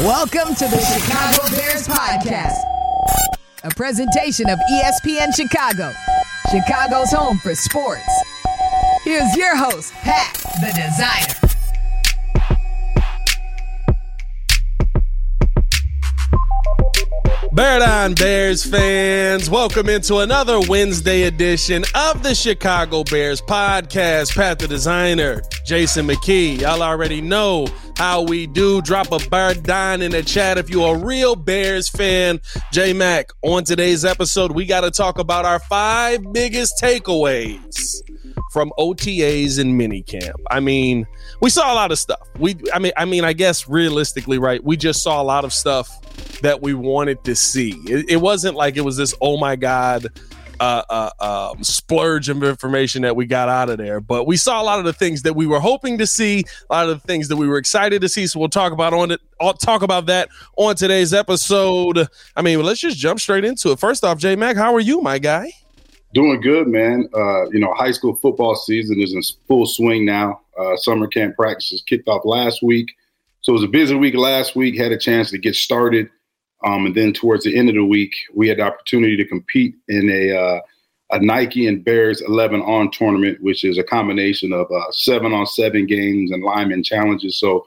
Welcome 0.00 0.54
to 0.56 0.66
the 0.66 0.78
Chicago 0.78 1.56
Bears 1.56 1.88
Podcast, 1.88 2.58
a 3.64 3.70
presentation 3.70 4.46
of 4.50 4.58
ESPN 4.70 5.34
Chicago, 5.34 5.90
Chicago's 6.50 7.10
home 7.10 7.38
for 7.38 7.54
sports. 7.54 8.02
Here's 9.04 9.34
your 9.36 9.56
host, 9.56 9.94
Pat, 9.94 10.34
the 10.60 10.72
designer. 10.76 11.45
Bear 17.56 17.78
Down 17.78 18.12
Bears 18.12 18.66
fans, 18.66 19.48
welcome 19.48 19.88
into 19.88 20.18
another 20.18 20.60
Wednesday 20.68 21.22
edition 21.22 21.84
of 21.94 22.22
the 22.22 22.34
Chicago 22.34 23.02
Bears 23.02 23.40
podcast. 23.40 24.36
Pat 24.36 24.58
the 24.58 24.68
designer, 24.68 25.40
Jason 25.64 26.06
McKie. 26.06 26.60
Y'all 26.60 26.82
already 26.82 27.22
know 27.22 27.66
how 27.96 28.20
we 28.20 28.46
do. 28.46 28.82
Drop 28.82 29.10
a 29.10 29.26
bear 29.30 29.54
down 29.54 30.02
in 30.02 30.10
the 30.10 30.22
chat 30.22 30.58
if 30.58 30.68
you're 30.68 30.96
a 30.96 30.98
real 30.98 31.34
Bears 31.34 31.88
fan. 31.88 32.40
J 32.74 32.92
Mac, 32.92 33.30
on 33.40 33.64
today's 33.64 34.04
episode, 34.04 34.52
we 34.52 34.66
got 34.66 34.82
to 34.82 34.90
talk 34.90 35.18
about 35.18 35.46
our 35.46 35.60
five 35.60 36.20
biggest 36.34 36.74
takeaways 36.78 38.02
from 38.56 38.72
OTAs 38.78 39.58
and 39.58 39.78
minicamp. 39.78 40.32
I 40.50 40.60
mean, 40.60 41.06
we 41.42 41.50
saw 41.50 41.70
a 41.70 41.76
lot 41.76 41.92
of 41.92 41.98
stuff. 41.98 42.26
We, 42.38 42.56
I 42.72 42.78
mean, 42.78 42.92
I 42.96 43.04
mean, 43.04 43.22
I 43.22 43.34
guess 43.34 43.68
realistically, 43.68 44.38
right? 44.38 44.64
We 44.64 44.78
just 44.78 45.02
saw 45.02 45.20
a 45.20 45.24
lot 45.24 45.44
of 45.44 45.52
stuff 45.52 46.40
that 46.40 46.62
we 46.62 46.72
wanted 46.72 47.22
to 47.24 47.36
see. 47.36 47.72
It, 47.86 48.12
it 48.12 48.16
wasn't 48.16 48.56
like 48.56 48.78
it 48.78 48.80
was 48.80 48.96
this, 48.96 49.14
oh 49.20 49.36
my 49.36 49.56
god, 49.56 50.06
uh, 50.58 50.82
uh, 50.88 51.52
um, 51.52 51.62
splurge 51.62 52.30
of 52.30 52.42
information 52.42 53.02
that 53.02 53.14
we 53.14 53.26
got 53.26 53.50
out 53.50 53.68
of 53.68 53.76
there. 53.76 54.00
But 54.00 54.26
we 54.26 54.38
saw 54.38 54.62
a 54.62 54.64
lot 54.64 54.78
of 54.78 54.86
the 54.86 54.94
things 54.94 55.20
that 55.24 55.34
we 55.34 55.46
were 55.46 55.60
hoping 55.60 55.98
to 55.98 56.06
see, 56.06 56.42
a 56.70 56.72
lot 56.72 56.88
of 56.88 57.02
the 57.02 57.06
things 57.06 57.28
that 57.28 57.36
we 57.36 57.46
were 57.46 57.58
excited 57.58 58.00
to 58.00 58.08
see. 58.08 58.26
So 58.26 58.40
we'll 58.40 58.48
talk 58.48 58.72
about 58.72 58.94
on 58.94 59.10
it. 59.10 59.20
I'll 59.38 59.52
talk 59.52 59.82
about 59.82 60.06
that 60.06 60.30
on 60.56 60.76
today's 60.76 61.12
episode. 61.12 62.08
I 62.34 62.40
mean, 62.40 62.62
let's 62.62 62.80
just 62.80 62.96
jump 62.96 63.20
straight 63.20 63.44
into 63.44 63.72
it. 63.72 63.78
First 63.78 64.02
off, 64.02 64.16
J 64.16 64.34
Mac, 64.34 64.56
how 64.56 64.74
are 64.74 64.80
you, 64.80 65.02
my 65.02 65.18
guy? 65.18 65.52
Doing 66.14 66.40
good, 66.40 66.68
man. 66.68 67.08
Uh, 67.14 67.48
you 67.50 67.58
know, 67.58 67.74
high 67.74 67.92
school 67.92 68.16
football 68.16 68.54
season 68.54 69.00
is 69.00 69.12
in 69.12 69.22
full 69.48 69.66
swing 69.66 70.04
now. 70.04 70.40
Uh, 70.58 70.76
summer 70.76 71.06
camp 71.06 71.36
practices 71.36 71.82
kicked 71.86 72.08
off 72.08 72.24
last 72.24 72.62
week. 72.62 72.94
So 73.42 73.52
it 73.52 73.54
was 73.54 73.64
a 73.64 73.68
busy 73.68 73.94
week 73.94 74.14
last 74.14 74.56
week. 74.56 74.76
Had 74.76 74.92
a 74.92 74.98
chance 74.98 75.30
to 75.30 75.38
get 75.38 75.54
started. 75.54 76.08
Um, 76.64 76.86
and 76.86 76.94
then 76.94 77.12
towards 77.12 77.44
the 77.44 77.56
end 77.56 77.68
of 77.68 77.74
the 77.74 77.84
week, 77.84 78.14
we 78.34 78.48
had 78.48 78.58
the 78.58 78.62
opportunity 78.62 79.16
to 79.16 79.24
compete 79.26 79.74
in 79.88 80.08
a 80.10 80.36
uh, 80.36 80.60
a 81.10 81.20
Nike 81.20 81.68
and 81.68 81.84
Bears 81.84 82.20
11 82.20 82.62
on 82.62 82.90
tournament, 82.90 83.40
which 83.40 83.64
is 83.64 83.78
a 83.78 83.84
combination 83.84 84.52
of 84.52 84.70
uh, 84.70 84.90
seven 84.90 85.32
on 85.32 85.46
seven 85.46 85.86
games 85.86 86.32
and 86.32 86.42
lineman 86.42 86.82
challenges. 86.82 87.38
So 87.38 87.64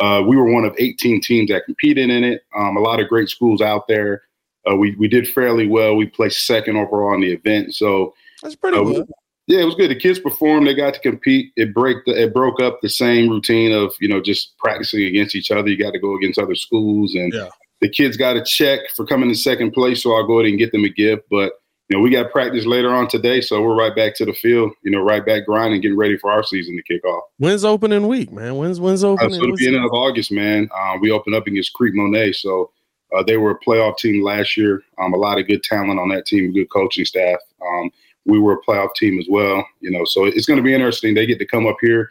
uh, 0.00 0.22
we 0.26 0.36
were 0.36 0.52
one 0.52 0.64
of 0.64 0.74
18 0.78 1.20
teams 1.22 1.50
that 1.50 1.64
competed 1.64 2.10
in 2.10 2.24
it. 2.24 2.42
Um, 2.56 2.76
a 2.76 2.80
lot 2.80 3.00
of 3.00 3.08
great 3.08 3.28
schools 3.28 3.62
out 3.62 3.88
there. 3.88 4.22
Uh, 4.70 4.76
we 4.76 4.94
we 4.96 5.08
did 5.08 5.28
fairly 5.28 5.66
well. 5.66 5.96
We 5.96 6.06
placed 6.06 6.46
second 6.46 6.76
overall 6.76 7.14
in 7.14 7.20
the 7.20 7.32
event. 7.32 7.74
So 7.74 8.14
that's 8.42 8.56
pretty 8.56 8.78
uh, 8.78 8.84
good. 8.84 9.10
Yeah, 9.48 9.60
it 9.60 9.64
was 9.64 9.74
good. 9.74 9.90
The 9.90 9.96
kids 9.96 10.20
performed. 10.20 10.66
They 10.66 10.74
got 10.74 10.94
to 10.94 11.00
compete. 11.00 11.52
It 11.56 11.74
break 11.74 11.98
the, 12.06 12.22
it 12.22 12.32
broke 12.32 12.60
up 12.60 12.80
the 12.80 12.88
same 12.88 13.28
routine 13.28 13.72
of 13.72 13.94
you 14.00 14.08
know 14.08 14.20
just 14.20 14.56
practicing 14.58 15.04
against 15.04 15.34
each 15.34 15.50
other. 15.50 15.68
You 15.68 15.76
got 15.76 15.92
to 15.92 15.98
go 15.98 16.16
against 16.16 16.38
other 16.38 16.54
schools 16.54 17.14
and. 17.14 17.32
Yeah 17.32 17.48
the 17.82 17.88
kids 17.88 18.16
got 18.16 18.36
a 18.36 18.42
check 18.42 18.88
for 18.96 19.04
coming 19.04 19.28
in 19.28 19.34
second 19.34 19.72
place, 19.72 20.04
so 20.04 20.14
I'll 20.14 20.26
go 20.26 20.38
ahead 20.38 20.48
and 20.48 20.58
get 20.58 20.72
them 20.72 20.84
a 20.84 20.88
gift. 20.88 21.24
But 21.28 21.52
you 21.88 21.98
know, 21.98 22.00
we 22.00 22.10
got 22.10 22.30
practice 22.30 22.64
later 22.64 22.94
on 22.94 23.08
today, 23.08 23.40
so 23.40 23.60
we're 23.60 23.74
right 23.74 23.94
back 23.94 24.14
to 24.16 24.24
the 24.24 24.32
field. 24.32 24.72
You 24.82 24.92
know, 24.92 25.00
right 25.00 25.26
back 25.26 25.44
grinding, 25.44 25.82
getting 25.82 25.98
ready 25.98 26.16
for 26.16 26.30
our 26.30 26.44
season 26.44 26.76
to 26.76 26.82
kick 26.84 27.04
off. 27.04 27.24
When's 27.38 27.64
opening 27.64 28.06
week, 28.06 28.32
man? 28.32 28.56
When's 28.56 28.80
when's 28.80 29.04
opening? 29.04 29.32
Uh, 29.32 29.34
so 29.34 29.46
the 29.46 29.52
beginning 29.52 29.84
of 29.84 29.90
August, 29.92 30.30
man. 30.30 30.70
Uh, 30.74 30.96
we 31.00 31.10
open 31.10 31.34
up 31.34 31.46
against 31.48 31.72
Creek 31.74 31.92
Monet, 31.94 32.32
so 32.32 32.70
uh, 33.14 33.22
they 33.22 33.36
were 33.36 33.50
a 33.50 33.60
playoff 33.60 33.98
team 33.98 34.22
last 34.22 34.56
year. 34.56 34.82
Um, 34.98 35.12
a 35.12 35.18
lot 35.18 35.38
of 35.38 35.46
good 35.46 35.62
talent 35.62 36.00
on 36.00 36.08
that 36.10 36.26
team, 36.26 36.52
good 36.52 36.70
coaching 36.70 37.04
staff. 37.04 37.38
Um, 37.60 37.90
we 38.24 38.38
were 38.38 38.54
a 38.54 38.62
playoff 38.62 38.94
team 38.94 39.18
as 39.18 39.26
well, 39.28 39.66
you 39.80 39.90
know. 39.90 40.04
So 40.04 40.24
it's 40.24 40.46
going 40.46 40.58
to 40.58 40.62
be 40.62 40.74
interesting. 40.74 41.14
They 41.14 41.26
get 41.26 41.38
to 41.38 41.46
come 41.46 41.66
up 41.66 41.76
here. 41.80 42.10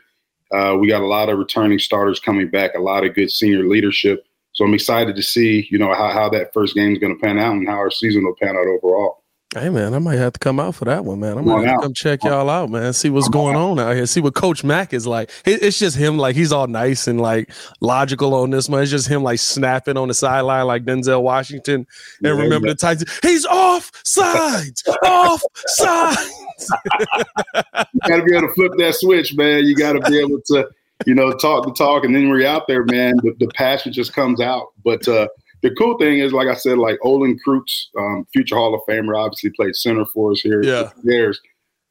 Uh, 0.51 0.75
we 0.79 0.87
got 0.87 1.01
a 1.01 1.07
lot 1.07 1.29
of 1.29 1.39
returning 1.39 1.79
starters 1.79 2.19
coming 2.19 2.49
back, 2.49 2.75
a 2.75 2.79
lot 2.79 3.05
of 3.05 3.15
good 3.15 3.31
senior 3.31 3.67
leadership. 3.67 4.25
So 4.53 4.65
I'm 4.65 4.73
excited 4.73 5.15
to 5.15 5.23
see, 5.23 5.67
you 5.71 5.77
know, 5.77 5.93
how, 5.93 6.09
how 6.09 6.29
that 6.29 6.53
first 6.53 6.75
game 6.75 6.91
is 6.91 6.99
going 6.99 7.15
to 7.15 7.21
pan 7.21 7.39
out 7.39 7.53
and 7.53 7.67
how 7.67 7.75
our 7.75 7.91
season 7.91 8.25
will 8.25 8.35
pan 8.35 8.57
out 8.57 8.67
overall. 8.67 9.20
Hey 9.53 9.67
man, 9.69 9.93
I 9.93 9.99
might 9.99 10.15
have 10.15 10.31
to 10.31 10.39
come 10.39 10.61
out 10.61 10.75
for 10.75 10.85
that 10.85 11.03
one, 11.03 11.19
man. 11.19 11.37
I 11.37 11.41
might 11.41 11.67
have 11.67 11.75
to 11.75 11.81
come 11.81 11.93
check 11.93 12.23
y'all 12.23 12.49
out, 12.49 12.69
man. 12.69 12.93
See 12.93 13.09
what's 13.09 13.27
going 13.27 13.57
on 13.57 13.79
out 13.79 13.95
here. 13.95 14.05
See 14.05 14.21
what 14.21 14.33
Coach 14.33 14.63
Mack 14.63 14.93
is 14.93 15.05
like. 15.05 15.29
It's 15.43 15.77
just 15.77 15.97
him, 15.97 16.17
like 16.17 16.37
he's 16.37 16.53
all 16.53 16.67
nice 16.67 17.05
and 17.05 17.19
like 17.19 17.51
logical 17.81 18.33
on 18.33 18.51
this 18.51 18.69
one. 18.69 18.81
It's 18.81 18.89
just 18.89 19.09
him 19.09 19.23
like 19.23 19.39
snapping 19.39 19.97
on 19.97 20.07
the 20.07 20.13
sideline 20.13 20.67
like 20.67 20.85
Denzel 20.85 21.21
Washington. 21.21 21.75
And 21.75 21.87
yeah, 22.21 22.29
remember 22.31 22.67
yeah. 22.67 22.73
the 22.73 22.77
Titans. 22.77 23.19
He's 23.21 23.45
off 23.45 23.91
sides, 24.05 24.83
off 25.03 25.41
sides. 25.53 26.33
you 27.93 27.99
gotta 28.07 28.23
be 28.23 28.33
able 28.33 28.47
to 28.47 28.53
flip 28.53 28.71
that 28.77 28.95
switch, 28.95 29.35
man. 29.35 29.65
You 29.65 29.75
gotta 29.75 29.99
be 29.99 30.17
able 30.17 30.39
to 30.45 30.69
you 31.05 31.15
know, 31.15 31.31
talk 31.33 31.65
the 31.65 31.73
talk, 31.73 32.03
and 32.03 32.15
then 32.15 32.29
we're 32.29 32.45
out 32.45 32.67
there, 32.67 32.83
man. 32.85 33.15
The, 33.17 33.33
the 33.39 33.47
passion 33.47 33.91
just 33.91 34.13
comes 34.13 34.39
out. 34.39 34.67
But 34.83 35.07
uh, 35.07 35.27
the 35.61 35.71
cool 35.75 35.97
thing 35.97 36.19
is, 36.19 36.33
like 36.33 36.47
I 36.47 36.55
said, 36.55 36.77
like 36.77 36.97
Olin 37.03 37.39
Kreutz, 37.45 37.87
um, 37.97 38.25
future 38.33 38.55
Hall 38.55 38.73
of 38.73 38.81
Famer, 38.89 39.17
obviously 39.17 39.51
played 39.51 39.75
center 39.75 40.05
for 40.05 40.31
us 40.31 40.41
here. 40.41 40.63
Yeah, 40.63 40.89
there's 41.03 41.39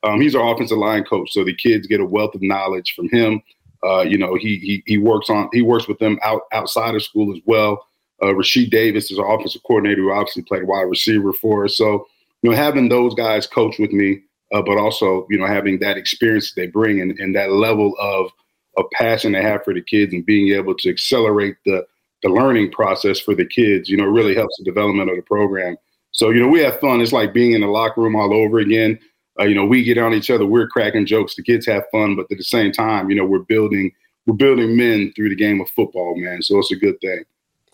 um, 0.03 0.21
he's 0.21 0.35
our 0.35 0.53
offensive 0.53 0.79
line 0.79 1.05
coach, 1.05 1.33
so 1.33 1.45
the 1.45 1.55
kids 1.55 1.87
get 1.87 2.01
a 2.01 2.05
wealth 2.05 2.35
of 2.35 2.43
knowledge 2.43 2.95
from 2.95 3.09
him. 3.11 3.43
Uh, 3.85 4.01
you 4.03 4.19
know, 4.19 4.35
he 4.35 4.59
he 4.59 4.83
he 4.87 4.99
works 4.99 5.31
on 5.31 5.49
he 5.53 5.63
works 5.63 5.89
with 5.89 5.99
them 5.99 6.19
out 6.23 6.43
outside 6.53 6.95
of 6.95 7.03
school 7.03 7.35
as 7.35 7.41
well. 7.47 7.87
Uh, 8.23 8.27
Rashied 8.27 8.71
Davis 8.71 9.11
is 9.11 9.19
our 9.19 9.35
offensive 9.35 9.63
coordinator, 9.67 10.03
who 10.03 10.13
obviously 10.13 10.43
played 10.43 10.65
wide 10.65 10.83
receiver 10.83 11.33
for 11.33 11.65
us. 11.65 11.77
So, 11.77 12.07
you 12.43 12.51
know, 12.51 12.57
having 12.57 12.89
those 12.89 13.15
guys 13.15 13.47
coach 13.47 13.79
with 13.79 13.93
me, 13.93 14.21
uh, 14.53 14.63
but 14.63 14.79
also 14.79 15.27
you 15.31 15.39
know 15.39 15.47
having 15.47 15.79
that 15.79 15.97
experience 15.97 16.53
they 16.53 16.67
bring 16.67 17.01
and, 17.01 17.19
and 17.19 17.35
that 17.35 17.53
level 17.53 17.95
of 18.01 18.31
a 18.79 18.83
passion 18.93 19.33
they 19.33 19.43
have 19.43 19.65
for 19.65 19.75
the 19.75 19.83
kids 19.83 20.13
and 20.13 20.27
being 20.27 20.55
able 20.55 20.75
to 20.75 20.91
accelerate 20.91 21.57
the 21.67 21.85
the 22.23 22.29
learning 22.29 22.71
process 22.71 23.19
for 23.19 23.35
the 23.35 23.47
kids, 23.47 23.89
you 23.89 23.97
know, 23.97 24.05
really 24.05 24.35
helps 24.35 24.57
the 24.59 24.65
development 24.65 25.11
of 25.11 25.17
the 25.17 25.23
program. 25.23 25.77
So, 26.13 26.31
you 26.31 26.41
know, 26.41 26.49
we 26.49 26.61
have 26.61 26.81
fun. 26.81 27.01
It's 27.01 27.13
like 27.13 27.33
being 27.33 27.53
in 27.53 27.61
the 27.61 27.67
locker 27.67 28.01
room 28.01 28.17
all 28.17 28.33
over 28.35 28.59
again. 28.59 28.99
Uh, 29.39 29.45
you 29.45 29.55
know, 29.55 29.65
we 29.65 29.83
get 29.83 29.97
on 29.97 30.13
each 30.13 30.31
other, 30.31 30.45
we're 30.45 30.69
cracking 30.69 31.07
jokes, 31.07 31.35
the 31.35 31.43
kids 31.43 31.65
have 31.67 31.85
fun, 31.93 32.17
but 32.17 32.27
at 32.31 32.37
the 32.37 32.45
same 32.45 32.73
time, 32.73 33.09
you 33.09 33.17
know, 33.17 33.25
we're 33.25 33.39
building 33.39 33.91
we're 34.27 34.35
building 34.35 34.77
men 34.77 35.13
through 35.17 35.31
the 35.31 35.37
game 35.37 35.61
of 35.61 35.69
football, 35.71 36.15
man. 36.17 36.43
So 36.43 36.59
it's 36.59 36.71
a 36.73 36.77
good 36.77 37.01
thing. 37.01 37.25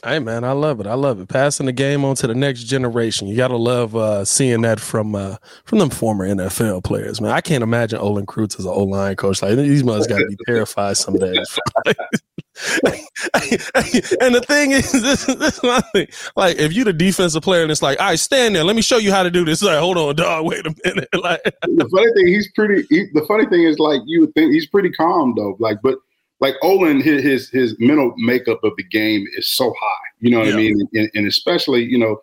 Hey 0.05 0.21
man, 0.21 0.45
I 0.45 0.53
love 0.53 0.79
it. 0.79 0.87
I 0.87 0.95
love 0.95 1.21
it. 1.21 1.29
Passing 1.29 1.67
the 1.67 1.73
game 1.73 2.05
on 2.05 2.15
to 2.17 2.27
the 2.27 2.35
next 2.35 2.65
generation. 2.65 3.27
You 3.27 3.37
gotta 3.37 3.57
love 3.57 3.97
uh, 3.97 4.25
seeing 4.25 4.61
that 4.61 4.79
from 4.79 5.15
uh, 5.15 5.37
from 5.65 5.79
them 5.79 5.91
former 5.91 6.29
NFL 6.29 6.85
players, 6.85 7.21
man. 7.21 7.33
I 7.33 7.41
can't 7.41 7.63
imagine 7.63 7.99
Olin 7.99 8.27
Kreutz 8.27 8.59
as 8.59 8.67
an 8.67 8.73
O 8.73 8.85
line 8.85 9.17
coach. 9.17 9.43
Like 9.43 9.57
these 9.57 9.83
mothers 9.83 10.07
gotta 10.07 10.27
be 10.27 10.37
terrified 10.47 10.99
some 10.99 11.17
days. 11.17 11.59
and 13.35 14.35
the 14.35 14.45
thing 14.47 14.71
is, 14.71 14.91
this, 15.03 15.27
this 15.27 15.57
is 15.57 15.63
my 15.63 15.81
thing. 15.93 16.09
Like, 16.37 16.57
if 16.57 16.73
you're 16.73 16.85
the 16.87 16.93
defensive 16.93 17.43
player 17.43 17.63
and 17.63 17.71
it's 17.71 17.83
like, 17.83 18.01
all 18.01 18.07
right, 18.07 18.19
stand 18.19 18.57
there, 18.57 18.65
let 18.65 18.77
me 18.77 18.83
show 18.83 18.97
you 18.97 19.13
how 19.13 19.23
to 19.23 19.31
do 19.31 19.45
this. 19.45 19.61
It's 19.61 19.69
like, 19.69 19.79
hold 19.79 19.99
on, 19.99 20.17
dog, 20.17 20.47
wait 20.47 20.67
a 20.67 20.75
minute. 20.85 21.09
Like, 21.17 21.43
the 21.63 21.89
funny 21.91 22.13
thing, 22.15 22.29
he's 22.29 22.53
pretty. 22.53 22.87
He, 22.89 23.07
the 23.13 23.25
funny 23.27 23.47
thing 23.47 23.65
is, 23.65 23.79
like, 23.79 24.01
you 24.07 24.21
would 24.21 24.35
think 24.35 24.53
he's 24.53 24.67
pretty 24.67 24.91
calm 24.91 25.35
though. 25.37 25.57
Like, 25.59 25.79
but 25.83 25.99
like 26.41 26.55
Olin, 26.63 27.01
his, 27.01 27.23
his 27.23 27.51
his 27.51 27.77
mental 27.79 28.13
makeup 28.17 28.63
of 28.63 28.73
the 28.77 28.85
game 28.85 29.27
is 29.37 29.49
so 29.49 29.75
high. 29.81 30.07
You 30.21 30.31
know 30.31 30.39
what 30.39 30.49
yeah. 30.49 30.55
I 30.55 30.57
mean? 30.57 30.89
And, 30.95 31.11
and, 31.15 31.27
especially, 31.27 31.85
you 31.85 31.99
know, 31.99 32.21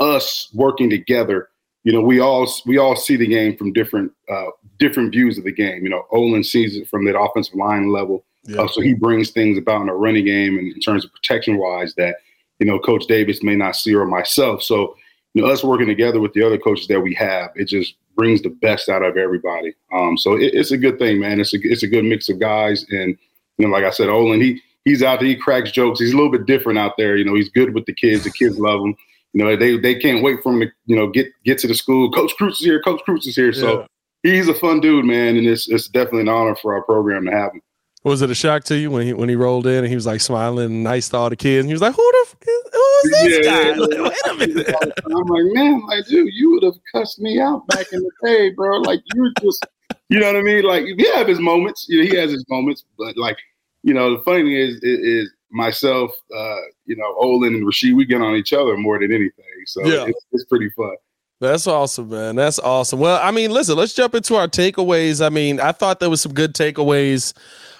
us 0.00 0.50
working 0.54 0.90
together. 0.90 1.48
You 1.84 1.92
know, 1.92 2.00
we 2.00 2.20
all 2.20 2.48
we 2.66 2.78
all 2.78 2.96
see 2.96 3.16
the 3.16 3.26
game 3.26 3.56
from 3.56 3.72
different 3.72 4.12
uh, 4.28 4.46
different 4.78 5.12
views 5.12 5.38
of 5.38 5.44
the 5.44 5.52
game. 5.52 5.84
You 5.84 5.90
know, 5.90 6.04
Olin 6.10 6.42
sees 6.42 6.76
it 6.76 6.88
from 6.88 7.04
that 7.04 7.18
offensive 7.18 7.54
line 7.54 7.92
level, 7.92 8.24
yeah. 8.48 8.62
uh, 8.62 8.68
so 8.68 8.80
he 8.80 8.94
brings 8.94 9.30
things 9.30 9.58
about 9.58 9.82
in 9.82 9.88
a 9.88 9.94
running 9.94 10.24
game 10.24 10.58
and 10.58 10.72
in 10.72 10.80
terms 10.80 11.04
of 11.04 11.12
protection 11.12 11.58
wise 11.58 11.94
that 11.96 12.16
you 12.58 12.66
know 12.66 12.78
Coach 12.78 13.06
Davis 13.06 13.42
may 13.42 13.56
not 13.56 13.76
see 13.76 13.94
or 13.94 14.06
myself. 14.06 14.62
So 14.62 14.96
you 15.34 15.42
know, 15.42 15.48
us 15.48 15.62
working 15.62 15.86
together 15.86 16.20
with 16.20 16.32
the 16.32 16.42
other 16.42 16.56
coaches 16.56 16.86
that 16.86 17.00
we 17.00 17.14
have, 17.14 17.50
it 17.56 17.66
just 17.66 17.94
brings 18.14 18.40
the 18.40 18.48
best 18.48 18.88
out 18.88 19.02
of 19.02 19.16
everybody. 19.18 19.74
Um, 19.92 20.16
so 20.16 20.34
it, 20.34 20.54
it's 20.54 20.70
a 20.70 20.78
good 20.78 20.98
thing, 20.98 21.20
man. 21.20 21.40
It's 21.40 21.52
a 21.52 21.58
it's 21.62 21.82
a 21.82 21.88
good 21.88 22.04
mix 22.04 22.28
of 22.28 22.40
guys 22.40 22.86
and 22.90 23.16
you 23.58 23.66
know, 23.66 23.72
like 23.72 23.84
I 23.84 23.90
said, 23.90 24.08
Olin, 24.08 24.40
he 24.40 24.60
he's 24.84 25.02
out 25.02 25.20
there, 25.20 25.28
he 25.28 25.36
cracks 25.36 25.70
jokes. 25.70 26.00
He's 26.00 26.12
a 26.12 26.16
little 26.16 26.32
bit 26.32 26.46
different 26.46 26.78
out 26.78 26.94
there. 26.96 27.16
You 27.16 27.24
know, 27.24 27.34
he's 27.34 27.50
good 27.50 27.74
with 27.74 27.86
the 27.86 27.94
kids. 27.94 28.24
The 28.24 28.30
kids 28.30 28.58
love 28.58 28.80
him. 28.80 28.94
You 29.32 29.44
know, 29.44 29.56
they 29.56 29.78
they 29.78 29.94
can't 29.94 30.22
wait 30.22 30.42
for 30.42 30.52
him 30.52 30.60
to, 30.60 30.68
you 30.86 30.96
know, 30.96 31.08
get 31.08 31.28
get 31.44 31.58
to 31.58 31.66
the 31.66 31.74
school. 31.74 32.10
Coach 32.10 32.32
Kreutz 32.40 32.52
is 32.52 32.60
here, 32.60 32.80
Coach 32.80 33.02
Kreutz 33.06 33.26
is 33.26 33.36
here. 33.36 33.52
So 33.52 33.86
he's 34.22 34.48
a 34.48 34.54
fun 34.54 34.80
dude, 34.80 35.04
man, 35.04 35.36
and 35.36 35.46
it's 35.46 35.68
it's 35.68 35.88
definitely 35.88 36.22
an 36.22 36.28
honor 36.28 36.56
for 36.56 36.74
our 36.74 36.82
program 36.82 37.26
to 37.26 37.32
have 37.32 37.52
him. 37.52 37.60
Was 38.06 38.22
it 38.22 38.30
a 38.30 38.36
shock 38.36 38.62
to 38.64 38.78
you 38.78 38.92
when 38.92 39.04
he 39.04 39.12
when 39.12 39.28
he 39.28 39.34
rolled 39.34 39.66
in 39.66 39.78
and 39.78 39.88
he 39.88 39.96
was 39.96 40.06
like 40.06 40.20
smiling 40.20 40.66
and 40.66 40.84
nice 40.84 41.08
to 41.08 41.16
all 41.16 41.28
the 41.28 41.34
kids 41.34 41.62
and 41.62 41.68
he 41.68 41.74
was 41.74 41.82
like, 41.82 41.96
Who 41.96 42.12
the 42.12 42.26
f- 42.28 42.36
who 42.72 42.82
is 43.04 43.10
this 43.10 43.44
yeah, 43.44 43.72
guy? 43.72 43.72
Like, 43.76 44.12
Wait 44.12 44.30
a 44.30 44.34
minute. 44.34 44.74
I'm 45.06 45.26
like, 45.26 45.44
man, 45.54 45.84
like, 45.88 46.06
dude, 46.06 46.32
you 46.32 46.52
would 46.52 46.62
have 46.62 46.76
cussed 46.94 47.18
me 47.18 47.40
out 47.40 47.66
back 47.66 47.86
in 47.92 47.98
the 47.98 48.10
day, 48.22 48.50
bro. 48.50 48.78
Like 48.78 49.00
you 49.12 49.22
were 49.22 49.32
just 49.42 49.66
you 50.08 50.20
know 50.20 50.28
what 50.28 50.36
I 50.36 50.42
mean? 50.42 50.62
Like 50.62 50.84
he 50.84 51.10
have 51.16 51.26
his 51.26 51.40
moments, 51.40 51.86
you 51.88 51.98
know, 52.00 52.08
he 52.08 52.16
has 52.16 52.30
his 52.30 52.44
moments, 52.48 52.84
but 52.96 53.16
like 53.16 53.38
you 53.82 53.92
know, 53.92 54.16
the 54.16 54.22
funny 54.22 54.42
thing 54.42 54.52
is, 54.52 54.76
is, 54.76 54.98
is 55.00 55.32
myself, 55.50 56.12
uh, 56.32 56.60
you 56.84 56.94
know, 56.94 57.12
Olin 57.18 57.56
and 57.56 57.66
Rashied, 57.66 57.96
we 57.96 58.04
get 58.04 58.20
on 58.20 58.36
each 58.36 58.52
other 58.52 58.76
more 58.76 59.00
than 59.00 59.12
anything. 59.12 59.44
So 59.66 59.84
yeah. 59.84 60.04
it's, 60.06 60.26
it's 60.30 60.44
pretty 60.44 60.70
fun. 60.70 60.94
That's 61.40 61.66
awesome, 61.66 62.08
man. 62.08 62.36
That's 62.36 62.58
awesome. 62.58 62.98
Well, 62.98 63.20
I 63.22 63.30
mean, 63.30 63.50
listen, 63.50 63.76
let's 63.76 63.92
jump 63.92 64.14
into 64.14 64.36
our 64.36 64.48
takeaways. 64.48 65.24
I 65.24 65.28
mean, 65.28 65.60
I 65.60 65.72
thought 65.72 66.00
there 66.00 66.08
was 66.08 66.22
some 66.22 66.32
good 66.32 66.54
takeaways 66.54 67.34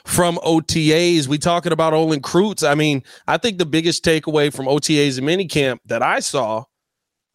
from 0.05 0.37
OTAs. 0.39 1.27
We 1.27 1.39
talking 1.39 1.73
about 1.73 1.95
Olin 1.95 2.21
Kreutz. 2.21 2.69
I 2.69 2.75
mean, 2.75 3.03
I 3.27 3.39
think 3.39 3.57
the 3.59 3.67
biggest 3.67 4.05
takeaway 4.05 4.55
from 4.55 4.67
OTAs 4.67 5.19
and 5.19 5.27
minicamp 5.27 5.79
that 5.87 6.03
I 6.03 6.21
saw 6.21 6.65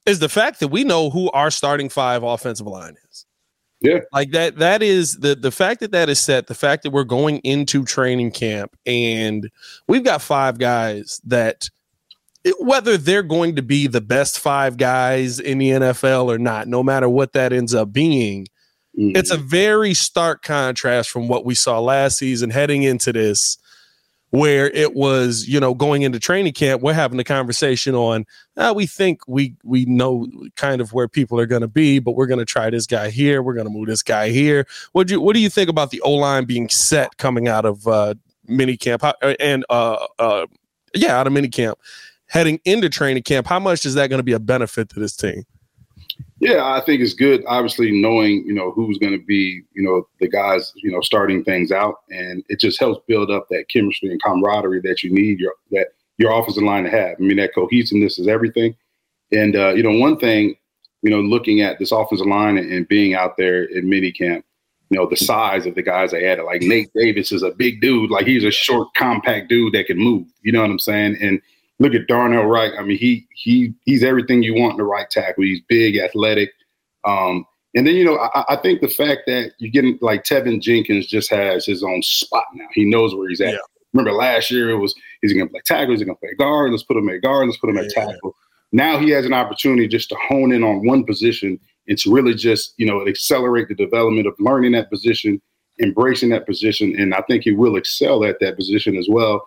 is 0.06 0.20
the 0.20 0.30
fact 0.30 0.60
that 0.60 0.68
we 0.68 0.84
know 0.84 1.10
who 1.10 1.32
our 1.32 1.50
starting 1.50 1.90
five 1.90 2.24
offensive 2.24 2.68
line 2.68 2.96
is. 3.10 3.26
Yeah. 3.82 4.00
Like 4.14 4.32
that 4.32 4.58
that 4.58 4.84
is 4.84 5.18
the 5.18 5.34
the 5.34 5.52
fact 5.52 5.80
that 5.80 5.92
that 5.92 6.08
is 6.08 6.20
set, 6.20 6.46
the 6.46 6.54
fact 6.54 6.84
that 6.84 6.92
we're 6.92 7.04
going 7.04 7.40
into 7.40 7.84
training 7.84 8.30
camp 8.32 8.76
and 8.86 9.50
we've 9.88 10.04
got 10.04 10.22
five 10.22 10.60
guys 10.60 11.20
that 11.26 11.68
whether 12.60 12.98
they're 12.98 13.24
going 13.24 13.56
to 13.56 13.62
be 13.62 13.88
the 13.88 14.02
best 14.02 14.40
five 14.40 14.78
guys 14.78 15.40
in 15.40 15.60
the 15.60 15.70
NFL 15.70 16.26
or 16.26 16.38
not, 16.38 16.68
no 16.68 16.82
matter 16.82 17.08
what 17.08 17.34
that 17.34 17.54
ends 17.54 17.74
up 17.74 17.94
being, 17.94 18.48
mm-hmm. 18.98 19.16
it's 19.16 19.32
a 19.32 19.38
very 19.38 19.94
stark 19.94 20.42
contrast 20.42 21.10
from 21.10 21.28
what 21.28 21.46
we 21.46 21.54
saw 21.54 21.80
last 21.80 22.18
season 22.18 22.50
heading 22.50 22.84
into 22.84 23.14
this, 23.14 23.58
where 24.32 24.72
it 24.72 24.96
was, 24.96 25.48
you 25.48 25.60
know, 25.60 25.76
going 25.76 26.02
into 26.02 26.20
training 26.20 26.54
camp, 26.54 26.82
we're 26.82 26.94
having 26.94 27.20
a 27.20 27.24
conversation 27.24 27.94
on, 27.94 28.26
uh, 28.58 28.74
we 28.76 28.88
think 28.88 29.22
we 29.28 29.56
we 29.64 29.86
know 29.86 30.28
kind 30.56 30.82
of 30.82 30.94
where 30.94 31.08
people 31.08 31.40
are 31.40 31.46
going 31.46 31.62
to 31.62 31.68
be, 31.68 32.00
but 32.00 32.14
we're 32.14 32.28
going 32.28 32.40
to 32.40 32.46
try 32.46 32.70
this 32.72 32.88
guy 32.88 33.12
here, 33.12 33.44
we're 33.44 33.54
going 33.54 33.68
to 33.68 33.74
move 33.74 33.88
this 33.88 34.02
guy 34.02 34.30
here. 34.30 34.66
What 34.94 35.08
do 35.08 35.16
you 35.16 35.22
what 35.22 35.36
do 35.36 35.42
you 35.42 35.50
think 35.50 35.70
about 35.70 35.92
the 35.92 36.02
O 36.02 36.14
line 36.14 36.46
being 36.46 36.70
set 36.70 37.18
coming 37.18 37.48
out 37.48 37.66
of 37.66 37.88
uh, 37.88 38.16
mini 38.48 38.78
camp 38.78 39.04
and 39.40 39.64
uh, 39.70 40.08
uh, 40.18 40.48
yeah, 40.96 41.20
out 41.20 41.28
of 41.28 41.34
mini 41.34 41.50
camp? 41.50 41.78
Heading 42.32 42.62
into 42.64 42.90
training 42.90 43.24
camp. 43.24 43.46
How 43.46 43.60
much 43.60 43.86
is 43.86 43.94
that 43.96 44.10
going 44.10 44.20
to 44.20 44.24
be 44.24 44.32
a 44.32 44.40
benefit 44.40 44.88
to 44.90 45.00
this 45.00 45.16
team? 45.16 45.44
Yeah, 46.40 46.66
I 46.66 46.82
think 46.82 47.02
it's 47.02 47.14
good. 47.14 47.44
Obviously, 47.46 47.92
knowing 47.92 48.44
you 48.48 48.54
know 48.54 48.72
who's 48.72 48.98
going 48.98 49.14
to 49.14 49.24
be 49.24 49.62
you 49.74 49.84
know 49.84 50.08
the 50.20 50.28
guys 50.28 50.72
you 50.78 50.92
know 50.92 51.02
starting 51.02 51.44
things 51.44 51.72
out, 51.72 51.98
and 52.10 52.44
it 52.50 52.60
just 52.60 52.80
helps 52.80 53.04
build 53.08 53.30
up 53.30 53.48
that 53.50 53.70
chemistry 53.70 54.10
and 54.10 54.22
camaraderie 54.24 54.82
that 54.82 55.04
you 55.04 55.14
need 55.14 55.40
your 55.40 55.54
that 55.72 55.90
your 56.18 56.32
offensive 56.32 56.64
line 56.64 56.86
to 56.86 56.90
have. 56.90 57.18
I 57.20 57.22
mean, 57.22 57.38
that 57.38 57.54
cohesiveness 57.54 58.18
is 58.18 58.28
everything. 58.28 58.76
And 59.32 59.56
uh, 59.56 59.74
you 59.76 59.84
know, 59.84 59.98
one 60.00 60.18
thing, 60.18 60.56
you 61.04 61.12
know, 61.12 61.20
looking 61.20 61.62
at 61.62 61.80
this 61.80 61.92
offensive 61.92 62.28
line 62.28 62.58
and, 62.58 62.72
and 62.72 62.88
being 62.88 63.14
out 63.14 63.38
there 63.38 63.66
in 63.66 63.90
mini 63.90 64.12
camp, 64.12 64.44
you 64.90 64.98
know, 64.98 65.08
the 65.08 65.18
size 65.18 65.66
of 65.66 65.76
the 65.76 65.84
guys 65.84 66.12
they 66.12 66.28
added. 66.28 66.44
Like 66.44 66.64
Nate 66.64 66.92
Davis 66.96 67.32
is 67.32 67.44
a 67.44 67.52
big 67.52 67.82
dude. 67.82 68.10
Like 68.10 68.26
he's 68.26 68.44
a 68.44 68.52
short, 68.52 68.88
compact 68.96 69.50
dude 69.50 69.74
that 69.74 69.86
can 69.86 69.98
move. 69.98 70.28
You 70.42 70.54
know 70.54 70.62
what 70.62 70.72
I'm 70.72 70.80
saying? 70.80 71.18
And 71.22 71.42
look 71.82 71.96
at 71.96 72.08
Darnell 72.08 72.46
Wright. 72.46 72.72
I 72.78 72.84
mean, 72.84 72.98
he 72.98 73.28
he 73.34 73.74
he's 73.86 74.04
everything 74.04 74.44
you 74.44 74.54
want 74.54 74.74
in 74.74 74.78
the 74.78 74.84
right 74.84 75.10
tackle. 75.10 75.44
He's 75.44 75.62
big, 75.68 75.98
athletic. 75.98 76.52
Um, 77.04 77.46
and 77.76 77.88
then 77.88 77.96
you 77.96 78.06
know, 78.06 78.18
I, 78.18 78.46
I, 78.50 78.56
think 78.58 78.82
the 78.82 78.88
fact 78.88 79.22
that 79.26 79.54
you're 79.58 79.72
getting 79.72 79.98
like 80.02 80.24
Teven 80.24 80.62
Jenkins 80.62 81.08
just 81.08 81.32
has 81.32 81.66
his 81.66 81.84
own 81.84 82.04
spot 82.04 82.46
now. 82.54 82.68
He 82.74 82.86
knows 82.86 83.16
where 83.16 83.28
he's 83.28 83.42
at. 83.42 83.54
Yeah. 83.54 83.60
Remember 83.94 84.12
last 84.12 84.52
year 84.52 84.70
it 84.70 84.78
was 84.78 84.94
he's 85.22 85.34
gonna 85.34 85.50
play 85.50 85.62
tackle, 85.66 85.96
he's 85.96 86.04
gonna 86.04 86.16
play 86.16 86.36
guard. 86.38 86.72
Let's 86.72 86.84
put 86.84 86.98
him 86.98 87.10
at 87.10 87.22
guard. 87.22 87.48
Let's 87.48 87.58
put 87.58 87.72
him 87.72 87.78
at 87.78 87.92
yeah. 87.96 88.06
tackle. 88.06 88.36
Now 88.72 89.00
he 89.00 89.10
has 89.10 89.26
an 89.26 89.34
opportunity 89.34 89.88
just 89.88 90.10
to 90.10 90.16
hone 90.30 90.54
in 90.54 90.64
on 90.64 90.86
one 90.86 91.04
position 91.04 91.60
and 91.88 91.98
to 91.98 92.14
really 92.14 92.36
just 92.36 92.74
you 92.78 92.86
know 92.86 93.08
accelerate 93.08 93.68
the 93.68 93.76
development 93.76 94.28
of 94.28 94.36
learning 94.40 94.74
that 94.74 94.92
position, 94.92 95.42
embracing 95.82 96.30
that 96.30 96.46
position, 96.46 96.96
and 97.00 97.16
I 97.16 97.22
think 97.28 97.44
he 97.44 97.52
will 97.52 97.76
excel 97.76 98.24
at 98.24 98.40
that 98.42 98.56
position 98.56 98.96
as 98.96 99.08
well. 99.10 99.42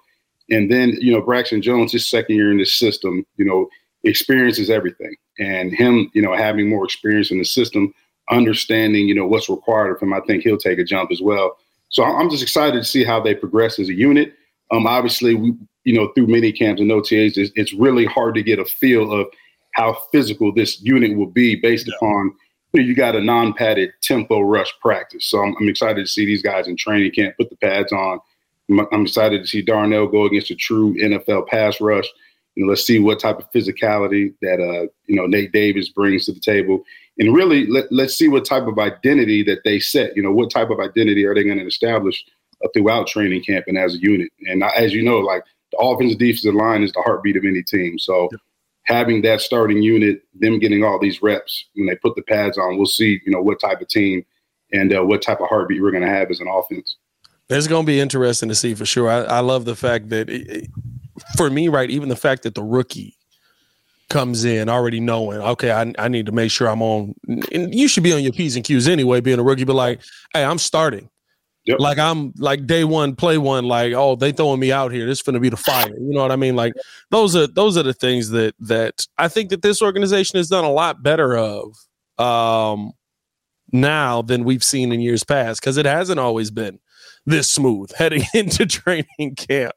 And 0.51 0.71
then, 0.71 0.91
you 1.01 1.13
know, 1.13 1.21
Braxton 1.21 1.63
Jones, 1.63 1.93
his 1.93 2.07
second 2.07 2.37
year 2.37 2.51
in 2.51 2.59
this 2.59 2.75
system, 2.75 3.25
you 3.37 3.45
know, 3.45 3.69
experiences 4.05 4.71
everything. 4.71 5.15
And 5.39 5.73
him, 5.73 6.11
you 6.15 6.23
know, 6.23 6.35
having 6.35 6.69
more 6.69 6.85
experience 6.85 7.31
in 7.31 7.39
the 7.39 7.45
system, 7.45 7.93
understanding, 8.31 9.09
you 9.09 9.15
know, 9.15 9.27
what's 9.27 9.49
required 9.49 9.95
of 9.95 10.03
him, 10.03 10.13
I 10.13 10.21
think 10.21 10.43
he'll 10.43 10.59
take 10.59 10.79
a 10.79 10.85
jump 10.85 11.11
as 11.11 11.21
well. 11.21 11.57
So 11.89 12.05
I'm 12.05 12.31
just 12.31 12.43
excited 12.43 12.79
to 12.79 12.85
see 12.85 13.05
how 13.05 13.21
they 13.21 13.35
progress 13.35 13.79
as 13.79 13.89
a 13.89 13.95
unit. 13.95 14.35
Um, 14.71 14.87
obviously, 14.87 15.35
we, 15.35 15.55
you 15.85 15.95
know, 15.95 16.11
through 16.15 16.27
mini 16.27 16.53
camps 16.53 16.81
and 16.81 16.91
OTAs, 16.91 17.37
it's, 17.37 17.53
it's 17.55 17.73
really 17.73 18.05
hard 18.05 18.35
to 18.35 18.43
get 18.43 18.59
a 18.59 18.65
feel 18.65 19.13
of 19.13 19.27
how 19.75 19.95
physical 20.13 20.53
this 20.53 20.81
unit 20.83 21.17
will 21.17 21.27
be 21.27 21.57
based 21.57 21.87
yeah. 21.87 21.95
upon 21.97 22.33
you, 22.73 22.83
know, 22.83 22.89
you 22.89 22.95
got 22.95 23.17
a 23.17 23.21
non-padded 23.21 23.93
tempo 24.03 24.41
rush 24.41 24.73
practice. 24.81 25.27
So 25.27 25.43
I'm, 25.43 25.55
I'm 25.61 25.69
excited 25.69 26.05
to 26.05 26.11
see 26.11 26.27
these 26.27 26.43
guys 26.43 26.67
in 26.67 26.77
training 26.77 27.13
camp 27.13 27.37
put 27.37 27.51
the 27.51 27.57
pads 27.57 27.93
on 27.93 28.19
I'm 28.71 29.03
excited 29.03 29.43
to 29.43 29.47
see 29.47 29.63
Darnell 29.63 30.07
go 30.07 30.25
against 30.25 30.51
a 30.51 30.55
true 30.55 30.95
NFL 30.95 31.49
pass 31.49 31.81
rush. 31.81 32.07
You 32.55 32.65
know, 32.65 32.71
let's 32.71 32.87
see 32.87 32.99
what 32.99 33.21
type 33.21 33.39
of 33.39 33.51
physicality 33.51 34.33
that 34.41 34.61
uh, 34.61 34.87
you 35.07 35.17
know 35.17 35.27
Nate 35.27 35.53
Davis 35.53 35.89
brings 35.89 36.27
to 36.27 36.33
the 36.33 36.41
table, 36.41 36.83
and 37.19 37.35
really 37.35 37.67
let, 37.67 37.91
let's 37.91 38.15
see 38.15 38.29
what 38.29 38.45
type 38.45 38.67
of 38.67 38.79
identity 38.79 39.43
that 39.45 39.65
they 39.65 39.81
set. 39.81 40.17
You 40.17 40.23
know, 40.23 40.33
what 40.33 40.51
type 40.51 40.71
of 40.71 40.81
identity 40.81 41.25
are 41.25 41.35
they 41.35 41.45
going 41.45 41.59
to 41.59 41.67
establish 41.67 42.25
uh, 42.65 42.69
throughout 42.75 43.07
training 43.07 43.43
camp 43.43 43.67
and 43.69 43.77
as 43.77 43.95
a 43.95 43.99
unit? 43.99 44.31
And 44.47 44.63
as 44.63 44.95
you 44.95 45.03
know, 45.03 45.19
like 45.19 45.43
the 45.73 45.79
offensive 45.79 46.19
defensive 46.19 46.55
line 46.55 46.83
is 46.83 46.93
the 46.93 47.03
heartbeat 47.03 47.37
of 47.37 47.45
any 47.45 47.63
team. 47.63 47.99
So 47.99 48.31
having 48.85 49.23
that 49.23 49.41
starting 49.41 49.83
unit, 49.83 50.23
them 50.35 50.59
getting 50.59 50.85
all 50.85 50.99
these 51.01 51.23
reps 51.23 51.67
when 51.75 51.87
they 51.87 51.97
put 51.97 52.15
the 52.15 52.23
pads 52.23 52.57
on, 52.57 52.77
we'll 52.77 52.87
see. 52.87 53.21
You 53.27 53.33
know, 53.33 53.43
what 53.43 53.61
type 53.61 53.81
of 53.81 53.89
team 53.89 54.25
and 54.73 54.95
uh, 54.95 55.05
what 55.05 55.23
type 55.23 55.41
of 55.41 55.49
heartbeat 55.49 55.83
we're 55.83 55.91
going 55.91 56.05
to 56.05 56.09
have 56.09 56.31
as 56.31 56.41
an 56.41 56.49
offense. 56.49 56.97
It's 57.49 57.67
going 57.67 57.85
to 57.85 57.87
be 57.87 58.01
interesting 58.01 58.49
to 58.49 58.55
see 58.55 58.75
for 58.75 58.87
sure. 58.87 59.09
I, 59.09 59.23
I 59.23 59.41
love 59.41 59.65
the 59.65 59.77
fact 59.77 60.09
that, 60.11 60.31
it, 60.31 60.71
for 61.37 61.51
me, 61.51 61.69
right, 61.69 61.91
even 61.91 62.09
the 62.09 62.17
fact 62.17 62.43
that 62.45 62.55
the 62.55 62.63
rookie 62.63 63.17
comes 64.09 64.45
in 64.45 64.69
already 64.69 65.01
knowing, 65.01 65.41
okay, 65.41 65.71
I, 65.71 65.93
I 65.99 66.09
need 66.09 66.27
to 66.27 66.33
make 66.33 66.51
sure 66.51 66.69
I'm 66.69 66.83
on. 66.83 67.15
And 67.53 67.75
you 67.75 67.89
should 67.89 68.03
be 68.03 68.13
on 68.13 68.23
your 68.23 68.33
P's 68.33 68.57
and 68.57 68.65
Q's 68.65 68.89
anyway, 68.89 69.21
being 69.21 69.39
a 69.39 69.43
rookie, 69.43 69.65
but 69.65 69.75
like, 69.77 70.01
hey, 70.33 70.45
I'm 70.45 70.59
starting. 70.59 71.11
Yep. 71.67 71.81
Like 71.81 71.99
I'm 71.99 72.35
like 72.37 72.67
day 72.67 72.85
one, 72.85 73.17
play 73.17 73.39
one. 73.39 73.65
Like 73.65 73.95
oh, 73.95 74.17
they 74.17 74.33
throwing 74.33 74.61
me 74.61 74.71
out 74.71 74.93
here. 74.93 75.07
This 75.07 75.21
is 75.21 75.23
gonna 75.23 75.41
be 75.41 75.49
the 75.49 75.57
fire. 75.57 75.89
You 75.89 76.13
know 76.13 76.21
what 76.21 76.31
I 76.31 76.37
mean? 76.37 76.57
Like 76.57 76.75
those 77.11 77.35
are 77.35 77.47
those 77.47 77.79
are 77.79 77.83
the 77.83 77.95
things 77.95 78.29
that 78.31 78.55
that 78.61 79.07
I 79.17 79.29
think 79.29 79.49
that 79.49 79.63
this 79.63 79.81
organization 79.81 80.37
has 80.37 80.49
done 80.49 80.65
a 80.65 80.71
lot 80.71 81.03
better 81.03 81.39
of 81.39 81.75
um, 82.19 82.93
now 83.73 84.21
than 84.21 84.45
we've 84.45 84.63
seen 84.63 84.93
in 84.93 85.01
years 85.01 85.25
past 85.25 85.61
because 85.61 85.79
it 85.79 85.87
hasn't 85.87 86.21
always 86.21 86.51
been 86.51 86.79
this 87.27 87.51
smooth 87.51 87.93
heading 87.97 88.25
into 88.35 88.67
training 88.67 89.35
camp. 89.37 89.75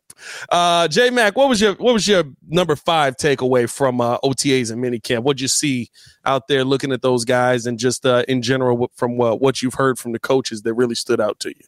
Uh, 0.49 0.87
J 0.87 1.11
Mac, 1.11 1.35
what 1.35 1.47
was 1.47 1.61
your 1.61 1.73
what 1.75 1.93
was 1.93 2.07
your 2.07 2.23
number 2.47 2.75
five 2.75 3.17
takeaway 3.17 3.69
from 3.69 4.01
uh, 4.01 4.17
OTAs 4.19 4.71
and 4.71 4.83
minicamp? 4.83 5.23
What'd 5.23 5.41
you 5.41 5.47
see 5.47 5.89
out 6.25 6.47
there 6.47 6.63
looking 6.63 6.91
at 6.91 7.01
those 7.01 7.23
guys 7.23 7.67
and 7.67 7.77
just 7.77 8.05
uh, 8.05 8.23
in 8.27 8.41
general 8.41 8.91
from 8.95 9.21
uh, 9.21 9.35
what 9.35 9.61
you've 9.61 9.75
heard 9.75 9.99
from 9.99 10.13
the 10.13 10.19
coaches 10.19 10.63
that 10.63 10.73
really 10.73 10.95
stood 10.95 11.21
out 11.21 11.39
to 11.41 11.49
you? 11.49 11.63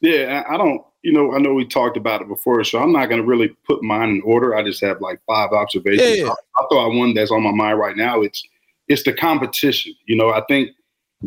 Yeah, 0.00 0.44
I 0.48 0.56
don't. 0.56 0.82
You 1.02 1.12
know, 1.12 1.34
I 1.34 1.38
know 1.38 1.54
we 1.54 1.64
talked 1.64 1.96
about 1.96 2.22
it 2.22 2.28
before, 2.28 2.62
so 2.64 2.80
I'm 2.80 2.92
not 2.92 3.06
going 3.06 3.20
to 3.20 3.26
really 3.26 3.48
put 3.66 3.82
mine 3.82 4.10
in 4.10 4.22
order. 4.24 4.54
I 4.54 4.62
just 4.62 4.80
have 4.82 5.00
like 5.00 5.20
five 5.26 5.50
observations. 5.52 6.08
Yeah, 6.08 6.24
yeah. 6.24 6.30
I, 6.30 6.62
I 6.62 6.66
thought 6.68 6.94
one 6.94 7.14
that's 7.14 7.30
on 7.30 7.42
my 7.42 7.52
mind 7.52 7.78
right 7.78 7.96
now. 7.96 8.20
It's 8.20 8.42
it's 8.86 9.02
the 9.02 9.12
competition. 9.12 9.94
You 10.06 10.16
know, 10.16 10.30
I 10.30 10.42
think 10.48 10.70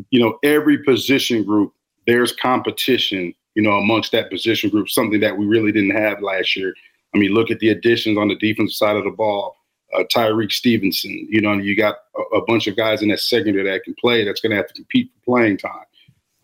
you 0.10 0.22
know 0.22 0.38
every 0.43 0.84
position 0.84 1.43
group 1.43 1.74
there's 2.08 2.31
competition 2.31 3.34
you 3.55 3.62
know, 3.62 3.74
amongst 3.74 4.12
that 4.12 4.29
position 4.29 4.70
group, 4.70 4.89
something 4.89 5.20
that 5.20 5.38
we 5.38 5.46
really 5.46 5.72
didn't 5.72 5.96
have 5.96 6.22
last 6.22 6.55
year. 6.55 6.74
I 7.13 7.17
mean, 7.17 7.31
look 7.31 7.51
at 7.51 7.60
the 7.60 7.70
additions 7.70 8.17
on 8.17 8.29
the 8.29 8.36
defensive 8.36 8.75
side 8.75 8.96
of 8.96 9.03
the 9.03 9.12
ball. 9.12 9.58
Uh, 9.93 10.03
Tyrique 10.03 10.53
Stevenson, 10.53 11.27
you 11.29 11.41
know, 11.41 11.51
you 11.53 11.75
got 11.75 11.96
a, 12.15 12.38
a, 12.38 12.46
bunch 12.46 12.67
of 12.67 12.77
guys 12.77 13.01
in 13.01 13.10
that 13.10 13.20
secondary 13.20 13.70
that 13.70 13.84
can 13.84 13.93
play. 13.96 14.24
That's 14.24 14.39
going 14.39 14.51
to 14.51 14.55
have 14.55 14.67
to 14.67 14.74
compete 14.74 15.12
for 15.13 15.36
playing 15.36 15.58
time. 15.58 15.84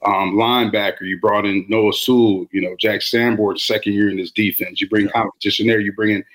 Um, 0.05 0.33
linebacker, 0.33 1.03
you 1.03 1.17
brought 1.17 1.45
in 1.45 1.65
Noah 1.69 1.93
Sewell, 1.93 2.45
you 2.51 2.59
know, 2.59 2.75
Jack 2.77 3.01
Sanborn, 3.01 3.57
second 3.57 3.93
year 3.93 4.09
in 4.09 4.17
this 4.17 4.31
defense. 4.31 4.81
You 4.81 4.89
bring 4.89 5.07
competition 5.07 5.65
there. 5.65 5.79
You 5.79 5.93
bring 5.93 6.15
in 6.15 6.25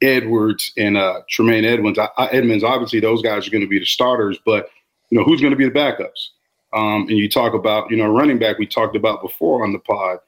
Edwards 0.00 0.72
and 0.78 0.96
uh, 0.96 1.20
Tremaine 1.28 1.66
Edmunds. 1.66 1.98
I, 1.98 2.08
I, 2.16 2.26
Edmunds, 2.28 2.64
obviously, 2.64 3.00
those 3.00 3.20
guys 3.20 3.46
are 3.46 3.50
going 3.50 3.62
to 3.62 3.68
be 3.68 3.78
the 3.78 3.84
starters, 3.84 4.38
but 4.46 4.68
you 5.10 5.18
know, 5.18 5.24
who's 5.24 5.42
going 5.42 5.52
to 5.52 5.56
be 5.56 5.66
the 5.66 5.70
backups? 5.70 6.30
Um, 6.74 7.02
and 7.08 7.18
you 7.18 7.28
talk 7.28 7.52
about, 7.52 7.90
you 7.90 7.96
know, 7.96 8.10
running 8.10 8.38
back 8.38 8.58
we 8.58 8.66
talked 8.66 8.96
about 8.96 9.20
before 9.20 9.62
on 9.62 9.72
the 9.72 9.78
pod. 9.78 10.18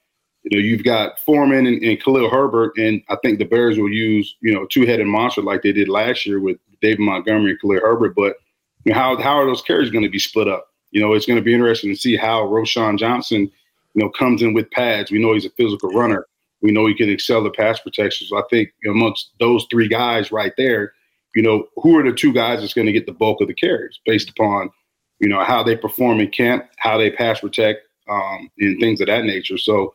You 0.43 0.59
know, 0.59 0.63
you've 0.63 0.85
got 0.85 1.19
Foreman 1.21 1.67
and, 1.67 1.83
and 1.83 2.03
Khalil 2.03 2.29
Herbert, 2.29 2.77
and 2.77 3.03
I 3.09 3.17
think 3.23 3.39
the 3.39 3.47
Bears 3.47 3.79
will 3.79 3.91
use, 3.91 4.37
you 4.43 4.53
know, 4.53 4.67
two-headed 4.67 5.07
monster 5.07 5.41
like 5.41 5.63
they 5.63 5.73
did 5.73 5.89
last 5.89 6.27
year 6.27 6.41
with 6.41 6.59
David 6.83 7.01
Montgomery 7.01 7.53
and 7.53 7.61
Khalil 7.61 7.81
Herbert. 7.81 8.15
But 8.15 8.37
you 8.85 8.93
know, 8.93 8.99
how 8.99 9.17
how 9.17 9.39
are 9.39 9.47
those 9.47 9.63
carries 9.63 9.91
going 9.91 10.05
to 10.05 10.11
be 10.11 10.19
split 10.19 10.47
up? 10.47 10.67
You 10.91 11.01
know, 11.01 11.15
it's 11.15 11.25
going 11.25 11.39
to 11.39 11.43
be 11.43 11.55
interesting 11.55 11.91
to 11.91 11.97
see 11.97 12.15
how 12.15 12.43
Roschon 12.43 12.99
Johnson, 12.99 13.51
you 13.95 14.03
know, 14.03 14.11
comes 14.11 14.43
in 14.43 14.53
with 14.53 14.71
pads. 14.71 15.11
We 15.11 15.23
know 15.23 15.33
he's 15.33 15.47
a 15.47 15.51
physical 15.51 15.89
runner. 15.91 16.27
We 16.61 16.73
know 16.73 16.87
he 16.87 16.95
can 16.95 17.09
excel 17.09 17.43
the 17.43 17.51
pass 17.51 17.81
protection. 17.81 18.27
So 18.27 18.37
I 18.37 18.43
think 18.51 18.69
amongst 18.87 19.31
those 19.41 19.67
three 19.71 19.89
guys 19.89 20.31
right 20.31 20.53
there, 20.59 20.93
you 21.35 21.43
know, 21.43 21.69
who 21.77 21.99
are 21.99 22.03
the 22.03 22.13
two 22.13 22.35
guys 22.35 22.61
that's 22.61 22.75
going 22.75 22.87
to 22.87 22.93
get 22.93 23.07
the 23.07 23.13
bulk 23.13 23.41
of 23.41 23.49
the 23.49 23.55
carries 23.55 23.99
based 24.05 24.29
upon– 24.29 24.69
you 25.21 25.29
know, 25.29 25.43
how 25.45 25.63
they 25.63 25.77
perform 25.77 26.21
in 26.21 26.31
camp, 26.31 26.69
how 26.79 26.99
they 26.99 27.11
pass 27.11 27.41
protect, 27.41 27.83
um, 28.09 28.51
and 28.59 28.81
things 28.81 29.01
of 29.01 29.07
that 29.07 29.25
nature. 29.25 29.59
So 29.59 29.95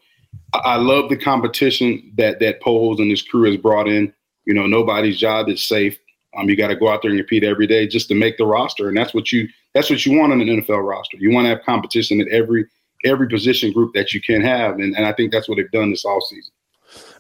I, 0.54 0.60
I 0.60 0.76
love 0.76 1.10
the 1.10 1.18
competition 1.18 2.12
that 2.18 2.40
that 2.40 2.62
Poles 2.62 3.00
and 3.00 3.10
his 3.10 3.22
crew 3.22 3.50
has 3.50 3.58
brought 3.58 3.88
in. 3.88 4.14
You 4.46 4.54
know, 4.54 4.68
nobody's 4.68 5.20
job 5.20 5.50
is 5.50 5.64
safe. 5.64 5.98
Um, 6.38 6.48
you 6.48 6.56
got 6.56 6.68
to 6.68 6.76
go 6.76 6.90
out 6.90 7.02
there 7.02 7.12
and 7.12 7.20
compete 7.20 7.44
every 7.44 7.68
day 7.68 7.88
just 7.88 8.08
to 8.10 8.16
make 8.16 8.38
the 8.38 8.46
roster, 8.46 8.88
and 8.88 8.98
that's 8.98 9.14
what 9.14 9.32
you 9.32 9.48
that's 9.74 9.90
what 9.90 10.06
you 10.06 10.18
want 10.18 10.32
on 10.32 10.42
an 10.42 10.48
NFL 10.48 10.88
roster. 10.88 11.18
You 11.18 11.32
want 11.32 11.46
to 11.46 11.50
have 11.50 11.64
competition 11.64 12.22
at 12.22 12.28
every 12.28 12.66
every 13.06 13.28
position 13.28 13.72
group 13.72 13.94
that 13.94 14.14
you 14.14 14.22
can 14.22 14.42
have, 14.42 14.76
and, 14.76 14.96
and 14.96 15.06
I 15.06 15.14
think 15.14 15.32
that's 15.32 15.48
what 15.48 15.58
they've 15.58 15.72
done 15.72 15.90
this 15.90 16.06
all 16.06 16.22
season. 16.22 16.52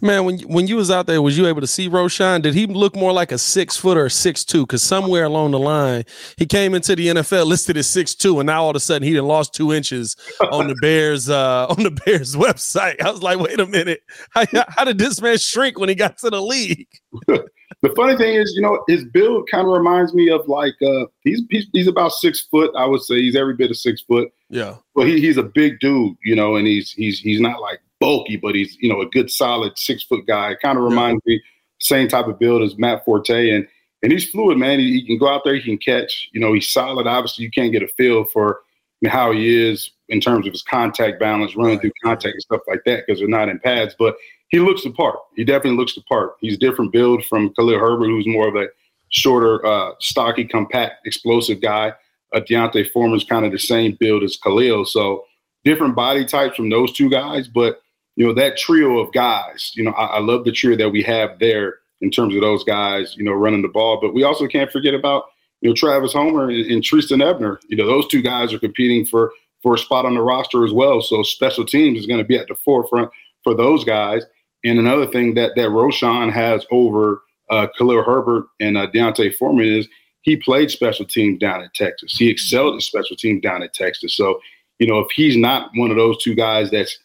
Man, 0.01 0.23
when 0.25 0.39
when 0.41 0.67
you 0.67 0.77
was 0.77 0.89
out 0.89 1.07
there, 1.07 1.21
was 1.21 1.37
you 1.37 1.47
able 1.47 1.61
to 1.61 1.67
see 1.67 1.89
Roschon? 1.89 2.41
Did 2.41 2.53
he 2.53 2.65
look 2.65 2.95
more 2.95 3.11
like 3.11 3.31
a 3.31 3.37
six 3.37 3.75
foot 3.75 3.97
or 3.97 4.09
six 4.09 4.45
two? 4.45 4.65
Because 4.65 4.81
somewhere 4.81 5.25
along 5.25 5.51
the 5.51 5.59
line, 5.59 6.05
he 6.37 6.45
came 6.45 6.73
into 6.73 6.95
the 6.95 7.07
NFL 7.07 7.45
listed 7.45 7.75
as 7.77 7.87
six 7.87 8.15
two, 8.15 8.39
and 8.39 8.47
now 8.47 8.63
all 8.63 8.69
of 8.69 8.75
a 8.75 8.79
sudden 8.79 9.07
he 9.07 9.13
done 9.13 9.25
lost 9.25 9.53
two 9.53 9.73
inches 9.73 10.15
on 10.51 10.67
the 10.67 10.75
Bears 10.81 11.29
uh, 11.29 11.67
on 11.67 11.83
the 11.83 11.91
Bears 11.91 12.35
website. 12.37 13.01
I 13.01 13.11
was 13.11 13.21
like, 13.21 13.39
wait 13.39 13.59
a 13.59 13.65
minute, 13.65 14.01
how, 14.31 14.45
how 14.69 14.85
did 14.85 14.97
this 14.97 15.21
man 15.21 15.37
shrink 15.37 15.77
when 15.77 15.89
he 15.89 15.95
got 15.95 16.17
to 16.19 16.29
the 16.29 16.41
league? 16.41 16.87
the 17.27 17.93
funny 17.95 18.17
thing 18.17 18.35
is, 18.35 18.53
you 18.55 18.61
know, 18.61 18.81
his 18.87 19.05
build 19.05 19.49
kind 19.49 19.67
of 19.67 19.73
reminds 19.73 20.13
me 20.13 20.29
of 20.29 20.47
like 20.47 20.75
uh, 20.81 21.05
he's, 21.21 21.41
he's 21.49 21.67
he's 21.73 21.87
about 21.87 22.11
six 22.13 22.47
foot. 22.49 22.71
I 22.77 22.85
would 22.85 23.01
say 23.01 23.19
he's 23.19 23.35
every 23.35 23.55
bit 23.55 23.69
of 23.69 23.77
six 23.77 24.01
foot. 24.01 24.29
Yeah, 24.49 24.75
but 24.95 25.07
he, 25.07 25.19
he's 25.19 25.37
a 25.37 25.43
big 25.43 25.79
dude, 25.79 26.15
you 26.23 26.35
know, 26.35 26.55
and 26.55 26.67
he's 26.67 26.91
he's 26.91 27.19
he's 27.19 27.39
not 27.39 27.61
like 27.61 27.79
bulky, 27.99 28.37
but 28.37 28.55
he's 28.55 28.77
you 28.79 28.91
know 28.91 29.01
a 29.01 29.09
good 29.09 29.29
solid 29.29 29.77
six 29.77 30.03
foot 30.03 30.25
guy. 30.27 30.55
Kind 30.61 30.77
of 30.77 30.83
reminds 30.83 31.21
yeah. 31.25 31.35
me 31.35 31.43
same 31.79 32.07
type 32.07 32.27
of 32.27 32.39
build 32.39 32.61
as 32.61 32.77
Matt 32.77 33.05
Forte, 33.05 33.49
and 33.49 33.67
and 34.01 34.11
he's 34.11 34.29
fluid, 34.29 34.57
man. 34.57 34.79
He, 34.79 34.93
he, 34.93 35.05
can 35.05 35.17
go 35.17 35.27
out 35.27 35.41
there, 35.43 35.55
he 35.55 35.61
can 35.61 35.77
catch. 35.77 36.29
You 36.31 36.39
know, 36.39 36.53
he's 36.53 36.69
solid. 36.69 37.07
Obviously, 37.07 37.43
you 37.43 37.51
can't 37.51 37.71
get 37.71 37.83
a 37.83 37.87
feel 37.87 38.23
for 38.25 38.61
how 39.07 39.31
he 39.31 39.69
is 39.69 39.91
in 40.09 40.19
terms 40.19 40.45
of 40.45 40.53
his 40.53 40.61
contact 40.61 41.19
balance, 41.19 41.55
running 41.55 41.73
right. 41.73 41.81
through 41.81 41.91
contact 42.03 42.33
and 42.33 42.41
stuff 42.41 42.61
like 42.67 42.81
that 42.85 43.05
because 43.05 43.19
they're 43.19 43.27
not 43.27 43.49
in 43.49 43.59
pads. 43.59 43.95
But 43.97 44.15
he 44.49 44.59
looks 44.59 44.83
the 44.83 44.91
part. 44.91 45.17
He 45.35 45.43
definitely 45.43 45.77
looks 45.77 45.95
the 45.95 46.01
part. 46.01 46.33
He's 46.41 46.57
different 46.57 46.91
build 46.91 47.23
from 47.25 47.53
Khalil 47.53 47.79
Herbert, 47.79 48.07
who's 48.07 48.27
more 48.27 48.47
of 48.47 48.55
a 48.55 48.67
shorter, 49.09 49.65
uh, 49.65 49.91
stocky, 49.99 50.45
compact, 50.45 51.05
explosive 51.05 51.61
guy. 51.61 51.93
Uh, 52.33 52.41
D'Onta 52.41 52.87
Foreman's 52.91 53.23
kind 53.23 53.45
of 53.45 53.51
the 53.51 53.59
same 53.59 53.97
build 53.99 54.23
as 54.23 54.37
Khalil. 54.37 54.85
So 54.85 55.25
different 55.63 55.95
body 55.95 56.25
types 56.25 56.55
from 56.55 56.69
those 56.69 56.93
two 56.93 57.09
guys, 57.09 57.47
but 57.47 57.81
you 58.19 58.27
know, 58.27 58.33
that 58.33 58.57
trio 58.57 58.99
of 58.99 59.13
guys, 59.13 59.71
you 59.75 59.83
know, 59.83 59.91
I, 59.91 60.17
I 60.17 60.19
love 60.19 60.43
the 60.43 60.51
trio 60.51 60.75
that 60.75 60.89
we 60.89 61.01
have 61.03 61.39
there 61.39 61.77
in 62.01 62.11
terms 62.11 62.35
of 62.35 62.41
those 62.41 62.65
guys, 62.65 63.15
you 63.17 63.23
know, 63.23 63.31
running 63.31 63.61
the 63.61 63.69
ball. 63.69 63.97
But 64.01 64.13
we 64.13 64.23
also 64.23 64.45
can't 64.45 64.69
forget 64.69 64.93
about, 64.93 65.23
you 65.61 65.69
know, 65.69 65.73
Travis 65.73 66.11
Homer 66.11 66.49
and, 66.49 66.65
and 66.69 66.83
Trestan 66.83 67.21
Ebner. 67.21 67.61
You 67.69 67.77
know, 67.77 67.87
those 67.87 68.07
two 68.07 68.21
guys 68.21 68.53
are 68.53 68.59
competing 68.59 69.05
for 69.05 69.31
for 69.63 69.75
a 69.75 69.77
spot 69.77 70.05
on 70.05 70.15
the 70.15 70.21
roster 70.21 70.65
as 70.65 70.73
well. 70.73 71.01
So 71.01 71.23
special 71.23 71.65
teams 71.65 71.97
is 71.97 72.07
going 72.07 72.19
to 72.19 72.25
be 72.25 72.37
at 72.37 72.49
the 72.49 72.55
forefront 72.55 73.09
for 73.41 73.55
those 73.55 73.85
guys. 73.85 74.25
And 74.65 74.77
another 74.77 75.07
thing 75.07 75.35
that 75.35 75.55
that 75.55 75.69
Roschon 75.69 76.29
has 76.29 76.65
over 76.71 77.21
uh, 77.49 77.67
Khalil 77.77 78.03
Herbert 78.03 78.47
and 78.59 78.77
uh, 78.77 78.87
D'Onta 78.87 79.33
Foreman 79.37 79.65
is 79.65 79.87
he 80.23 80.35
played 80.35 80.71
special 80.71 81.05
teams 81.05 81.39
down 81.39 81.61
at 81.61 81.73
Texas. 81.73 82.17
He 82.17 82.29
excelled 82.29 82.75
at 82.75 82.81
special 82.81 83.15
teams 83.15 83.41
down 83.41 83.63
at 83.63 83.73
Texas. 83.73 84.17
So, 84.17 84.41
you 84.77 84.87
know, 84.87 84.99
if 84.99 85.07
he's 85.15 85.37
not 85.37 85.71
one 85.75 85.89
of 85.89 85.95
those 85.95 86.21
two 86.21 86.35
guys 86.35 86.69
that's 86.69 86.99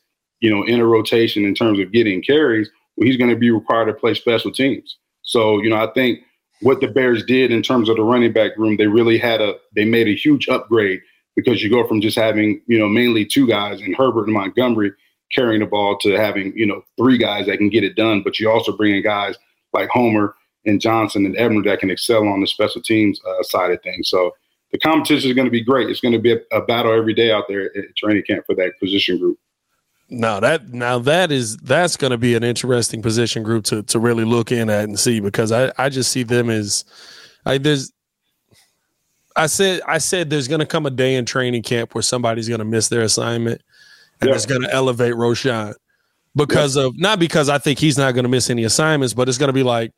you 0.44 0.50
know, 0.50 0.62
in 0.64 0.78
a 0.78 0.84
rotation 0.84 1.46
in 1.46 1.54
terms 1.54 1.80
of 1.80 1.90
getting 1.90 2.22
carries, 2.22 2.68
well, 2.96 3.06
he's 3.06 3.16
going 3.16 3.30
to 3.30 3.36
be 3.36 3.50
required 3.50 3.86
to 3.86 3.94
play 3.94 4.12
special 4.12 4.52
teams. 4.52 4.98
So, 5.22 5.62
you 5.62 5.70
know, 5.70 5.82
I 5.82 5.90
think 5.94 6.18
what 6.60 6.82
the 6.82 6.86
Bears 6.86 7.24
did 7.24 7.50
in 7.50 7.62
terms 7.62 7.88
of 7.88 7.96
the 7.96 8.02
running 8.02 8.30
back 8.30 8.54
room, 8.58 8.76
they 8.76 8.86
really 8.86 9.16
had 9.16 9.40
a 9.40 9.54
they 9.74 9.86
made 9.86 10.06
a 10.06 10.14
huge 10.14 10.46
upgrade 10.50 11.00
because 11.34 11.62
you 11.62 11.70
go 11.70 11.88
from 11.88 12.02
just 12.02 12.18
having, 12.18 12.60
you 12.66 12.78
know, 12.78 12.90
mainly 12.90 13.24
two 13.24 13.46
guys 13.46 13.80
in 13.80 13.94
Herbert 13.94 14.24
and 14.24 14.34
Montgomery 14.34 14.92
carrying 15.34 15.60
the 15.60 15.66
ball 15.66 15.96
to 16.00 16.10
having, 16.10 16.52
you 16.54 16.66
know, 16.66 16.82
three 16.98 17.16
guys 17.16 17.46
that 17.46 17.56
can 17.56 17.70
get 17.70 17.82
it 17.82 17.96
done. 17.96 18.20
But 18.22 18.38
you 18.38 18.50
also 18.50 18.76
bring 18.76 18.94
in 18.94 19.02
guys 19.02 19.36
like 19.72 19.88
Homer 19.88 20.34
and 20.66 20.78
Johnson 20.78 21.24
and 21.24 21.38
Ebner 21.38 21.62
that 21.62 21.80
can 21.80 21.88
excel 21.90 22.28
on 22.28 22.42
the 22.42 22.46
special 22.46 22.82
teams 22.82 23.18
uh, 23.26 23.42
side 23.44 23.70
of 23.70 23.82
things. 23.82 24.10
So 24.10 24.32
the 24.72 24.78
competition 24.78 25.30
is 25.30 25.34
going 25.34 25.46
to 25.46 25.50
be 25.50 25.64
great. 25.64 25.88
It's 25.88 26.00
going 26.00 26.12
to 26.12 26.20
be 26.20 26.32
a, 26.32 26.40
a 26.52 26.60
battle 26.60 26.92
every 26.92 27.14
day 27.14 27.32
out 27.32 27.44
there 27.48 27.74
at 27.74 27.96
training 27.96 28.24
camp 28.28 28.44
for 28.44 28.54
that 28.56 28.78
position 28.78 29.18
group. 29.18 29.38
No, 30.10 30.38
that 30.40 30.68
now 30.68 30.98
that 31.00 31.32
is 31.32 31.56
that's 31.58 31.96
going 31.96 32.10
to 32.10 32.18
be 32.18 32.34
an 32.34 32.44
interesting 32.44 33.02
position 33.02 33.42
group 33.42 33.64
to 33.66 33.82
to 33.84 33.98
really 33.98 34.24
look 34.24 34.52
in 34.52 34.68
at 34.68 34.84
and 34.84 34.98
see 34.98 35.20
because 35.20 35.50
I 35.50 35.72
I 35.78 35.88
just 35.88 36.12
see 36.12 36.22
them 36.22 36.50
as 36.50 36.84
I 37.46 37.58
there's 37.58 37.90
I 39.34 39.46
said 39.46 39.80
I 39.86 39.98
said 39.98 40.30
there's 40.30 40.46
going 40.46 40.60
to 40.60 40.66
come 40.66 40.86
a 40.86 40.90
day 40.90 41.14
in 41.14 41.24
training 41.24 41.62
camp 41.62 41.94
where 41.94 42.02
somebody's 42.02 42.48
going 42.48 42.58
to 42.58 42.64
miss 42.64 42.88
their 42.88 43.00
assignment 43.02 43.62
and 44.20 44.28
yeah. 44.28 44.36
it's 44.36 44.46
going 44.46 44.62
to 44.62 44.72
elevate 44.72 45.14
Roschon 45.14 45.74
because 46.36 46.76
yeah. 46.76 46.84
of 46.84 46.98
not 46.98 47.18
because 47.18 47.48
I 47.48 47.58
think 47.58 47.78
he's 47.78 47.98
not 47.98 48.12
going 48.12 48.24
to 48.24 48.28
miss 48.28 48.50
any 48.50 48.64
assignments, 48.64 49.14
but 49.14 49.28
it's 49.28 49.38
going 49.38 49.48
to 49.48 49.54
be 49.54 49.62
like 49.62 49.92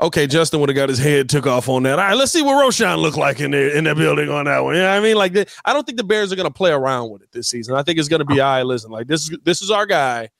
okay, 0.00 0.26
Justin 0.26 0.60
would 0.60 0.68
have 0.68 0.76
got 0.76 0.88
his 0.88 0.98
head 0.98 1.28
took 1.28 1.46
off 1.46 1.68
on 1.68 1.82
that. 1.84 1.98
All 1.98 2.04
right, 2.04 2.16
let's 2.16 2.32
see 2.32 2.42
what 2.42 2.64
Roschon 2.64 2.98
looked 2.98 3.16
like 3.16 3.40
in 3.40 3.50
the 3.50 3.76
in 3.76 3.84
the 3.84 3.94
building 3.94 4.28
on 4.28 4.44
that 4.46 4.60
one. 4.60 4.74
You 4.74 4.82
know 4.82 4.90
I 4.90 5.00
mean? 5.00 5.16
Like, 5.16 5.32
the, 5.32 5.46
I 5.64 5.72
don't 5.72 5.84
think 5.84 5.98
the 5.98 6.04
Bears 6.04 6.32
are 6.32 6.36
going 6.36 6.48
to 6.48 6.54
play 6.54 6.70
around 6.70 7.10
with 7.10 7.22
it 7.22 7.32
this 7.32 7.48
season. 7.48 7.74
I 7.74 7.82
think 7.82 7.98
it's 7.98 8.08
going 8.08 8.20
to 8.20 8.26
be, 8.26 8.40
all 8.40 8.56
right, 8.56 8.62
listen, 8.62 8.90
like 8.90 9.06
this 9.06 9.22
is 9.22 9.38
this 9.44 9.62
is 9.62 9.70
our 9.70 9.86
guy. 9.86 10.30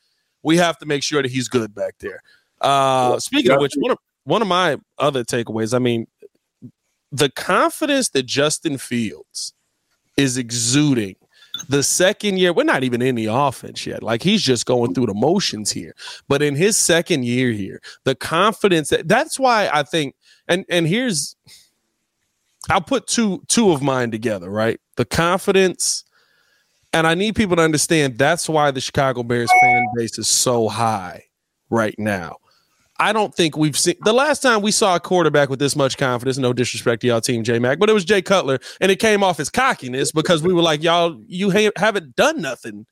We 0.43 0.57
have 0.59 0.79
to 0.79 0.87
make 0.87 1.03
sure 1.03 1.23
that 1.23 1.31
he's 1.31 1.49
good 1.49 1.75
back 1.75 1.95
there. 1.99 2.23
Uh, 2.61 3.19
speaking 3.19 3.50
of 3.53 3.61
which, 3.61 3.75
one 3.77 3.93
of 3.93 3.99
one 4.25 4.43
of 4.43 4.49
my 4.49 4.79
other 4.99 5.25
takeaways, 5.25 5.75
I 5.75 5.79
mean, 5.79 6.07
the 7.11 7.31
confidence 7.31 8.11
that 8.11 8.25
Justin 8.27 8.79
Fields 8.79 9.55
is 10.17 10.37
exuding 10.37 11.17
the 11.69 11.83
second 11.83 12.38
year, 12.38 12.53
we're 12.53 12.65
not 12.65 12.85
even 12.85 13.03
in 13.03 13.15
the 13.15 13.27
offense 13.27 13.87
yet. 13.87 14.03
Like 14.03 14.23
he's 14.23 14.43
just 14.43 14.67
going 14.67 14.95
through 14.95 15.07
the 15.07 15.15
motions 15.15 15.71
here. 15.71 15.95
But 16.29 16.43
in 16.43 16.55
his 16.55 16.77
second 16.77 17.25
year 17.25 17.50
here, 17.53 17.81
the 18.05 18.15
confidence 18.15 18.91
that 18.91 19.09
that's 19.09 19.38
why 19.38 19.69
I 19.73 19.83
think 19.83 20.15
and 20.47 20.65
and 20.69 20.87
here's 20.87 21.37
I'll 22.71 22.81
put 22.81 23.07
two 23.07 23.43
two 23.49 23.73
of 23.73 23.83
mine 23.83 24.11
together, 24.11 24.50
right? 24.50 24.81
The 24.97 25.05
confidence 25.05 26.05
and 26.93 27.07
I 27.07 27.15
need 27.15 27.37
people 27.37 27.57
to 27.57 27.62
understand 27.62 28.19
that's 28.19 28.49
why 28.49 28.71
the 28.71 28.81
Chicago 28.81 29.23
Bears 29.23 29.50
fan 29.61 29.87
base 29.95 30.19
is 30.19 30.29
so 30.29 30.69
high 30.69 31.25
right 31.71 31.95
now. 31.99 32.37
I 32.99 33.12
don't 33.12 33.35
think 33.35 33.57
we've 33.57 33.78
seen 33.78 33.95
the 34.00 34.12
last 34.12 34.40
time 34.40 34.61
we 34.61 34.73
saw 34.73 34.97
a 34.97 35.00
quarterback 35.00 35.50
with 35.50 35.59
this 35.59 35.76
much 35.76 35.97
confidence. 35.97 36.38
No 36.38 36.52
disrespect 36.52 37.02
to 37.02 37.07
y'all 37.09 37.21
team, 37.21 37.45
J 37.45 37.59
Mac, 37.59 37.78
but 37.78 37.88
it 37.88 37.93
was 37.93 38.05
Jay 38.05 38.23
Cutler, 38.23 38.59
and 38.81 38.90
it 38.90 38.97
came 38.97 39.23
off 39.23 39.38
as 39.38 39.50
cockiness 39.50 40.12
because 40.12 40.43
we 40.43 40.52
were 40.52 40.62
like, 40.62 40.83
y'all, 40.83 41.21
you 41.26 41.50
ha- 41.50 41.71
haven't 41.76 42.17
done 42.17 42.40
nothing 42.40 42.87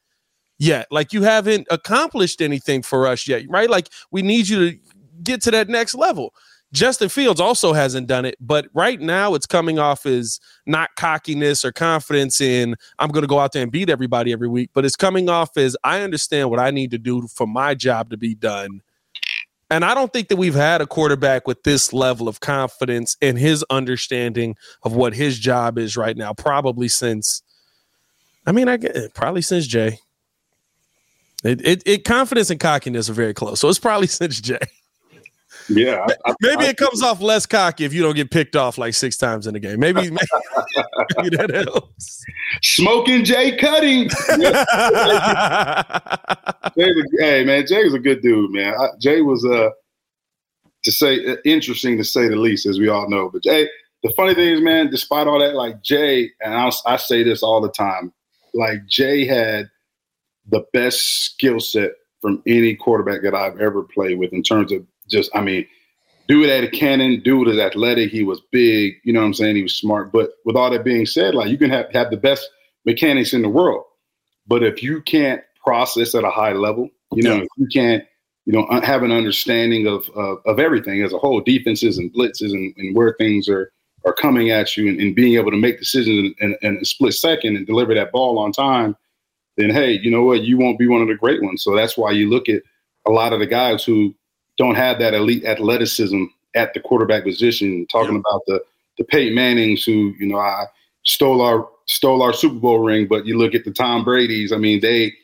yet. 0.58 0.86
Like 0.90 1.12
you 1.12 1.22
haven't 1.22 1.66
accomplished 1.70 2.40
anything 2.40 2.82
for 2.82 3.06
us 3.06 3.26
yet, 3.26 3.44
right? 3.48 3.68
Like 3.68 3.88
we 4.10 4.22
need 4.22 4.48
you 4.48 4.70
to 4.70 4.78
get 5.22 5.42
to 5.42 5.50
that 5.50 5.68
next 5.68 5.94
level. 5.94 6.34
Justin 6.72 7.08
Fields 7.08 7.40
also 7.40 7.72
hasn't 7.72 8.06
done 8.06 8.24
it, 8.24 8.36
but 8.40 8.66
right 8.74 9.00
now 9.00 9.34
it's 9.34 9.46
coming 9.46 9.78
off 9.78 10.04
as 10.04 10.40
not 10.66 10.90
cockiness 10.96 11.64
or 11.64 11.72
confidence 11.72 12.40
in 12.40 12.74
I'm 12.98 13.10
going 13.10 13.22
to 13.22 13.28
go 13.28 13.38
out 13.38 13.52
there 13.52 13.62
and 13.62 13.70
beat 13.70 13.88
everybody 13.88 14.32
every 14.32 14.48
week, 14.48 14.70
but 14.74 14.84
it's 14.84 14.96
coming 14.96 15.28
off 15.28 15.56
as 15.56 15.76
I 15.84 16.00
understand 16.00 16.50
what 16.50 16.58
I 16.58 16.70
need 16.70 16.90
to 16.90 16.98
do 16.98 17.28
for 17.28 17.46
my 17.46 17.74
job 17.74 18.10
to 18.10 18.16
be 18.16 18.34
done 18.34 18.82
and 19.70 19.84
I 19.84 19.94
don't 19.94 20.12
think 20.12 20.28
that 20.28 20.36
we've 20.36 20.54
had 20.54 20.80
a 20.80 20.86
quarterback 20.86 21.46
with 21.46 21.62
this 21.64 21.92
level 21.92 22.28
of 22.28 22.40
confidence 22.40 23.16
in 23.20 23.36
his 23.36 23.64
understanding 23.68 24.56
of 24.82 24.94
what 24.94 25.14
his 25.14 25.38
job 25.38 25.78
is 25.78 25.96
right 25.96 26.16
now, 26.16 26.32
probably 26.32 26.88
since, 26.88 27.42
I 28.46 28.52
mean, 28.52 28.68
I 28.68 28.76
get 28.76 29.14
probably 29.14 29.42
since 29.42 29.66
Jay. 29.66 29.98
It, 31.44 31.66
it, 31.66 31.82
it 31.84 32.04
confidence 32.04 32.50
and 32.50 32.60
cockiness 32.60 33.10
are 33.10 33.14
very 33.14 33.34
close. 33.34 33.60
So 33.60 33.68
it's 33.68 33.78
probably 33.78 34.06
since 34.06 34.40
Jay. 34.40 34.58
Yeah. 35.68 36.06
I, 36.24 36.34
maybe 36.40 36.64
I, 36.64 36.68
it 36.68 36.76
comes 36.76 37.02
off 37.02 37.20
less 37.20 37.46
cocky 37.46 37.84
if 37.84 37.92
you 37.92 38.02
don't 38.02 38.14
get 38.14 38.30
picked 38.30 38.56
off 38.56 38.78
like 38.78 38.94
six 38.94 39.16
times 39.16 39.46
in 39.46 39.56
a 39.56 39.60
game. 39.60 39.80
Maybe, 39.80 40.02
maybe, 40.02 40.10
maybe 41.16 41.36
that 41.36 41.50
helps. 41.52 42.24
Smoking 42.62 43.24
Jay 43.24 43.56
Cutler. 43.56 44.06
Hey 46.78 47.42
man, 47.42 47.66
Jay 47.66 47.84
was 47.84 47.94
a 47.94 47.98
good 47.98 48.20
dude, 48.20 48.50
man. 48.50 48.74
I, 48.78 48.88
Jay 49.00 49.22
was 49.22 49.46
uh 49.46 49.70
to 50.84 50.92
say 50.92 51.24
uh, 51.26 51.36
interesting 51.44 51.96
to 51.96 52.04
say 52.04 52.28
the 52.28 52.36
least, 52.36 52.66
as 52.66 52.78
we 52.78 52.88
all 52.88 53.08
know. 53.08 53.30
But 53.30 53.42
Jay, 53.42 53.68
the 54.02 54.12
funny 54.16 54.34
thing 54.34 54.54
is, 54.54 54.60
man, 54.60 54.90
despite 54.90 55.26
all 55.26 55.40
that, 55.40 55.54
like 55.54 55.82
Jay, 55.82 56.30
and 56.40 56.54
I'll, 56.54 56.74
I 56.86 56.96
say 56.96 57.22
this 57.22 57.42
all 57.42 57.60
the 57.60 57.70
time, 57.70 58.12
like 58.54 58.86
Jay 58.86 59.26
had 59.26 59.70
the 60.48 60.64
best 60.72 61.24
skill 61.24 61.60
set 61.60 61.90
from 62.20 62.42
any 62.46 62.76
quarterback 62.76 63.22
that 63.22 63.34
I've 63.34 63.60
ever 63.60 63.82
played 63.82 64.18
with 64.18 64.32
in 64.32 64.42
terms 64.42 64.72
of 64.72 64.86
just, 65.08 65.30
I 65.34 65.40
mean, 65.40 65.66
dude 66.28 66.48
had 66.48 66.64
a 66.64 66.70
cannon, 66.70 67.22
dude 67.22 67.48
is 67.48 67.58
athletic, 67.58 68.10
he 68.10 68.22
was 68.22 68.40
big, 68.50 68.94
you 69.04 69.12
know 69.12 69.20
what 69.20 69.26
I'm 69.26 69.34
saying? 69.34 69.56
He 69.56 69.62
was 69.62 69.76
smart. 69.76 70.12
But 70.12 70.30
with 70.44 70.56
all 70.56 70.70
that 70.70 70.84
being 70.84 71.06
said, 71.06 71.34
like 71.34 71.48
you 71.48 71.58
can 71.58 71.70
have, 71.70 71.90
have 71.92 72.10
the 72.10 72.16
best 72.16 72.48
mechanics 72.84 73.32
in 73.32 73.42
the 73.42 73.48
world. 73.48 73.84
But 74.46 74.62
if 74.62 74.82
you 74.82 75.02
can't 75.02 75.42
process 75.64 76.14
at 76.14 76.24
a 76.24 76.30
high 76.30 76.52
level, 76.52 76.88
you 77.12 77.22
know, 77.22 77.38
if 77.38 77.48
you 77.56 77.66
can't, 77.72 78.04
you 78.44 78.52
know, 78.52 78.66
have 78.82 79.02
an 79.02 79.10
understanding 79.10 79.86
of, 79.86 80.08
of, 80.10 80.38
of 80.46 80.60
everything 80.60 81.02
as 81.02 81.12
a 81.12 81.18
whole, 81.18 81.40
defenses 81.40 81.98
and 81.98 82.12
blitzes 82.12 82.52
and, 82.52 82.72
and 82.76 82.94
where 82.96 83.14
things 83.18 83.48
are 83.48 83.72
are 84.06 84.14
coming 84.14 84.50
at 84.50 84.76
you 84.76 84.88
and, 84.88 85.00
and 85.00 85.16
being 85.16 85.34
able 85.34 85.50
to 85.50 85.56
make 85.56 85.80
decisions 85.80 86.32
in, 86.38 86.52
in, 86.52 86.56
in, 86.62 86.76
a 86.80 86.84
split 86.84 87.12
second 87.12 87.56
and 87.56 87.66
deliver 87.66 87.92
that 87.92 88.12
ball 88.12 88.38
on 88.38 88.52
time, 88.52 88.96
then 89.56 89.68
hey, 89.68 89.90
you 89.90 90.10
know 90.10 90.22
what, 90.22 90.42
you 90.42 90.56
won't 90.56 90.78
be 90.78 90.86
one 90.86 91.02
of 91.02 91.08
the 91.08 91.14
great 91.16 91.42
ones. 91.42 91.62
So 91.62 91.74
that's 91.74 91.98
why 91.98 92.12
you 92.12 92.30
look 92.30 92.48
at 92.48 92.62
a 93.06 93.10
lot 93.10 93.32
of 93.32 93.40
the 93.40 93.46
guys 93.46 93.84
who 93.84 94.14
don't 94.56 94.74
have 94.74 94.98
that 94.98 95.14
elite 95.14 95.44
athleticism 95.44 96.24
at 96.54 96.74
the 96.74 96.80
quarterback 96.80 97.24
position. 97.24 97.86
Talking 97.86 98.16
about 98.16 98.42
the 98.46 98.60
the 98.98 99.04
Peyton 99.04 99.34
Mannings 99.34 99.84
who 99.84 100.14
you 100.18 100.26
know 100.26 100.38
I 100.38 100.64
stole 101.04 101.40
our 101.40 101.68
stole 101.86 102.22
our 102.22 102.32
Super 102.32 102.56
Bowl 102.56 102.80
ring, 102.80 103.06
but 103.06 103.26
you 103.26 103.38
look 103.38 103.54
at 103.54 103.64
the 103.64 103.70
Tom 103.70 104.04
Brady's. 104.04 104.52
I 104.52 104.56
mean, 104.56 104.80
they 104.80 105.14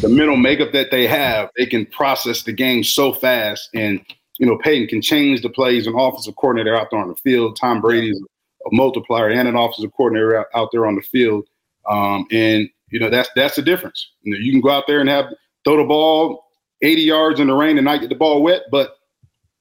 the 0.00 0.08
mental 0.08 0.36
makeup 0.36 0.72
that 0.72 0.90
they 0.90 1.06
have, 1.06 1.50
they 1.56 1.66
can 1.66 1.86
process 1.86 2.42
the 2.42 2.52
game 2.52 2.84
so 2.84 3.12
fast, 3.12 3.70
and 3.74 4.00
you 4.38 4.46
know 4.46 4.58
Peyton 4.58 4.88
can 4.88 5.02
change 5.02 5.42
the 5.42 5.50
plays. 5.50 5.86
An 5.86 5.94
offensive 5.98 6.36
coordinator 6.36 6.76
out 6.76 6.88
there 6.90 7.00
on 7.00 7.08
the 7.08 7.16
field. 7.16 7.56
Tom 7.56 7.80
Brady's 7.80 8.20
a 8.20 8.74
multiplier 8.74 9.28
and 9.28 9.48
an 9.48 9.56
offensive 9.56 9.92
coordinator 9.96 10.38
out, 10.38 10.46
out 10.54 10.68
there 10.72 10.86
on 10.86 10.94
the 10.94 11.02
field, 11.02 11.46
um, 11.88 12.26
and 12.30 12.68
you 12.90 13.00
know 13.00 13.10
that's 13.10 13.30
that's 13.34 13.56
the 13.56 13.62
difference. 13.62 14.10
You, 14.22 14.32
know, 14.32 14.40
you 14.40 14.52
can 14.52 14.60
go 14.60 14.70
out 14.70 14.84
there 14.86 15.00
and 15.00 15.08
have 15.08 15.26
throw 15.64 15.76
the 15.78 15.84
ball 15.84 16.41
80 16.82 17.02
yards 17.02 17.40
in 17.40 17.46
the 17.46 17.54
rain 17.54 17.78
and 17.78 17.84
not 17.84 18.00
get 18.00 18.08
the 18.08 18.14
ball 18.14 18.42
wet, 18.42 18.62
but 18.70 18.98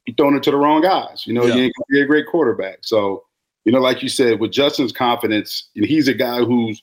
you're 0.06 0.16
throwing 0.16 0.36
it 0.36 0.44
to 0.44 0.52
the 0.52 0.58
wrong 0.58 0.82
guys. 0.82 1.26
You 1.26 1.34
know, 1.34 1.46
yeah. 1.46 1.56
you 1.56 1.62
ain't 1.64 1.74
gonna 1.78 1.86
be 1.90 2.02
a 2.02 2.06
great 2.06 2.28
quarterback. 2.28 2.80
So 2.82 3.24
you 3.66 3.72
know, 3.72 3.80
like 3.80 4.02
you 4.02 4.10
said, 4.10 4.40
with 4.40 4.52
Justin's 4.52 4.92
confidence, 4.92 5.70
he's 5.74 6.08
a 6.08 6.14
guy 6.14 6.40
who's 6.40 6.82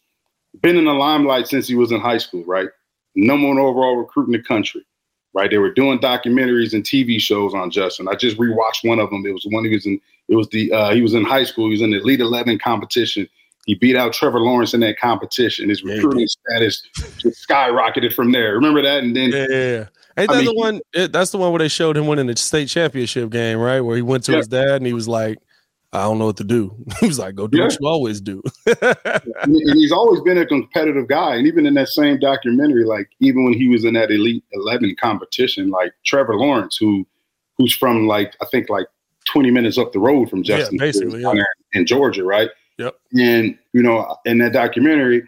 been 0.60 0.76
in 0.76 0.84
the 0.84 0.92
limelight 0.92 1.48
since 1.48 1.66
he 1.66 1.74
was 1.74 1.92
in 1.92 2.00
high 2.00 2.18
school, 2.18 2.44
right? 2.44 2.68
Number 3.16 3.48
one 3.48 3.58
overall 3.58 3.96
recruit 3.96 4.26
in 4.26 4.32
the 4.32 4.42
country, 4.42 4.84
right? 5.34 5.50
They 5.50 5.58
were 5.58 5.72
doing 5.72 5.98
documentaries 5.98 6.72
and 6.72 6.84
TV 6.84 7.20
shows 7.20 7.52
on 7.52 7.70
Justin. 7.70 8.06
I 8.08 8.14
just 8.14 8.38
rewatched 8.38 8.84
one 8.84 9.00
of 9.00 9.10
them. 9.10 9.26
It 9.26 9.32
was 9.32 9.46
one 9.50 9.64
he 9.64 9.74
was 9.74 9.86
in. 9.86 10.00
It 10.28 10.36
was 10.36 10.48
the 10.50 10.72
uh, 10.72 10.94
he 10.94 11.02
was 11.02 11.14
in 11.14 11.24
high 11.24 11.44
school. 11.44 11.66
He 11.66 11.72
was 11.72 11.82
in 11.82 11.90
the 11.90 11.98
Elite 11.98 12.20
Eleven 12.20 12.58
competition. 12.58 13.28
He 13.66 13.74
beat 13.74 13.96
out 13.96 14.12
Trevor 14.12 14.40
Lawrence 14.40 14.72
in 14.72 14.80
that 14.80 14.98
competition. 14.98 15.68
His 15.68 15.82
recruiting 15.82 16.20
yeah, 16.20 16.26
status 16.26 16.82
just 17.18 17.46
skyrocketed 17.46 18.14
from 18.14 18.32
there. 18.32 18.54
Remember 18.54 18.80
that? 18.80 19.02
And 19.02 19.14
then 19.14 19.30
yeah, 19.30 19.46
yeah. 19.50 19.84
Ain't 20.18 20.28
that 20.30 20.36
I 20.36 20.38
mean, 20.38 20.46
the 20.46 20.54
one? 20.54 20.80
Eh, 20.94 21.06
that's 21.10 21.30
the 21.30 21.38
one 21.38 21.52
where 21.52 21.60
they 21.60 21.68
showed 21.68 21.96
him 21.96 22.06
winning 22.06 22.26
the 22.26 22.36
state 22.36 22.68
championship 22.68 23.30
game, 23.30 23.58
right? 23.58 23.80
Where 23.80 23.96
he 23.96 24.02
went 24.02 24.24
to 24.24 24.32
yeah. 24.32 24.38
his 24.38 24.48
dad 24.48 24.76
and 24.76 24.86
he 24.86 24.92
was 24.92 25.08
like, 25.08 25.38
I 25.92 26.02
don't 26.02 26.18
know 26.18 26.26
what 26.26 26.36
to 26.38 26.44
do. 26.44 26.74
he 27.00 27.06
was 27.06 27.18
like, 27.18 27.34
go 27.34 27.46
do 27.46 27.58
yeah. 27.58 27.64
what 27.64 27.78
you 27.80 27.86
always 27.86 28.20
do. 28.20 28.42
and 28.82 29.56
he's 29.74 29.92
always 29.92 30.20
been 30.22 30.38
a 30.38 30.46
competitive 30.46 31.08
guy. 31.08 31.36
And 31.36 31.46
even 31.46 31.66
in 31.66 31.74
that 31.74 31.88
same 31.88 32.18
documentary, 32.18 32.84
like 32.84 33.08
even 33.20 33.44
when 33.44 33.54
he 33.54 33.68
was 33.68 33.84
in 33.84 33.94
that 33.94 34.10
Elite 34.10 34.44
11 34.52 34.96
competition, 35.00 35.70
like 35.70 35.92
Trevor 36.04 36.36
Lawrence, 36.36 36.76
who 36.76 37.06
who's 37.56 37.74
from 37.74 38.06
like, 38.06 38.36
I 38.40 38.46
think 38.46 38.68
like 38.68 38.86
20 39.32 39.50
minutes 39.50 39.78
up 39.78 39.92
the 39.92 39.98
road 39.98 40.30
from 40.30 40.42
Justin, 40.42 40.76
yeah, 40.76 40.84
basically, 40.84 41.22
yeah. 41.22 41.42
in 41.72 41.86
Georgia, 41.86 42.24
right? 42.24 42.50
Yep. 42.78 42.96
And, 43.18 43.58
you 43.72 43.82
know, 43.82 44.16
in 44.24 44.38
that 44.38 44.52
documentary, 44.52 45.24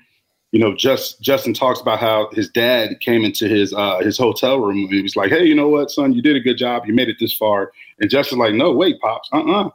you 0.53 0.59
know, 0.59 0.75
just 0.75 1.21
Justin 1.21 1.55
talks 1.55 1.81
about 1.81 2.01
how 2.01 2.29
his 2.33 2.49
dad 2.49 2.99
came 3.01 3.25
into 3.25 3.47
his 3.49 3.73
uh, 3.73 3.99
his 3.99 4.19
hotel 4.19 4.59
room 4.59 4.79
and 4.79 4.93
he 4.93 5.03
was 5.03 5.17
like, 5.17 5.31
"Hey, 5.31 5.45
you 5.45 5.55
know 5.55 5.69
what, 5.69 5.91
son? 5.91 6.13
You 6.13 6.23
did 6.23 6.37
a 6.37 6.41
good 6.41 6.59
job. 6.59 6.85
You 6.87 6.95
made 6.95 7.09
it 7.09 7.17
this 7.21 7.35
far." 7.35 7.73
And 8.01 8.11
Justin's 8.11 8.41
like, 8.41 8.55
"No, 8.55 8.73
wait, 8.73 9.01
pops. 9.01 9.29
Uh, 9.33 9.39
uh-uh. 9.39 9.67
uh 9.67 9.71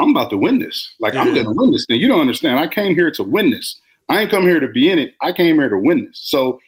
I'm 0.00 0.10
about 0.10 0.30
to 0.30 0.38
win 0.38 0.58
this. 0.58 0.94
Like 0.98 1.14
yeah. 1.14 1.20
I'm 1.20 1.34
going 1.34 1.44
to 1.44 1.52
win 1.52 1.72
this 1.72 1.84
thing. 1.84 2.00
You 2.00 2.08
don't 2.08 2.20
understand. 2.20 2.58
I 2.58 2.66
came 2.66 2.94
here 2.94 3.10
to 3.10 3.22
win 3.22 3.50
this. 3.50 3.78
I 4.08 4.22
ain't 4.22 4.30
come 4.30 4.44
here 4.44 4.58
to 4.58 4.68
be 4.68 4.90
in 4.90 4.98
it. 4.98 5.14
I 5.20 5.32
came 5.32 5.56
here 5.56 5.68
to 5.68 5.78
win 5.78 6.06
this. 6.06 6.18
So 6.18 6.58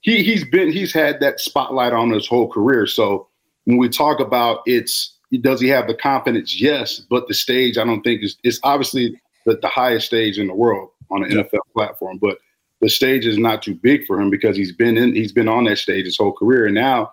he 0.00 0.22
he's 0.22 0.44
been 0.44 0.70
he's 0.70 0.92
had 0.92 1.20
that 1.20 1.40
spotlight 1.40 1.92
on 1.92 2.10
his 2.10 2.26
whole 2.26 2.48
career. 2.48 2.86
So 2.86 3.28
when 3.64 3.78
we 3.78 3.88
talk 3.88 4.20
about 4.20 4.60
it's 4.66 5.16
does 5.40 5.60
he 5.60 5.68
have 5.68 5.86
the 5.86 5.94
confidence? 5.94 6.60
Yes, 6.60 6.98
but 6.98 7.28
the 7.28 7.34
stage 7.34 7.78
I 7.78 7.84
don't 7.84 8.02
think 8.02 8.22
is 8.22 8.36
it's 8.42 8.60
obviously 8.64 9.18
the, 9.46 9.56
the 9.56 9.68
highest 9.68 10.06
stage 10.06 10.38
in 10.38 10.48
the 10.48 10.54
world 10.54 10.90
on 11.10 11.24
an 11.24 11.30
yeah. 11.30 11.42
NFL 11.42 11.60
platform, 11.72 12.18
but 12.18 12.38
the 12.82 12.90
stage 12.90 13.24
is 13.24 13.38
not 13.38 13.62
too 13.62 13.74
big 13.74 14.04
for 14.06 14.20
him 14.20 14.28
because 14.28 14.56
he's 14.56 14.72
been 14.72 14.98
in 14.98 15.14
he's 15.14 15.32
been 15.32 15.48
on 15.48 15.64
that 15.64 15.78
stage 15.78 16.04
his 16.04 16.18
whole 16.18 16.32
career 16.32 16.66
and 16.66 16.74
now 16.74 17.10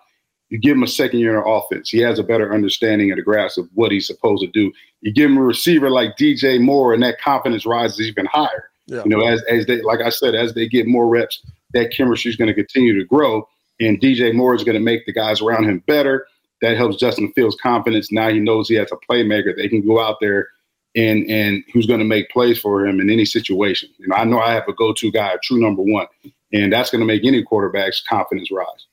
you 0.50 0.58
give 0.58 0.76
him 0.76 0.82
a 0.82 0.88
second 0.88 1.20
year 1.20 1.38
in 1.38 1.44
offense. 1.46 1.88
He 1.88 1.98
has 1.98 2.18
a 2.18 2.24
better 2.24 2.52
understanding 2.52 3.10
of 3.12 3.16
the 3.16 3.22
grasp 3.22 3.56
of 3.56 3.68
what 3.74 3.92
he's 3.92 4.06
supposed 4.06 4.42
to 4.42 4.48
do. 4.48 4.72
You 5.00 5.12
give 5.12 5.30
him 5.30 5.38
a 5.38 5.42
receiver 5.42 5.90
like 5.90 6.16
DJ 6.16 6.60
Moore, 6.60 6.92
and 6.92 7.02
that 7.04 7.20
confidence 7.20 7.64
rises 7.64 8.00
even 8.00 8.26
higher. 8.26 8.68
Yeah. 8.86 9.02
You 9.04 9.10
know, 9.10 9.24
as 9.24 9.42
as 9.44 9.66
they 9.66 9.80
like 9.80 10.00
I 10.00 10.10
said, 10.10 10.34
as 10.34 10.52
they 10.54 10.68
get 10.68 10.86
more 10.86 11.08
reps, 11.08 11.40
that 11.72 11.92
chemistry 11.92 12.30
is 12.30 12.36
going 12.36 12.48
to 12.48 12.54
continue 12.54 12.98
to 12.98 13.04
grow, 13.04 13.48
and 13.78 14.00
DJ 14.00 14.34
Moore 14.34 14.54
is 14.54 14.64
going 14.64 14.74
to 14.74 14.80
make 14.80 15.06
the 15.06 15.12
guys 15.12 15.40
around 15.40 15.64
him 15.64 15.82
better. 15.86 16.26
That 16.62 16.76
helps 16.76 16.96
Justin 16.96 17.32
Fields' 17.32 17.56
confidence. 17.62 18.12
Now 18.12 18.28
he 18.28 18.40
knows 18.40 18.68
he 18.68 18.74
has 18.74 18.90
a 18.92 18.96
playmaker. 19.10 19.56
They 19.56 19.68
can 19.68 19.86
go 19.86 20.00
out 20.00 20.16
there 20.20 20.48
and 20.96 21.28
and 21.30 21.62
who's 21.72 21.86
going 21.86 22.00
to 22.00 22.04
make 22.04 22.30
plays 22.30 22.58
for 22.58 22.86
him 22.86 23.00
in 23.00 23.10
any 23.10 23.24
situation. 23.24 23.88
You 23.98 24.08
know, 24.08 24.16
I 24.16 24.24
know 24.24 24.40
I 24.40 24.52
have 24.52 24.68
a 24.68 24.72
go-to 24.72 25.10
guy, 25.10 25.32
a 25.32 25.38
true 25.38 25.60
number 25.60 25.82
one, 25.82 26.06
and 26.52 26.72
that's 26.72 26.90
going 26.90 27.00
to 27.00 27.06
make 27.06 27.24
any 27.24 27.42
quarterback's 27.42 28.02
confidence 28.08 28.50
rise. 28.50 28.86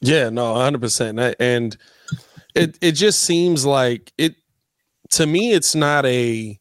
Yeah, 0.00 0.30
no, 0.30 0.54
100%. 0.54 1.34
And 1.40 1.76
it 2.54 2.78
it 2.80 2.92
just 2.92 3.20
seems 3.20 3.64
like 3.66 4.12
it 4.18 4.34
to 5.10 5.26
me 5.26 5.52
it's 5.52 5.74
not 5.74 6.06
a 6.06 6.58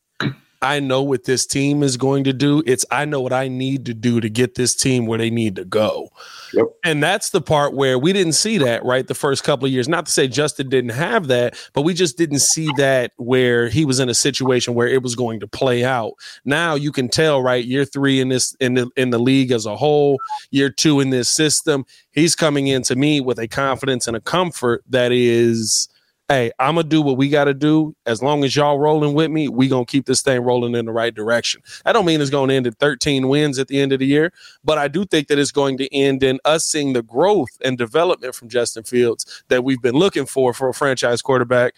I 0.61 0.79
know 0.79 1.03
what 1.03 1.25
this 1.25 1.45
team 1.45 1.83
is 1.83 1.97
going 1.97 2.23
to 2.25 2.33
do. 2.33 2.63
It's 2.65 2.85
I 2.91 3.05
know 3.05 3.21
what 3.21 3.33
I 3.33 3.47
need 3.47 3.85
to 3.85 3.93
do 3.93 4.19
to 4.19 4.29
get 4.29 4.55
this 4.55 4.73
team 4.75 5.05
where 5.05 5.17
they 5.17 5.29
need 5.29 5.55
to 5.57 5.65
go. 5.65 6.09
Yep. 6.53 6.65
And 6.83 7.03
that's 7.03 7.31
the 7.31 7.41
part 7.41 7.73
where 7.73 7.99
we 7.99 8.13
didn't 8.13 8.33
see 8.33 8.57
that, 8.59 8.83
right? 8.85 9.07
The 9.07 9.13
first 9.13 9.43
couple 9.43 9.65
of 9.65 9.71
years. 9.71 9.87
Not 9.87 10.05
to 10.05 10.11
say 10.11 10.27
Justin 10.27 10.69
didn't 10.69 10.91
have 10.91 11.27
that, 11.27 11.57
but 11.73 11.81
we 11.81 11.93
just 11.93 12.17
didn't 12.17 12.39
see 12.39 12.69
that 12.77 13.11
where 13.17 13.67
he 13.69 13.85
was 13.85 13.99
in 13.99 14.09
a 14.09 14.13
situation 14.13 14.73
where 14.73 14.87
it 14.87 15.03
was 15.03 15.15
going 15.15 15.39
to 15.41 15.47
play 15.47 15.83
out. 15.83 16.13
Now 16.45 16.75
you 16.75 16.91
can 16.91 17.09
tell, 17.09 17.41
right? 17.41 17.63
Year 17.63 17.85
three 17.85 18.21
in 18.21 18.29
this 18.29 18.55
in 18.59 18.75
the 18.75 18.89
in 18.95 19.09
the 19.09 19.19
league 19.19 19.51
as 19.51 19.65
a 19.65 19.75
whole, 19.75 20.17
year 20.51 20.69
two 20.69 20.99
in 20.99 21.09
this 21.09 21.29
system, 21.29 21.85
he's 22.11 22.35
coming 22.35 22.67
in 22.67 22.81
to 22.83 22.95
me 22.95 23.21
with 23.21 23.39
a 23.39 23.47
confidence 23.47 24.07
and 24.07 24.15
a 24.15 24.21
comfort 24.21 24.83
that 24.89 25.11
is 25.11 25.89
hey, 26.27 26.51
I'm 26.59 26.75
gonna 26.75 26.87
do 26.87 27.01
what 27.01 27.17
we 27.17 27.29
gotta 27.29 27.53
do. 27.53 27.95
As 28.05 28.21
long 28.23 28.43
as 28.43 28.55
y'all 28.55 28.79
rolling 28.79 29.13
with 29.13 29.29
me, 29.29 29.47
we 29.47 29.67
gonna 29.67 29.85
keep 29.85 30.05
this 30.05 30.21
thing 30.21 30.41
rolling 30.41 30.75
in 30.75 30.85
the 30.85 30.91
right 30.91 31.13
direction. 31.13 31.61
I 31.85 31.93
don't 31.93 32.05
mean 32.05 32.21
it's 32.21 32.29
gonna 32.29 32.53
end 32.53 32.67
at 32.67 32.79
13 32.79 33.27
wins 33.27 33.59
at 33.59 33.67
the 33.67 33.79
end 33.79 33.93
of 33.93 33.99
the 33.99 34.05
year, 34.05 34.33
but 34.63 34.77
I 34.77 34.87
do 34.87 35.05
think 35.05 35.27
that 35.27 35.39
it's 35.39 35.51
going 35.51 35.77
to 35.77 35.93
end 35.95 36.23
in 36.23 36.39
us 36.45 36.65
seeing 36.65 36.93
the 36.93 37.03
growth 37.03 37.57
and 37.63 37.77
development 37.77 38.35
from 38.35 38.49
Justin 38.49 38.83
Fields 38.83 39.43
that 39.49 39.63
we've 39.63 39.81
been 39.81 39.95
looking 39.95 40.25
for 40.25 40.53
for 40.53 40.69
a 40.69 40.73
franchise 40.73 41.21
quarterback 41.21 41.75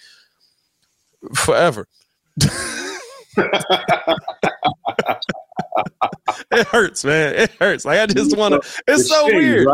forever. 1.36 1.88
it 6.52 6.68
hurts, 6.68 7.04
man. 7.04 7.36
It 7.36 7.52
hurts. 7.60 7.86
Like 7.86 8.00
I 8.00 8.06
just 8.06 8.38
want 8.38 8.62
to. 8.62 8.70
It's, 8.88 9.10
so 9.10 9.26
weird. 9.26 9.68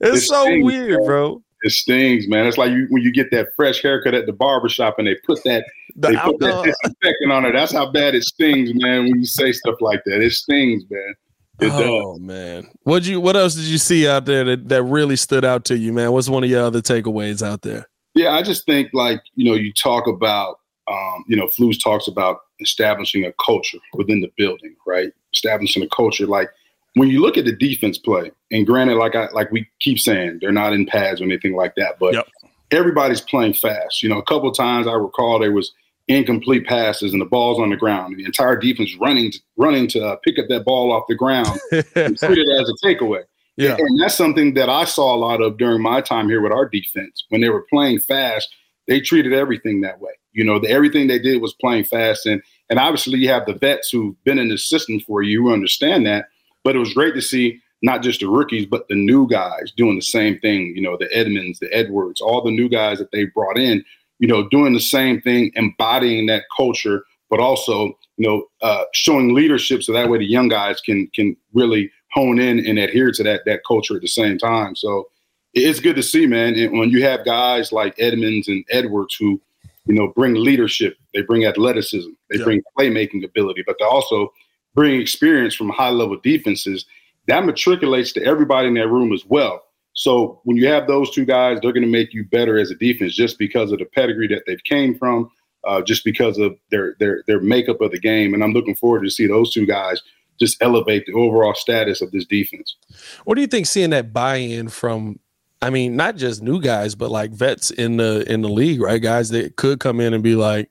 It's 0.00 0.24
it 0.24 0.26
so 0.26 0.44
weird, 0.62 1.04
bro 1.04 1.42
it 1.62 1.72
stings, 1.72 2.28
man. 2.28 2.46
It's 2.46 2.58
like 2.58 2.70
you, 2.70 2.86
when 2.90 3.02
you 3.02 3.12
get 3.12 3.30
that 3.32 3.48
fresh 3.56 3.82
haircut 3.82 4.14
at 4.14 4.26
the 4.26 4.32
barbershop 4.32 4.98
and 4.98 5.06
they 5.06 5.16
put 5.26 5.42
that 5.44 5.64
the 5.96 6.08
they 6.08 6.16
put 6.16 6.38
that 6.40 6.64
disinfectant 6.64 7.32
on 7.32 7.44
it. 7.44 7.52
That's 7.52 7.72
how 7.72 7.90
bad 7.90 8.14
it 8.14 8.24
stings, 8.24 8.70
man. 8.74 9.04
When 9.04 9.20
you 9.20 9.26
say 9.26 9.52
stuff 9.52 9.76
like 9.80 10.02
that, 10.06 10.22
it 10.22 10.32
stings, 10.32 10.84
man. 10.90 11.14
It 11.60 11.72
oh 11.72 12.12
does. 12.12 12.20
man, 12.20 12.68
what 12.84 13.04
you 13.04 13.20
what 13.20 13.36
else 13.36 13.54
did 13.54 13.64
you 13.64 13.78
see 13.78 14.06
out 14.08 14.26
there 14.26 14.44
that, 14.44 14.68
that 14.68 14.82
really 14.84 15.16
stood 15.16 15.44
out 15.44 15.64
to 15.66 15.76
you, 15.76 15.92
man? 15.92 16.12
What's 16.12 16.28
one 16.28 16.44
of 16.44 16.50
your 16.50 16.62
other 16.62 16.80
takeaways 16.80 17.44
out 17.44 17.62
there? 17.62 17.88
Yeah, 18.14 18.30
I 18.30 18.42
just 18.42 18.64
think 18.64 18.90
like 18.92 19.20
you 19.34 19.50
know 19.50 19.56
you 19.56 19.72
talk 19.72 20.06
about 20.06 20.60
um, 20.88 21.24
you 21.26 21.36
know 21.36 21.46
Flus 21.48 21.82
talks 21.82 22.06
about 22.06 22.38
establishing 22.60 23.24
a 23.24 23.32
culture 23.44 23.78
within 23.94 24.20
the 24.20 24.30
building, 24.36 24.76
right? 24.86 25.10
Establishing 25.34 25.82
a 25.82 25.88
culture 25.88 26.26
like 26.26 26.48
when 26.94 27.08
you 27.08 27.20
look 27.20 27.36
at 27.36 27.44
the 27.44 27.52
defense 27.52 27.98
play, 27.98 28.30
and 28.50 28.66
granted, 28.66 28.96
like 28.96 29.14
I 29.14 29.28
like 29.32 29.50
we 29.52 29.68
keep 29.80 29.98
saying, 29.98 30.38
they're 30.40 30.52
not 30.52 30.72
in 30.72 30.86
pads 30.86 31.20
or 31.20 31.24
anything 31.24 31.54
like 31.54 31.74
that, 31.76 31.98
but 31.98 32.14
yep. 32.14 32.26
everybody's 32.70 33.20
playing 33.20 33.54
fast. 33.54 34.02
You 34.02 34.08
know, 34.08 34.18
a 34.18 34.24
couple 34.24 34.50
times 34.52 34.86
I 34.86 34.94
recall 34.94 35.38
there 35.38 35.52
was 35.52 35.72
incomplete 36.08 36.66
passes 36.66 37.12
and 37.12 37.20
the 37.20 37.26
ball's 37.26 37.60
on 37.60 37.70
the 37.70 37.76
ground. 37.76 38.12
And 38.12 38.20
the 38.20 38.24
entire 38.24 38.56
defense 38.56 38.96
running 38.98 39.30
to, 39.30 39.38
running 39.56 39.86
to 39.88 40.04
uh, 40.04 40.16
pick 40.24 40.38
up 40.38 40.46
that 40.48 40.64
ball 40.64 40.90
off 40.90 41.04
the 41.08 41.14
ground 41.14 41.58
and 41.72 42.18
treat 42.18 42.38
it 42.38 42.60
as 42.60 42.68
a 42.68 42.86
takeaway. 42.86 43.22
Yeah. 43.56 43.76
And 43.78 44.00
that's 44.00 44.14
something 44.14 44.54
that 44.54 44.68
I 44.68 44.84
saw 44.84 45.14
a 45.14 45.18
lot 45.18 45.42
of 45.42 45.58
during 45.58 45.82
my 45.82 46.00
time 46.00 46.28
here 46.28 46.40
with 46.40 46.52
our 46.52 46.68
defense. 46.68 47.24
When 47.28 47.40
they 47.40 47.50
were 47.50 47.66
playing 47.68 48.00
fast, 48.00 48.48
they 48.86 49.00
treated 49.00 49.32
everything 49.32 49.82
that 49.82 50.00
way. 50.00 50.12
You 50.32 50.44
know, 50.44 50.58
the, 50.58 50.70
everything 50.70 51.08
they 51.08 51.18
did 51.18 51.42
was 51.42 51.54
playing 51.54 51.84
fast. 51.84 52.24
And 52.24 52.40
and 52.70 52.78
obviously 52.78 53.18
you 53.18 53.28
have 53.28 53.46
the 53.46 53.54
vets 53.54 53.90
who've 53.90 54.22
been 54.24 54.38
in 54.38 54.48
the 54.48 54.58
system 54.58 55.00
for 55.00 55.22
you 55.22 55.42
who 55.42 55.52
understand 55.52 56.06
that. 56.06 56.26
But 56.64 56.76
it 56.76 56.80
was 56.80 56.94
great 56.94 57.14
to 57.14 57.22
see 57.22 57.60
not 57.82 58.02
just 58.02 58.20
the 58.20 58.28
rookies, 58.28 58.66
but 58.66 58.88
the 58.88 58.94
new 58.94 59.28
guys 59.28 59.72
doing 59.76 59.96
the 59.96 60.02
same 60.02 60.38
thing. 60.40 60.72
You 60.74 60.82
know, 60.82 60.96
the 60.96 61.08
Edmunds, 61.16 61.58
the 61.58 61.72
Edwards, 61.72 62.20
all 62.20 62.42
the 62.42 62.50
new 62.50 62.68
guys 62.68 62.98
that 62.98 63.12
they 63.12 63.26
brought 63.26 63.58
in, 63.58 63.84
you 64.18 64.26
know, 64.28 64.48
doing 64.48 64.72
the 64.72 64.80
same 64.80 65.20
thing, 65.20 65.52
embodying 65.54 66.26
that 66.26 66.44
culture, 66.56 67.04
but 67.30 67.40
also, 67.40 67.96
you 68.16 68.28
know, 68.28 68.44
uh, 68.62 68.84
showing 68.92 69.34
leadership 69.34 69.82
so 69.82 69.92
that 69.92 70.08
way 70.08 70.18
the 70.18 70.26
young 70.26 70.48
guys 70.48 70.80
can 70.80 71.08
can 71.14 71.36
really 71.52 71.90
hone 72.10 72.40
in 72.40 72.64
and 72.66 72.78
adhere 72.78 73.12
to 73.12 73.22
that 73.22 73.42
that 73.46 73.60
culture 73.66 73.96
at 73.96 74.02
the 74.02 74.08
same 74.08 74.38
time. 74.38 74.74
So 74.74 75.08
it's 75.54 75.80
good 75.80 75.96
to 75.96 76.02
see, 76.02 76.26
man. 76.26 76.54
And 76.54 76.78
when 76.78 76.90
you 76.90 77.02
have 77.04 77.24
guys 77.24 77.72
like 77.72 77.94
Edmunds 77.98 78.48
and 78.48 78.64
Edwards 78.70 79.14
who, 79.14 79.40
you 79.86 79.94
know, 79.94 80.08
bring 80.08 80.34
leadership, 80.34 80.96
they 81.14 81.22
bring 81.22 81.46
athleticism, 81.46 82.10
they 82.30 82.38
yeah. 82.38 82.44
bring 82.44 82.62
playmaking 82.78 83.24
ability, 83.24 83.62
but 83.66 83.76
they 83.78 83.84
also 83.84 84.32
bring 84.78 85.00
experience 85.00 85.56
from 85.56 85.70
high 85.70 85.90
level 85.90 86.16
defenses, 86.22 86.84
that 87.26 87.42
matriculates 87.42 88.12
to 88.12 88.24
everybody 88.24 88.68
in 88.68 88.74
that 88.74 88.86
room 88.86 89.12
as 89.12 89.24
well. 89.26 89.64
So 89.94 90.40
when 90.44 90.56
you 90.56 90.68
have 90.68 90.86
those 90.86 91.10
two 91.10 91.24
guys, 91.24 91.58
they're 91.60 91.72
going 91.72 91.82
to 91.82 91.90
make 91.90 92.14
you 92.14 92.24
better 92.24 92.60
as 92.60 92.70
a 92.70 92.76
defense 92.76 93.12
just 93.16 93.40
because 93.40 93.72
of 93.72 93.80
the 93.80 93.86
pedigree 93.86 94.28
that 94.28 94.44
they've 94.46 94.62
came 94.62 94.96
from, 94.96 95.32
uh, 95.66 95.82
just 95.82 96.04
because 96.04 96.38
of 96.38 96.56
their 96.70 96.94
their 97.00 97.24
their 97.26 97.40
makeup 97.40 97.80
of 97.80 97.90
the 97.90 97.98
game. 97.98 98.34
And 98.34 98.44
I'm 98.44 98.52
looking 98.52 98.76
forward 98.76 99.02
to 99.02 99.10
see 99.10 99.26
those 99.26 99.52
two 99.52 99.66
guys 99.66 100.00
just 100.38 100.62
elevate 100.62 101.06
the 101.06 101.14
overall 101.14 101.54
status 101.56 102.00
of 102.00 102.12
this 102.12 102.24
defense. 102.24 102.76
What 103.24 103.34
do 103.34 103.40
you 103.40 103.48
think 103.48 103.66
seeing 103.66 103.90
that 103.90 104.12
buy-in 104.12 104.68
from 104.68 105.18
I 105.60 105.70
mean, 105.70 105.96
not 105.96 106.14
just 106.14 106.40
new 106.40 106.60
guys, 106.60 106.94
but 106.94 107.10
like 107.10 107.32
vets 107.32 107.72
in 107.72 107.96
the 107.96 108.24
in 108.32 108.42
the 108.42 108.48
league, 108.48 108.80
right? 108.80 109.02
Guys 109.02 109.30
that 109.30 109.56
could 109.56 109.80
come 109.80 109.98
in 109.98 110.14
and 110.14 110.22
be 110.22 110.36
like, 110.36 110.70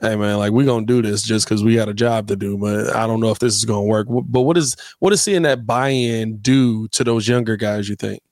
"Hey, 0.00 0.16
man, 0.16 0.38
like 0.38 0.52
we're 0.52 0.66
gonna 0.66 0.86
do 0.86 1.02
this 1.02 1.22
just 1.22 1.46
because 1.46 1.62
we 1.62 1.76
got 1.76 1.88
a 1.88 1.94
job 1.94 2.28
to 2.28 2.36
do." 2.36 2.56
But 2.56 2.94
I 2.94 3.06
don't 3.06 3.20
know 3.20 3.30
if 3.30 3.38
this 3.38 3.54
is 3.54 3.64
gonna 3.64 3.82
work. 3.82 4.06
But 4.08 4.42
what 4.42 4.56
is 4.56 4.76
what 4.98 5.12
is 5.12 5.22
seeing 5.22 5.42
that 5.42 5.66
buy-in 5.66 6.38
do 6.38 6.88
to 6.88 7.04
those 7.04 7.28
younger 7.28 7.56
guys? 7.56 7.88
You 7.88 7.96
think? 7.96 8.22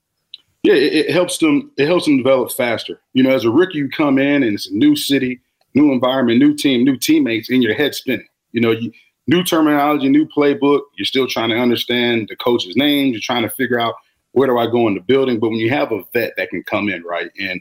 Yeah, 0.63 0.75
it, 0.75 0.93
it 0.95 1.11
helps 1.11 1.39
them. 1.39 1.71
It 1.77 1.87
helps 1.87 2.05
them 2.05 2.17
develop 2.19 2.53
faster. 2.53 3.01
You 3.15 3.23
know, 3.23 3.31
as 3.31 3.45
a 3.45 3.51
rookie, 3.51 3.79
you 3.79 3.89
come 3.89 4.19
in 4.19 4.43
and 4.43 4.55
it's 4.55 4.71
a 4.71 4.75
new 4.75 4.95
city, 4.95 5.41
new 5.75 5.93
environment, 5.93 6.39
new 6.39 6.55
team, 6.55 6.85
new 6.85 6.97
teammates, 6.97 7.51
and 7.51 7.63
your 7.63 7.75
head 7.75 7.95
spinning. 7.95 8.29
You 8.53 8.61
know, 8.61 8.71
you, 8.71 8.93
new 9.27 9.43
terminology, 9.43 10.09
new 10.09 10.27
playbook. 10.27 10.83
You're 10.97 11.07
still 11.07 11.27
trying 11.27 11.51
to 11.51 11.57
understand 11.57 12.29
the 12.29 12.37
coach's 12.37 12.77
names. 12.77 13.13
You're 13.13 13.21
trying 13.21 13.43
to 13.43 13.51
figure 13.51 13.81
out 13.81 13.95
where 14.33 14.47
do 14.47 14.59
I 14.59 14.67
go 14.67 14.87
in 14.89 14.95
the 14.95 15.01
building. 15.01 15.41
But 15.41 15.51
when 15.51 15.59
you 15.59 15.71
have 15.71 15.93
a 15.93 16.05
vet 16.13 16.35
that 16.37 16.51
can 16.51 16.63
come 16.63 16.89
in, 16.89 17.03
right, 17.03 17.31
and 17.41 17.61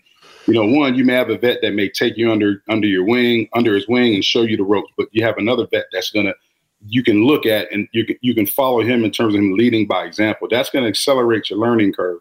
you 0.51 0.59
know, 0.59 0.77
one, 0.77 0.95
you 0.95 1.05
may 1.05 1.13
have 1.13 1.29
a 1.29 1.37
vet 1.37 1.59
that 1.61 1.73
may 1.73 1.89
take 1.89 2.17
you 2.17 2.31
under 2.31 2.61
under 2.67 2.87
your 2.87 3.05
wing, 3.05 3.47
under 3.53 3.73
his 3.73 3.87
wing, 3.87 4.15
and 4.15 4.23
show 4.23 4.41
you 4.41 4.57
the 4.57 4.63
ropes. 4.63 4.91
But 4.97 5.07
you 5.11 5.23
have 5.23 5.37
another 5.37 5.65
vet 5.71 5.85
that's 5.91 6.11
gonna 6.11 6.33
you 6.87 7.03
can 7.03 7.23
look 7.23 7.45
at 7.45 7.71
and 7.71 7.87
you 7.93 8.05
can 8.05 8.17
you 8.21 8.35
can 8.35 8.45
follow 8.45 8.81
him 8.81 9.03
in 9.03 9.11
terms 9.11 9.33
of 9.33 9.39
him 9.39 9.53
leading 9.53 9.87
by 9.87 10.03
example. 10.03 10.47
That's 10.49 10.69
to 10.69 10.79
accelerate 10.85 11.49
your 11.49 11.59
learning 11.59 11.93
curve. 11.93 12.19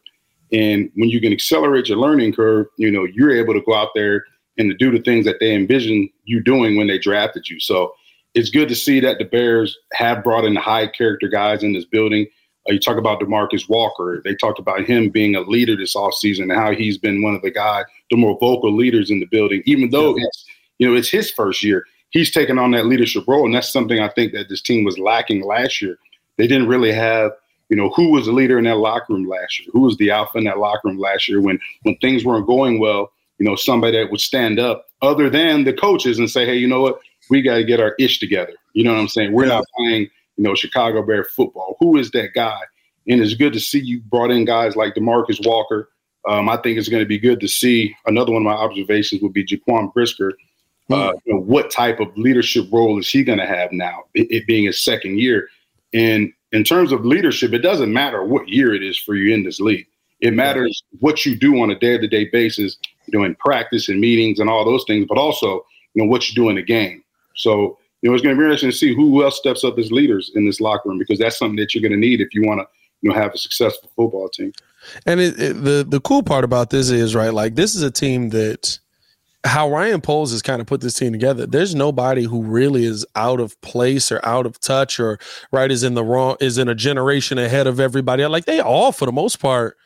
And 0.52 0.90
when 0.94 1.08
you 1.08 1.20
can 1.20 1.32
accelerate 1.32 1.88
your 1.88 1.98
learning 1.98 2.34
curve, 2.34 2.66
you 2.76 2.90
know, 2.90 3.04
you're 3.04 3.32
able 3.32 3.54
to 3.54 3.62
go 3.62 3.74
out 3.74 3.90
there 3.94 4.24
and 4.58 4.70
to 4.70 4.76
do 4.76 4.90
the 4.90 5.02
things 5.02 5.24
that 5.24 5.40
they 5.40 5.54
envision 5.54 6.08
you 6.24 6.40
doing 6.42 6.76
when 6.76 6.86
they 6.86 6.98
drafted 6.98 7.48
you. 7.48 7.58
So 7.58 7.94
it's 8.34 8.50
good 8.50 8.68
to 8.68 8.76
see 8.76 9.00
that 9.00 9.18
the 9.18 9.24
Bears 9.24 9.76
have 9.94 10.22
brought 10.22 10.44
in 10.44 10.54
high 10.56 10.86
character 10.86 11.28
guys 11.28 11.62
in 11.62 11.72
this 11.72 11.84
building. 11.84 12.26
You 12.66 12.78
talk 12.78 12.98
about 12.98 13.20
DeMarcus 13.20 13.68
Walker. 13.68 14.20
They 14.24 14.34
talked 14.34 14.58
about 14.58 14.84
him 14.84 15.08
being 15.08 15.34
a 15.34 15.40
leader 15.40 15.76
this 15.76 15.96
offseason 15.96 16.42
and 16.42 16.52
how 16.52 16.72
he's 16.72 16.98
been 16.98 17.22
one 17.22 17.34
of 17.34 17.42
the 17.42 17.50
guys, 17.50 17.84
the 18.10 18.16
more 18.16 18.38
vocal 18.38 18.74
leaders 18.74 19.10
in 19.10 19.18
the 19.18 19.26
building, 19.26 19.62
even 19.64 19.90
though 19.90 20.16
yeah. 20.16 20.24
it's, 20.26 20.44
you 20.78 20.86
know, 20.88 20.94
it's 20.94 21.08
his 21.08 21.30
first 21.30 21.62
year. 21.62 21.84
He's 22.10 22.30
taken 22.30 22.58
on 22.58 22.72
that 22.72 22.86
leadership 22.86 23.24
role. 23.26 23.44
And 23.44 23.54
that's 23.54 23.72
something 23.72 24.00
I 24.00 24.08
think 24.08 24.32
that 24.32 24.48
this 24.48 24.60
team 24.60 24.84
was 24.84 24.98
lacking 24.98 25.44
last 25.44 25.80
year. 25.80 25.96
They 26.36 26.46
didn't 26.46 26.68
really 26.68 26.92
have 26.92 27.32
you 27.70 27.76
know, 27.76 27.88
who 27.90 28.10
was 28.10 28.26
the 28.26 28.32
leader 28.32 28.58
in 28.58 28.64
that 28.64 28.76
locker 28.76 29.14
room 29.14 29.26
last 29.26 29.60
year? 29.60 29.68
Who 29.72 29.80
was 29.80 29.96
the 29.96 30.10
alpha 30.10 30.36
in 30.36 30.44
that 30.44 30.58
locker 30.58 30.88
room 30.88 30.98
last 30.98 31.28
year 31.28 31.40
when 31.40 31.58
when 31.82 31.96
things 31.96 32.24
weren't 32.24 32.46
going 32.46 32.78
well? 32.78 33.12
You 33.38 33.46
know, 33.46 33.56
somebody 33.56 33.96
that 33.96 34.10
would 34.10 34.20
stand 34.20 34.58
up 34.58 34.86
other 35.00 35.30
than 35.30 35.64
the 35.64 35.72
coaches 35.72 36.18
and 36.18 36.28
say, 36.28 36.44
hey, 36.44 36.56
you 36.56 36.66
know 36.66 36.82
what? 36.82 37.00
We 37.30 37.40
got 37.40 37.54
to 37.54 37.64
get 37.64 37.80
our 37.80 37.94
ish 37.98 38.18
together. 38.18 38.52
You 38.74 38.84
know 38.84 38.92
what 38.92 39.00
I'm 39.00 39.08
saying? 39.08 39.32
We're 39.32 39.46
not 39.46 39.64
playing, 39.76 40.10
you 40.40 40.44
know, 40.44 40.54
Chicago 40.54 41.02
Bear 41.02 41.22
football. 41.22 41.76
Who 41.80 41.98
is 41.98 42.12
that 42.12 42.32
guy? 42.34 42.60
And 43.06 43.20
it's 43.20 43.34
good 43.34 43.52
to 43.52 43.60
see 43.60 43.78
you 43.78 44.00
brought 44.00 44.30
in 44.30 44.46
guys 44.46 44.74
like 44.74 44.94
DeMarcus 44.94 45.46
Walker. 45.46 45.90
Um, 46.26 46.48
I 46.48 46.56
think 46.56 46.78
it's 46.78 46.88
going 46.88 47.02
to 47.02 47.08
be 47.08 47.18
good 47.18 47.40
to 47.40 47.48
see. 47.48 47.94
Another 48.06 48.32
one 48.32 48.40
of 48.40 48.46
my 48.46 48.54
observations 48.54 49.20
would 49.20 49.34
be 49.34 49.44
Jaquan 49.44 49.92
Brisker. 49.92 50.32
Uh, 50.90 51.12
you 51.26 51.34
know, 51.34 51.40
what 51.40 51.70
type 51.70 52.00
of 52.00 52.16
leadership 52.16 52.66
role 52.72 52.98
is 52.98 53.08
he 53.08 53.22
going 53.22 53.38
to 53.38 53.46
have 53.46 53.70
now? 53.70 54.04
It, 54.14 54.28
it 54.30 54.46
being 54.46 54.64
his 54.64 54.82
second 54.82 55.18
year, 55.18 55.48
and 55.92 56.32
in 56.52 56.64
terms 56.64 56.90
of 56.90 57.04
leadership, 57.04 57.52
it 57.52 57.58
doesn't 57.58 57.92
matter 57.92 58.24
what 58.24 58.48
year 58.48 58.74
it 58.74 58.82
is 58.82 58.98
for 58.98 59.14
you 59.14 59.34
in 59.34 59.44
this 59.44 59.60
league. 59.60 59.86
It 60.20 60.32
matters 60.32 60.82
what 61.00 61.26
you 61.26 61.36
do 61.36 61.62
on 61.62 61.70
a 61.70 61.78
day 61.78 61.98
to 61.98 62.08
day 62.08 62.30
basis, 62.32 62.78
you 63.06 63.18
know, 63.18 63.24
in 63.26 63.34
practice 63.34 63.90
and 63.90 64.00
meetings 64.00 64.40
and 64.40 64.48
all 64.48 64.64
those 64.64 64.84
things, 64.86 65.04
but 65.06 65.18
also, 65.18 65.66
you 65.94 66.02
know, 66.02 66.08
what 66.08 66.28
you 66.28 66.34
do 66.34 66.48
in 66.48 66.56
the 66.56 66.62
game. 66.62 67.04
So, 67.36 67.78
you 68.02 68.08
know, 68.08 68.14
it's 68.14 68.22
going 68.22 68.34
to 68.34 68.38
be 68.38 68.44
interesting 68.44 68.70
to 68.70 68.76
see 68.76 68.94
who 68.94 69.22
else 69.22 69.36
steps 69.36 69.64
up 69.64 69.78
as 69.78 69.92
leaders 69.92 70.30
in 70.34 70.46
this 70.46 70.60
locker 70.60 70.88
room 70.88 70.98
because 70.98 71.18
that's 71.18 71.38
something 71.38 71.56
that 71.56 71.74
you're 71.74 71.82
going 71.82 71.92
to 71.92 71.98
need 71.98 72.20
if 72.20 72.34
you 72.34 72.42
want 72.42 72.60
to, 72.60 72.66
you 73.02 73.10
know, 73.10 73.16
have 73.16 73.34
a 73.34 73.38
successful 73.38 73.90
football 73.94 74.28
team. 74.28 74.52
And 75.04 75.20
it, 75.20 75.38
it, 75.38 75.62
the 75.62 75.86
the 75.86 76.00
cool 76.00 76.22
part 76.22 76.44
about 76.44 76.70
this 76.70 76.88
is 76.90 77.14
right, 77.14 77.34
like 77.34 77.54
this 77.54 77.74
is 77.74 77.82
a 77.82 77.90
team 77.90 78.30
that 78.30 78.78
how 79.44 79.70
Ryan 79.70 80.00
Poles 80.00 80.32
has 80.32 80.42
kind 80.42 80.60
of 80.60 80.66
put 80.66 80.80
this 80.80 80.94
team 80.94 81.12
together, 81.12 81.46
there's 81.46 81.74
nobody 81.74 82.24
who 82.24 82.42
really 82.42 82.84
is 82.84 83.06
out 83.14 83.40
of 83.40 83.58
place 83.62 84.12
or 84.12 84.20
out 84.24 84.44
of 84.46 84.60
touch 84.60 85.00
or 85.00 85.18
right 85.50 85.70
is 85.70 85.82
in 85.82 85.94
the 85.94 86.04
wrong 86.04 86.36
is 86.40 86.58
in 86.58 86.68
a 86.68 86.74
generation 86.74 87.38
ahead 87.38 87.66
of 87.66 87.80
everybody. 87.80 88.24
Like 88.26 88.44
they 88.44 88.60
all, 88.60 88.92
for 88.92 89.06
the 89.06 89.12
most 89.12 89.40
part, 89.40 89.76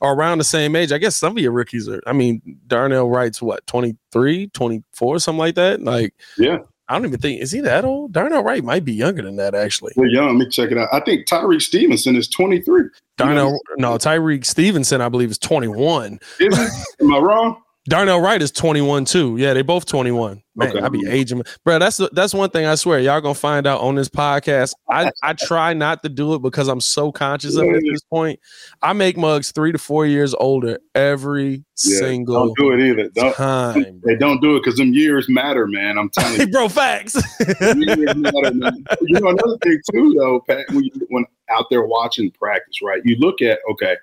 are 0.00 0.14
around 0.14 0.38
the 0.38 0.44
same 0.44 0.76
age. 0.76 0.92
I 0.92 0.98
guess 0.98 1.16
some 1.16 1.36
of 1.36 1.42
your 1.42 1.52
rookies 1.52 1.88
are. 1.88 2.02
I 2.06 2.12
mean, 2.12 2.58
Darnell 2.66 3.08
Wright's 3.08 3.42
what 3.42 3.66
23, 3.66 4.48
24, 4.48 5.18
something 5.18 5.38
like 5.38 5.54
that. 5.56 5.82
Like, 5.82 6.14
yeah. 6.36 6.58
I 6.88 6.94
don't 6.94 7.06
even 7.06 7.20
think 7.20 7.42
is 7.42 7.52
he 7.52 7.60
that 7.60 7.84
old. 7.84 8.12
Darnell 8.12 8.42
Wright 8.42 8.64
might 8.64 8.84
be 8.84 8.92
younger 8.92 9.22
than 9.22 9.36
that, 9.36 9.54
actually. 9.54 9.92
Well, 9.96 10.08
young. 10.08 10.38
Let 10.38 10.46
me 10.46 10.48
check 10.48 10.70
it 10.70 10.78
out. 10.78 10.88
I 10.92 11.00
think 11.00 11.26
Tyrique 11.26 11.62
Stevenson 11.62 12.16
is 12.16 12.28
23. 12.28 12.84
Darnell, 13.16 13.58
no, 13.76 13.98
Tyrique 13.98 14.46
Stevenson, 14.46 15.00
I 15.00 15.08
believe, 15.08 15.30
is 15.30 15.38
21. 15.38 16.18
Am 16.40 17.14
I 17.14 17.18
wrong? 17.18 17.62
Darnell 17.88 18.20
Wright 18.20 18.40
is 18.42 18.50
21 18.52 19.06
too. 19.06 19.36
Yeah, 19.38 19.54
they 19.54 19.62
both 19.62 19.86
21. 19.86 20.42
Man, 20.56 20.70
okay. 20.70 20.80
I 20.80 20.88
be 20.88 21.06
aging, 21.08 21.42
bro. 21.64 21.78
That's 21.78 22.00
that's 22.12 22.34
one 22.34 22.50
thing 22.50 22.66
I 22.66 22.74
swear 22.74 22.98
y'all 22.98 23.20
gonna 23.20 23.34
find 23.34 23.66
out 23.66 23.80
on 23.80 23.94
this 23.94 24.08
podcast. 24.08 24.74
I 24.90 25.12
I 25.22 25.32
try 25.32 25.72
not 25.72 26.02
to 26.02 26.08
do 26.08 26.34
it 26.34 26.42
because 26.42 26.66
I'm 26.66 26.80
so 26.80 27.12
conscious 27.12 27.56
of 27.56 27.64
it 27.64 27.76
at 27.76 27.82
this 27.88 28.00
point. 28.02 28.40
I 28.82 28.92
make 28.92 29.16
mugs 29.16 29.52
three 29.52 29.70
to 29.70 29.78
four 29.78 30.04
years 30.04 30.34
older 30.34 30.80
every 30.96 31.64
yeah, 31.84 31.98
single. 32.00 32.46
Don't 32.46 32.58
do 32.58 32.72
it 32.72 32.80
either. 32.80 33.08
Don't, 33.10 33.34
time. 33.34 34.00
They 34.04 34.16
don't 34.16 34.40
do 34.40 34.56
it 34.56 34.64
because 34.64 34.78
them 34.78 34.92
years 34.92 35.28
matter, 35.28 35.68
man. 35.68 35.96
I'm 35.96 36.10
telling 36.10 36.40
you, 36.40 36.48
bro. 36.48 36.68
Facts. 36.68 37.14
matter, 37.14 37.76
you 37.76 39.20
know 39.20 39.28
another 39.28 39.58
thing 39.62 39.80
too, 39.92 40.14
though, 40.18 40.40
Pat. 40.40 40.66
When 40.72 40.82
you 40.82 40.90
when 41.08 41.24
out 41.50 41.66
there 41.70 41.84
watching 41.84 42.32
practice, 42.32 42.82
right? 42.82 43.00
You 43.04 43.16
look 43.18 43.40
at 43.40 43.60
okay 43.70 43.96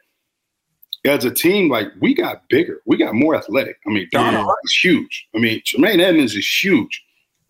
as 1.06 1.26
a 1.26 1.32
team, 1.32 1.70
like 1.70 1.88
we 2.02 2.13
got 2.13 2.48
bigger, 2.50 2.82
we 2.86 2.98
got 2.98 3.13
more 3.13 3.36
athletic. 3.36 3.78
I 3.88 3.91
mean, 3.91 4.08
Donald 4.12 4.46
yeah. 4.46 4.52
Mm. 4.52 4.65
is 4.65 4.80
huge. 4.84 5.28
I 5.36 5.39
mean, 5.39 5.62
Tremaine 5.65 6.00
Edmunds 6.00 6.36
is 6.36 6.63
huge. 6.63 7.04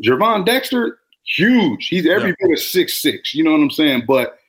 Gervon 0.04 0.46
Dexter, 0.46 1.00
huge. 1.24 1.88
He's 1.88 2.08
every 2.08 2.30
yeah. 2.30 2.48
bit 2.48 2.52
of 2.52 2.60
six 2.60 3.02
six. 3.02 3.34
You 3.34 3.44
know 3.44 3.52
what 3.52 3.62
I'm 3.62 3.72
saying? 3.72 4.04
But 4.08 4.40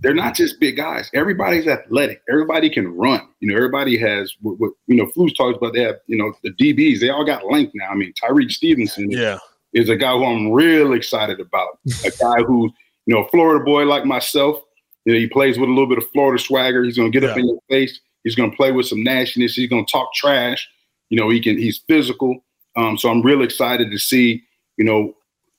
they're 0.00 0.14
not 0.14 0.34
just 0.34 0.60
big 0.60 0.76
guys. 0.76 1.10
Everybody's 1.14 1.66
athletic. 1.66 2.22
Everybody 2.28 2.68
can 2.68 2.94
run. 2.94 3.26
You 3.40 3.48
know, 3.48 3.56
everybody 3.56 3.96
has 3.98 4.34
what, 4.42 4.60
what 4.60 4.72
you 4.86 4.96
know. 4.96 5.06
Flus 5.06 5.34
talks 5.34 5.56
about. 5.56 5.72
They 5.72 5.82
have 5.82 5.96
you 6.06 6.16
know 6.16 6.32
the 6.42 6.52
DBs. 6.52 7.00
They 7.00 7.10
all 7.10 7.24
got 7.24 7.46
length 7.46 7.72
now. 7.74 7.88
I 7.88 7.94
mean, 7.94 8.12
Tyrique 8.12 8.52
Stevenson. 8.52 9.10
Yeah. 9.10 9.38
Is 9.72 9.88
a 9.88 9.96
guy 9.96 10.12
who 10.12 10.24
I'm 10.24 10.52
real 10.52 10.92
excited 10.92 11.40
about. 11.40 11.80
a 12.04 12.10
guy 12.10 12.42
who's 12.46 12.70
you 13.06 13.14
know 13.14 13.26
Florida 13.32 13.64
boy 13.64 13.84
like 13.84 14.04
myself. 14.04 14.62
You 15.04 15.14
know, 15.14 15.18
he 15.18 15.26
plays 15.26 15.58
with 15.58 15.68
a 15.68 15.72
little 15.72 15.88
bit 15.88 15.98
of 15.98 16.08
Florida 16.10 16.40
swagger. 16.40 16.84
He's 16.84 16.96
gonna 16.96 17.10
get 17.10 17.24
yeah. 17.24 17.30
up 17.30 17.38
in 17.38 17.48
your 17.48 17.58
face. 17.68 17.98
He's 18.24 18.34
going 18.34 18.50
to 18.50 18.56
play 18.56 18.72
with 18.72 18.86
some 18.86 19.02
nastiness. 19.02 19.54
He's 19.54 19.68
going 19.68 19.86
to 19.86 19.92
talk 19.92 20.12
trash. 20.14 20.68
You 21.10 21.18
know, 21.18 21.28
he 21.30 21.40
can. 21.40 21.58
He's 21.58 21.78
physical. 21.86 22.42
Um, 22.76 22.98
so 22.98 23.08
I'm 23.08 23.22
real 23.22 23.42
excited 23.42 23.90
to 23.90 23.98
see, 23.98 24.42
you 24.76 24.84
know, 24.84 25.14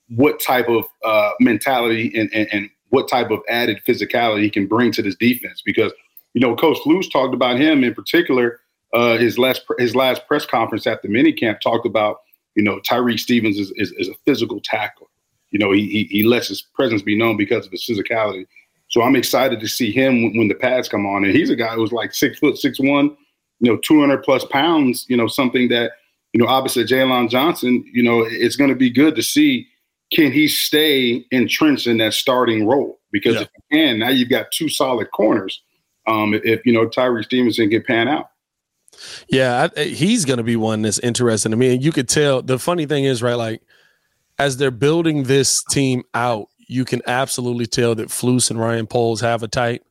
what 0.10 0.40
type 0.40 0.68
of 0.68 0.86
uh, 1.04 1.32
mentality 1.40 2.12
and, 2.20 2.30
and, 2.34 2.48
and 2.52 2.70
what 2.90 3.08
type 3.08 3.32
of 3.32 3.40
added 3.48 3.82
physicality 3.88 4.42
he 4.44 4.50
can 4.50 4.68
bring 4.68 4.92
to 4.92 5.02
this 5.02 5.16
defense. 5.16 5.62
Because, 5.66 5.94
you 6.34 6.42
know, 6.42 6.56
Coach 6.56 6.78
Flus 6.86 7.10
talked 7.12 7.34
about 7.34 7.58
him 7.58 7.84
in 7.84 7.94
particular. 7.94 8.60
Uh, 8.94 9.18
his 9.18 9.38
last 9.38 9.64
his 9.78 9.96
last 9.96 10.26
press 10.28 10.46
conference 10.46 10.88
at 10.88 11.02
the 11.02 11.08
minicamp 11.08 11.60
talked 11.62 11.86
about, 11.86 12.22
you 12.56 12.64
know, 12.64 12.80
Tyrique 12.80 13.20
Stevens 13.20 13.58
is, 13.58 13.72
is, 13.76 13.92
is 13.98 14.10
a 14.10 14.14
physical 14.26 14.60
tackler. 14.64 15.08
You 15.52 15.60
know, 15.60 15.72
he, 15.72 15.88
he, 15.88 16.04
he 16.06 16.24
lets 16.24 16.48
his 16.48 16.62
presence 16.62 17.02
be 17.02 17.18
known 17.18 17.38
because 17.38 17.66
of 17.66 17.72
his 17.72 17.86
physicality. 17.86 18.46
So 18.90 19.02
I'm 19.02 19.16
excited 19.16 19.60
to 19.60 19.68
see 19.68 19.92
him 19.92 20.24
when, 20.24 20.38
when 20.38 20.48
the 20.48 20.56
pads 20.56 20.88
come 20.88 21.06
on. 21.06 21.26
And 21.26 21.34
he's 21.34 21.50
a 21.50 21.56
guy 21.56 21.76
who's 21.76 21.92
like 21.92 22.14
six 22.14 22.40
foot 22.40 22.58
six 22.58 22.80
one, 22.80 23.16
you 23.60 23.72
know, 23.72 23.80
200 23.86 24.24
plus 24.24 24.46
pounds. 24.46 25.06
You 25.10 25.18
know, 25.18 25.28
something 25.28 25.70
that 25.70 25.94
you 26.34 26.44
know, 26.44 26.48
obviously 26.48 26.84
Jaylon 26.84 27.30
Johnson. 27.30 27.84
You 27.94 28.04
know, 28.04 28.26
it's 28.28 28.56
going 28.56 28.70
to 28.70 28.76
be 28.76 28.90
good 28.90 29.16
to 29.16 29.24
see 29.24 29.68
can 30.12 30.32
he 30.32 30.48
stay 30.48 31.26
entrenched 31.32 31.88
in 31.88 31.98
that 31.98 32.14
starting 32.14 32.68
role 32.68 33.00
because 33.12 33.36
yeah. 33.36 33.42
if 33.42 33.50
he 33.70 33.78
can, 33.78 34.00
now 34.00 34.10
you've 34.10 34.30
got 34.30 34.52
two 34.52 34.70
solid 34.70 35.12
corners. 35.12 35.62
Um, 36.08 36.34
if 36.44 36.64
you 36.66 36.74
know 36.74 36.88
Tyree 36.88 37.24
Stevenson 37.24 37.70
can 37.70 37.84
pan 37.84 38.08
out. 38.08 38.30
Yeah, 39.28 39.70
I, 39.76 39.84
he's 39.84 40.24
going 40.24 40.38
to 40.38 40.44
be 40.44 40.56
one 40.56 40.84
that's 40.84 41.00
interesting 41.00 41.52
to 41.52 41.58
me. 41.58 41.74
And 41.74 41.84
you 41.84 41.92
could 41.92 42.08
tell. 42.08 42.42
The 42.42 42.60
funny 42.60 42.86
thing 42.86 43.06
is, 43.06 43.24
right, 43.24 43.34
like 43.34 43.62
as 44.38 44.58
they're 44.58 44.72
building 44.72 45.24
this 45.24 45.64
team 45.64 46.04
out, 46.14 46.50
you 46.68 46.86
can 46.86 47.02
absolutely 47.08 47.66
tell 47.66 47.96
that 47.96 48.10
Flus 48.10 48.50
and 48.50 48.60
Ryan 48.60 48.88
Poles 48.88 49.22
have 49.22 49.44
a 49.44 49.48
tight. 49.48 49.84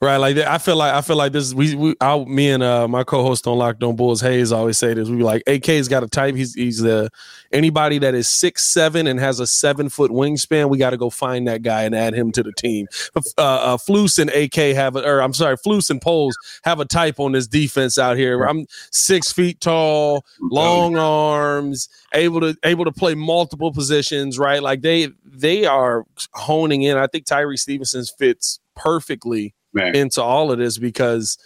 Right, 0.00 0.16
like 0.18 0.36
I 0.36 0.58
feel 0.58 0.76
like 0.76 0.94
I 0.94 1.00
feel 1.00 1.16
like 1.16 1.32
this. 1.32 1.52
We, 1.52 1.74
we 1.74 1.96
I, 2.00 2.16
me 2.24 2.50
and 2.50 2.62
uh, 2.62 2.86
my 2.86 3.02
co-host 3.02 3.48
on 3.48 3.58
Locked 3.58 3.82
On 3.82 3.96
Bulls, 3.96 4.20
Hayes, 4.20 4.52
always 4.52 4.78
say 4.78 4.94
this. 4.94 5.08
We 5.08 5.16
be 5.16 5.22
like, 5.24 5.42
AK's 5.48 5.88
got 5.88 6.04
a 6.04 6.06
type. 6.06 6.36
He's 6.36 6.54
he's 6.54 6.78
the 6.78 7.10
anybody 7.50 7.98
that 7.98 8.14
is 8.14 8.28
six 8.28 8.62
seven 8.62 9.08
and 9.08 9.18
has 9.18 9.40
a 9.40 9.46
seven 9.46 9.88
foot 9.88 10.12
wingspan. 10.12 10.70
We 10.70 10.78
got 10.78 10.90
to 10.90 10.96
go 10.96 11.10
find 11.10 11.48
that 11.48 11.62
guy 11.62 11.82
and 11.82 11.96
add 11.96 12.14
him 12.14 12.30
to 12.30 12.44
the 12.44 12.52
team. 12.52 12.86
Uh, 13.16 13.20
uh, 13.38 13.76
Flus 13.76 14.20
and 14.20 14.30
AK 14.30 14.76
have, 14.76 14.94
a, 14.94 15.04
or 15.04 15.20
I'm 15.20 15.32
sorry, 15.32 15.56
Flus 15.56 15.90
and 15.90 16.00
Poles 16.00 16.38
have 16.62 16.78
a 16.78 16.84
type 16.84 17.18
on 17.18 17.32
this 17.32 17.48
defense 17.48 17.98
out 17.98 18.16
here. 18.16 18.44
I'm 18.44 18.66
six 18.92 19.32
feet 19.32 19.60
tall, 19.60 20.24
long 20.40 20.96
arms, 20.96 21.88
able 22.14 22.40
to 22.42 22.56
able 22.62 22.84
to 22.84 22.92
play 22.92 23.16
multiple 23.16 23.72
positions. 23.72 24.38
Right, 24.38 24.62
like 24.62 24.82
they 24.82 25.08
they 25.24 25.64
are 25.64 26.04
honing 26.34 26.82
in. 26.82 26.96
I 26.96 27.08
think 27.08 27.26
Tyree 27.26 27.56
Stevenson 27.56 28.04
fits 28.16 28.60
perfectly 28.76 29.56
Man. 29.72 29.94
into 29.94 30.22
all 30.22 30.50
of 30.50 30.58
this 30.58 30.78
because 30.78 31.38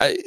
I, 0.00 0.18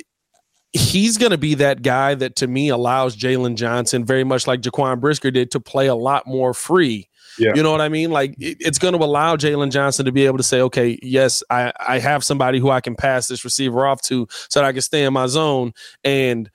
he's 0.73 1.17
going 1.17 1.31
to 1.31 1.37
be 1.37 1.55
that 1.55 1.81
guy 1.81 2.15
that 2.15 2.35
to 2.37 2.47
me 2.47 2.69
allows 2.69 3.15
Jaylon 3.15 3.55
Johnson, 3.55 4.05
very 4.05 4.23
much 4.23 4.47
like 4.47 4.61
Jaquan 4.61 4.99
Brisker 4.99 5.31
did, 5.31 5.51
to 5.51 5.59
play 5.59 5.87
a 5.87 5.95
lot 5.95 6.27
more 6.27 6.53
free. 6.53 7.09
Yeah. 7.39 7.53
You 7.55 7.63
know 7.63 7.71
what 7.71 7.81
I 7.81 7.89
mean? 7.89 8.11
Like 8.11 8.35
it, 8.39 8.57
it's 8.59 8.77
going 8.77 8.93
to 8.93 9.03
allow 9.03 9.35
Jaylon 9.35 9.71
Johnson 9.71 10.05
to 10.05 10.11
be 10.11 10.25
able 10.25 10.37
to 10.37 10.43
say, 10.43 10.61
okay, 10.61 10.99
yes, 11.01 11.43
I, 11.49 11.71
I 11.79 11.99
have 11.99 12.23
somebody 12.23 12.59
who 12.59 12.69
I 12.69 12.81
can 12.81 12.95
pass 12.95 13.27
this 13.27 13.43
receiver 13.43 13.85
off 13.85 14.01
to 14.03 14.27
so 14.49 14.59
that 14.59 14.67
I 14.67 14.71
can 14.71 14.81
stay 14.81 15.03
in 15.03 15.13
my 15.13 15.27
zone. 15.27 15.73
And 16.03 16.49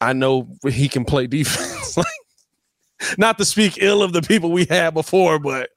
I 0.00 0.12
know 0.12 0.48
he 0.68 0.88
can 0.88 1.04
play 1.04 1.26
defense. 1.28 1.96
like, 1.96 2.06
not 3.18 3.38
to 3.38 3.44
speak 3.44 3.78
ill 3.78 4.02
of 4.02 4.12
the 4.12 4.22
people 4.22 4.52
we 4.52 4.66
had 4.66 4.94
before, 4.94 5.38
but 5.38 5.70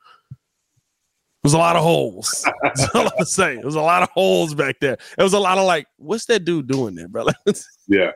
was 1.47 1.53
a 1.53 1.57
lot 1.57 1.77
of 1.77 1.83
holes. 1.83 2.45
That's 2.61 2.89
all 2.93 3.09
I'm 3.17 3.25
saying. 3.25 3.59
It 3.59 3.65
was 3.65 3.75
a 3.75 3.81
lot 3.81 4.03
of 4.03 4.09
holes 4.09 4.53
back 4.53 4.81
there. 4.81 4.97
It 5.17 5.23
was 5.23 5.31
a 5.31 5.39
lot 5.39 5.57
of 5.57 5.65
like, 5.65 5.87
what's 5.95 6.25
that 6.25 6.43
dude 6.43 6.67
doing 6.67 6.93
there, 6.93 7.07
brother? 7.07 7.33
yeah. 7.87 8.11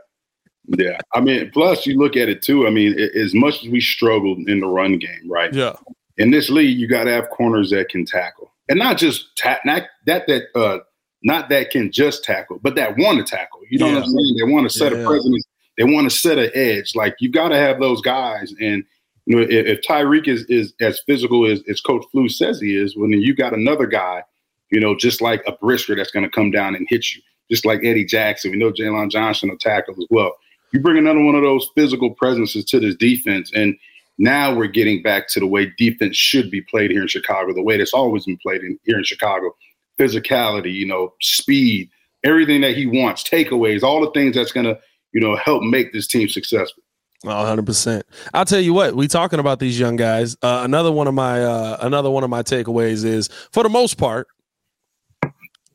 Yeah. 0.67 0.99
I 1.13 1.21
mean, 1.21 1.49
plus 1.51 1.87
you 1.87 1.97
look 1.97 2.17
at 2.17 2.27
it 2.27 2.41
too. 2.41 2.67
I 2.67 2.71
mean, 2.71 2.99
as 2.99 3.33
much 3.33 3.63
as 3.63 3.69
we 3.69 3.79
struggled 3.79 4.49
in 4.49 4.59
the 4.59 4.67
run 4.67 4.99
game, 4.99 5.29
right? 5.29 5.53
Yeah. 5.53 5.77
In 6.17 6.31
this 6.31 6.49
league, 6.49 6.77
you 6.77 6.89
got 6.89 7.05
to 7.05 7.11
have 7.11 7.29
corners 7.29 7.69
that 7.69 7.87
can 7.87 8.05
tackle, 8.05 8.51
and 8.67 8.77
not 8.77 8.97
just 8.97 9.35
ta- 9.37 9.61
not 9.63 9.83
that 10.05 10.27
that 10.27 10.43
uh 10.55 10.79
not 11.23 11.47
that 11.49 11.71
can 11.71 11.89
just 11.89 12.25
tackle, 12.25 12.59
but 12.61 12.75
that 12.75 12.97
want 12.97 13.17
to 13.17 13.23
tackle. 13.23 13.61
You 13.69 13.79
know 13.79 13.87
yeah. 13.87 13.95
what 13.95 14.03
I'm 14.03 14.09
saying? 14.09 14.35
They 14.37 14.51
want 14.51 14.69
to 14.69 14.77
set 14.77 14.91
yeah. 14.91 14.99
a 14.99 15.05
presence. 15.05 15.45
They 15.77 15.85
want 15.85 16.11
to 16.11 16.15
set 16.15 16.37
an 16.37 16.51
edge. 16.53 16.95
Like 16.95 17.15
you 17.19 17.31
got 17.31 17.49
to 17.49 17.55
have 17.55 17.79
those 17.79 18.01
guys, 18.01 18.53
and 18.59 18.83
know, 19.31 19.39
if, 19.39 19.49
if 19.49 19.81
Tyrique 19.81 20.27
is, 20.27 20.43
is 20.45 20.73
as 20.81 21.01
physical 21.05 21.45
as, 21.45 21.61
as 21.69 21.81
Coach 21.81 22.05
Flu 22.11 22.29
says 22.29 22.59
he 22.59 22.75
is, 22.75 22.95
well, 22.95 23.09
then 23.09 23.21
you 23.21 23.35
got 23.35 23.53
another 23.53 23.87
guy, 23.87 24.23
you 24.69 24.79
know, 24.79 24.95
just 24.95 25.21
like 25.21 25.43
a 25.47 25.53
Brisker 25.53 25.95
that's 25.95 26.11
going 26.11 26.25
to 26.25 26.29
come 26.29 26.51
down 26.51 26.75
and 26.75 26.87
hit 26.89 27.11
you, 27.11 27.21
just 27.49 27.65
like 27.65 27.81
Eddie 27.83 28.05
Jackson. 28.05 28.51
We 28.51 28.57
know 28.57 28.71
Jaylon 28.71 29.11
Johnson 29.11 29.49
will 29.49 29.57
tackle 29.57 29.95
as 29.97 30.07
well. 30.09 30.33
You 30.71 30.79
bring 30.79 30.97
another 30.97 31.21
one 31.21 31.35
of 31.35 31.43
those 31.43 31.69
physical 31.75 32.11
presences 32.13 32.63
to 32.65 32.79
this 32.79 32.95
defense, 32.95 33.51
and 33.53 33.75
now 34.17 34.55
we're 34.55 34.67
getting 34.67 35.01
back 35.01 35.27
to 35.29 35.39
the 35.39 35.47
way 35.47 35.71
defense 35.77 36.15
should 36.15 36.49
be 36.49 36.61
played 36.61 36.91
here 36.91 37.01
in 37.01 37.07
Chicago, 37.07 37.53
the 37.53 37.63
way 37.63 37.77
that's 37.77 37.93
always 37.93 38.25
been 38.25 38.37
played 38.37 38.61
in, 38.61 38.79
here 38.83 38.97
in 38.97 39.03
Chicago. 39.03 39.55
Physicality, 39.99 40.73
you 40.73 40.85
know, 40.85 41.13
speed, 41.21 41.89
everything 42.23 42.61
that 42.61 42.75
he 42.75 42.85
wants, 42.85 43.23
takeaways, 43.23 43.83
all 43.83 44.01
the 44.01 44.11
things 44.11 44.35
that's 44.35 44.51
going 44.51 44.65
to, 44.65 44.79
you 45.11 45.19
know, 45.19 45.35
help 45.35 45.63
make 45.63 45.91
this 45.91 46.07
team 46.07 46.29
successful. 46.29 46.83
100%. 47.25 48.01
I'll 48.33 48.45
tell 48.45 48.59
you 48.59 48.73
what, 48.73 48.95
we 48.95 49.07
talking 49.07 49.39
about 49.39 49.59
these 49.59 49.79
young 49.79 49.95
guys. 49.95 50.35
Uh, 50.41 50.61
another 50.63 50.91
one 50.91 51.07
of 51.07 51.13
my 51.13 51.43
uh, 51.43 51.77
another 51.81 52.09
one 52.09 52.23
of 52.23 52.29
my 52.29 52.41
takeaways 52.41 53.05
is 53.05 53.27
for 53.51 53.63
the 53.63 53.69
most 53.69 53.97
part 53.97 54.27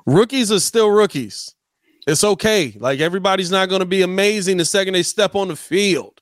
rookies 0.07 0.51
are 0.51 0.61
still 0.61 0.91
rookies. 0.91 1.55
It's 2.07 2.25
okay. 2.25 2.77
Like 2.79 3.01
everybody's 3.01 3.51
not 3.51 3.69
going 3.69 3.81
to 3.81 3.87
be 3.87 4.03
amazing 4.03 4.57
the 4.57 4.65
second 4.65 4.95
they 4.95 5.03
step 5.03 5.35
on 5.35 5.49
the 5.49 5.57
field. 5.57 6.21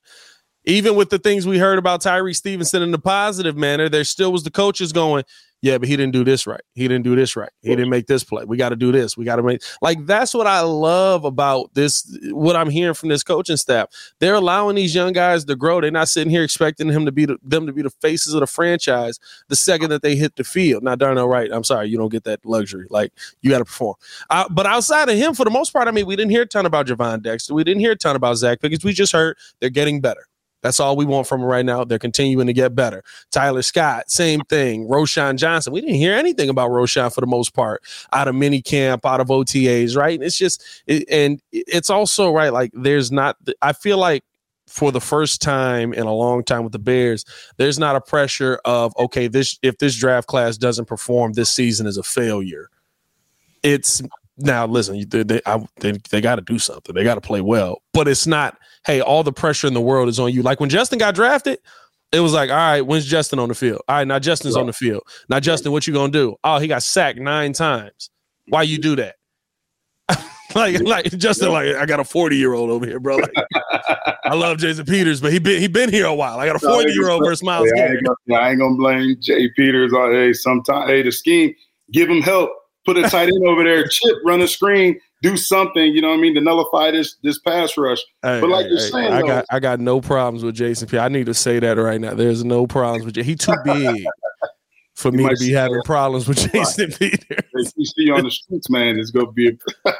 Even 0.67 0.97
with 0.97 1.11
the 1.11 1.19
things 1.19 1.47
we 1.47 1.59
heard 1.59 1.79
about 1.79 2.01
Tyree 2.01 2.33
Stevenson 2.33 2.83
in 2.83 2.91
the 2.91 2.99
positive 2.99 3.55
manner, 3.55 3.91
there 3.91 4.05
still 4.05 4.33
was 4.33 4.45
the 4.45 4.51
coaches 4.51 4.95
going, 4.95 5.25
yeah, 5.65 5.79
but 5.79 5.89
he 5.89 5.97
didn't 5.97 6.13
do 6.13 6.25
this 6.25 6.47
right. 6.47 6.61
He 6.75 6.87
didn't 6.87 7.05
do 7.05 7.17
this 7.17 7.37
right. 7.37 7.49
He 7.63 7.71
didn't 7.71 7.89
make 7.89 8.07
this 8.07 8.23
play. 8.23 8.45
We 8.45 8.59
got 8.59 8.69
to 8.69 8.77
do 8.77 8.93
this. 8.93 9.17
We 9.17 9.25
got 9.25 9.37
to 9.37 9.43
make 9.43 9.63
like 9.81 10.05
that's 10.05 10.35
what 10.35 10.47
I 10.47 10.61
love 10.61 11.25
about 11.25 11.73
this. 11.73 12.07
What 12.33 12.55
I'm 12.55 12.69
hearing 12.69 12.93
from 12.93 13.09
this 13.09 13.23
coaching 13.23 13.57
staff, 13.57 13.89
they're 14.21 14.35
allowing 14.35 14.77
these 14.77 14.95
young 14.95 15.15
guys 15.15 15.47
to 15.47 15.57
grow. 15.57 15.81
They're 15.81 15.91
not 15.91 16.09
sitting 16.09 16.31
here 16.31 16.45
expecting 16.45 16.91
him 16.91 17.07
to 17.07 17.13
be 17.13 17.25
the, 17.25 17.39
them 17.43 17.67
to 17.67 17.73
be 17.73 17.81
the 17.81 17.89
faces 17.89 18.35
of 18.35 18.41
the 18.41 18.47
franchise 18.47 19.19
the 19.49 19.57
second 19.57 19.89
that 19.89 20.03
they 20.03 20.17
hit 20.17 20.37
the 20.37 20.45
field. 20.45 20.83
Now, 20.83 20.97
Darnell 20.97 21.29
Wright, 21.29 21.49
I'm 21.51 21.65
sorry, 21.65 21.89
you 21.89 21.97
don't 21.97 22.13
get 22.13 22.25
that 22.25 22.45
luxury. 22.45 22.87
Like 22.91 23.15
you 23.41 23.49
got 23.49 23.61
to 23.61 23.65
perform. 23.65 23.95
Uh, 24.29 24.47
but 24.51 24.67
outside 24.67 25.09
of 25.09 25.17
him, 25.17 25.33
for 25.33 25.45
the 25.45 25.51
most 25.51 25.73
part, 25.73 25.89
I 25.89 25.93
mean, 25.93 26.05
we 26.05 26.15
didn't 26.15 26.33
hear 26.33 26.43
a 26.43 26.47
ton 26.47 26.67
about 26.67 26.89
Gervon 26.89 27.23
Dexter. 27.23 27.55
We 27.55 27.65
didn't 27.65 27.81
hear 27.81 27.93
a 27.93 27.97
ton 27.97 28.17
about 28.17 28.35
Zach 28.35 28.61
because 28.61 28.85
we 28.85 28.93
just 28.93 29.13
heard 29.13 29.39
they're 29.61 29.71
getting 29.71 30.03
better. 30.03 30.27
That's 30.65 30.81
all 30.81 30.97
we 30.97 31.05
want 31.05 31.27
from 31.27 31.43
them 31.43 31.51
right 31.51 31.65
now. 31.65 31.85
They're 31.85 31.99
continuing 31.99 32.47
to 32.47 32.55
get 32.55 32.75
better. 32.75 33.05
Tyler 33.31 33.61
Scott, 33.61 34.11
same 34.11 34.41
thing. 34.49 34.89
Roschon 34.89 35.37
Johnson. 35.37 35.75
We 35.75 35.83
didn't 35.83 35.97
hear 35.97 36.15
anything 36.15 36.49
about 36.49 36.71
Roschon 36.71 37.15
for 37.15 37.21
the 37.21 37.27
most 37.27 37.53
part 37.53 37.83
out 38.15 38.29
of 38.29 38.35
mini 38.35 38.63
camp, 38.63 39.05
out 39.05 39.21
of 39.21 39.29
OTAs, 39.29 39.95
right? 39.95 40.21
It's 40.23 40.39
just, 40.39 40.65
it, 40.87 41.05
and 41.11 41.43
it's 41.53 41.91
also 41.91 42.33
right. 42.33 42.51
Like 42.51 42.71
there's 42.73 43.13
not. 43.13 43.37
I 43.61 43.75
feel 43.75 43.99
like 43.99 44.25
for 44.67 44.91
the 44.91 45.03
first 45.03 45.43
time 45.43 45.93
in 45.93 46.05
a 46.05 46.15
long 46.15 46.43
time 46.43 46.65
with 46.65 46.73
the 46.73 46.79
Bears, 46.79 47.27
there's 47.59 47.79
not 47.79 47.95
a 47.95 48.01
pressure 48.01 48.59
of 48.65 48.95
okay, 48.99 49.29
this 49.29 49.59
if 49.61 49.77
this 49.77 49.95
draft 49.95 50.29
class 50.29 50.57
doesn't 50.57 50.87
perform, 50.87 51.35
this 51.35 51.53
season 51.53 51.87
is 51.87 51.99
a 51.99 52.03
failure. 52.03 52.71
It's 53.63 54.01
now 54.37 54.67
listen, 54.67 55.05
they 55.09 55.23
they, 55.23 55.41
they, 55.81 55.93
they 56.11 56.21
got 56.21 56.37
to 56.37 56.43
do 56.43 56.59
something. 56.59 56.95
They 56.95 57.05
got 57.05 57.15
to 57.15 57.21
play 57.21 57.41
well, 57.41 57.83
but 57.93 58.09
it's 58.09 58.27
not. 58.27 58.59
Hey, 58.87 59.01
all 59.01 59.23
the 59.23 59.33
pressure 59.33 59.67
in 59.67 59.75
the 59.75 59.81
world 59.81 60.09
is 60.09 60.21
on 60.21 60.33
you. 60.33 60.43
Like 60.43 60.61
when 60.61 60.69
Justin 60.69 60.99
got 60.99 61.15
drafted, 61.15 61.59
it 62.13 62.21
was 62.21 62.33
like, 62.33 62.51
all 62.51 62.57
right, 62.57 62.83
when's 62.83 63.07
Justin 63.07 63.39
on 63.39 63.49
the 63.49 63.55
field? 63.55 63.81
All 63.89 63.97
right, 63.97 64.07
now 64.07 64.19
Justin's 64.19 64.55
right. 64.55 64.61
on 64.61 64.67
the 64.67 64.73
field. 64.73 65.03
Now 65.29 65.41
Justin, 65.41 65.73
what 65.73 65.87
you 65.87 65.95
gonna 65.95 66.13
do? 66.13 66.37
Oh, 66.45 66.59
he 66.59 66.69
got 66.69 66.83
sacked 66.83 67.19
nine 67.19 67.53
times. 67.53 68.11
Why 68.49 68.63
you 68.63 68.79
do 68.79 68.97
that? 68.97 69.17
like, 70.55 70.81
like 70.81 71.07
Justin, 71.17 71.51
like 71.51 71.75
I 71.77 71.87
got 71.87 72.01
a 72.01 72.05
forty 72.05 72.37
year 72.37 72.53
old 72.53 72.71
over 72.71 72.87
here, 72.87 73.01
bro. 73.01 73.17
Like, 73.17 73.33
I 74.25 74.35
love 74.35 74.59
Jason 74.59 74.85
Peters, 74.85 75.21
but 75.21 75.33
he 75.33 75.39
been 75.39 75.61
he 75.61 75.67
been 75.67 75.91
here 75.91 76.07
a 76.07 76.15
while. 76.15 76.39
I 76.39 76.47
got 76.47 76.57
a 76.57 76.59
forty 76.59 76.93
year 76.93 77.09
old 77.09 77.25
versus 77.25 77.43
Myles 77.43 77.71
yeah, 77.75 77.85
I, 77.85 77.87
ain't 77.87 78.05
gonna, 78.05 78.41
I 78.41 78.51
ain't 78.51 78.59
gonna 78.59 78.77
blame 78.77 79.17
Jay 79.21 79.49
Peters. 79.57 79.93
Uh, 79.93 80.11
hey, 80.11 80.33
sometimes 80.33 80.91
hey, 80.91 81.03
the 81.03 81.11
scheme 81.11 81.55
give 81.93 82.09
him 82.09 82.21
help 82.21 82.51
put 82.85 82.97
a 82.97 83.03
tight 83.09 83.29
end 83.29 83.47
over 83.47 83.65
there, 83.65 83.87
chip, 83.87 84.17
run 84.25 84.41
a 84.41 84.49
screen, 84.49 85.01
do 85.23 85.37
something, 85.37 85.95
you 85.95 86.01
know 86.01 86.09
what 86.09 86.19
I 86.19 86.21
mean, 86.21 86.35
to 86.35 86.41
nullify 86.41 86.91
this 86.91 87.17
this 87.23 87.39
pass 87.39 87.77
rush. 87.77 88.01
Hey, 88.23 88.41
but 88.41 88.51
like 88.51 88.65
hey, 88.67 88.71
you're 88.71 88.79
saying, 88.79 89.13
I 89.13 89.21
though, 89.21 89.27
got 89.27 89.47
I 89.51 89.61
got 89.61 89.81
no 89.81 90.01
problems 90.01 90.45
with 90.45 90.55
Jason 90.55 90.89
P. 90.89 90.99
I 90.99 91.09
need 91.09 91.27
to 91.27 91.35
say 91.35 91.59
that 91.59 91.77
right 91.77 92.01
now. 92.01 92.15
There's 92.15 92.45
no 92.45 92.67
problems 92.67 93.05
with 93.05 93.15
Jason. 93.15 93.29
He 93.29 93.37
too 93.37 93.55
big 93.65 94.07
for 94.95 95.11
me 95.13 95.29
to 95.29 95.37
be 95.39 95.53
having 95.53 95.77
that. 95.77 95.85
problems 95.85 96.29
with 96.29 96.39
Jason 96.53 96.91
right. 96.91 96.99
Peter. 96.99 97.37
you 97.55 97.87
see 97.87 97.93
you 97.97 98.15
on 98.15 98.25
the 98.25 98.31
streets, 98.31 98.69
man, 98.71 98.99
it's 98.99 99.11
gonna 99.11 99.33
be. 99.33 99.59
A, 99.87 99.93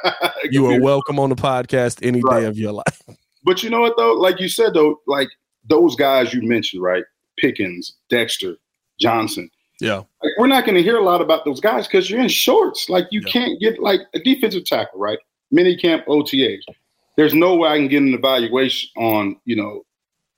you 0.49 0.65
are 0.67 0.79
welcome 0.79 1.19
on 1.19 1.29
the 1.29 1.35
podcast 1.35 2.05
any 2.05 2.21
right. 2.21 2.41
day 2.41 2.45
of 2.45 2.57
your 2.57 2.71
life. 2.71 3.01
But 3.43 3.63
you 3.63 3.69
know 3.69 3.81
what 3.81 3.97
though, 3.97 4.13
like 4.13 4.39
you 4.39 4.49
said 4.49 4.73
though, 4.73 5.01
like 5.07 5.29
those 5.67 5.95
guys 5.95 6.33
you 6.33 6.41
mentioned, 6.43 6.83
right? 6.83 7.03
Pickens, 7.37 7.95
Dexter, 8.09 8.55
Johnson 8.99 9.49
yeah. 9.79 9.97
Like, 9.97 10.31
we're 10.37 10.47
not 10.47 10.65
going 10.65 10.75
to 10.75 10.83
hear 10.83 10.97
a 10.97 11.03
lot 11.03 11.21
about 11.21 11.45
those 11.45 11.59
guys 11.59 11.87
because 11.87 12.09
you're 12.09 12.21
in 12.21 12.29
shorts. 12.29 12.89
Like 12.89 13.07
you 13.11 13.21
yeah. 13.25 13.31
can't 13.31 13.59
get 13.59 13.79
like 13.79 14.01
a 14.13 14.19
defensive 14.19 14.65
tackle, 14.65 14.99
right? 14.99 15.19
Mini 15.51 15.75
camp 15.75 16.05
OTAs. 16.07 16.61
There's 17.17 17.33
no 17.33 17.55
way 17.55 17.69
I 17.69 17.77
can 17.77 17.87
get 17.87 18.01
an 18.01 18.13
evaluation 18.13 18.89
on, 18.97 19.37
you 19.45 19.55
know, 19.55 19.83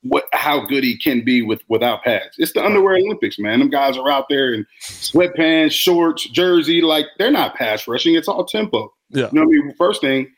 what 0.02 0.24
how 0.32 0.64
good 0.64 0.84
he 0.84 0.96
can 0.96 1.24
be 1.24 1.42
with 1.42 1.60
without 1.68 2.04
pads. 2.04 2.36
It's 2.38 2.52
the 2.52 2.64
underwear 2.64 2.96
Olympics, 2.96 3.38
man. 3.38 3.58
Them 3.58 3.70
guys 3.70 3.96
are 3.96 4.10
out 4.10 4.26
there 4.28 4.54
in 4.54 4.64
sweatpants, 4.80 5.72
shorts, 5.72 6.24
jersey, 6.28 6.80
like 6.80 7.06
they're 7.18 7.32
not 7.32 7.56
pass 7.56 7.88
rushing. 7.88 8.14
It's 8.14 8.28
all 8.28 8.44
tempo. 8.44 8.92
Yeah. 9.10 9.28
You 9.32 9.40
know 9.40 9.46
what 9.46 9.54
I 9.54 9.66
mean? 9.66 9.74
First 9.76 10.00
thing, 10.00 10.30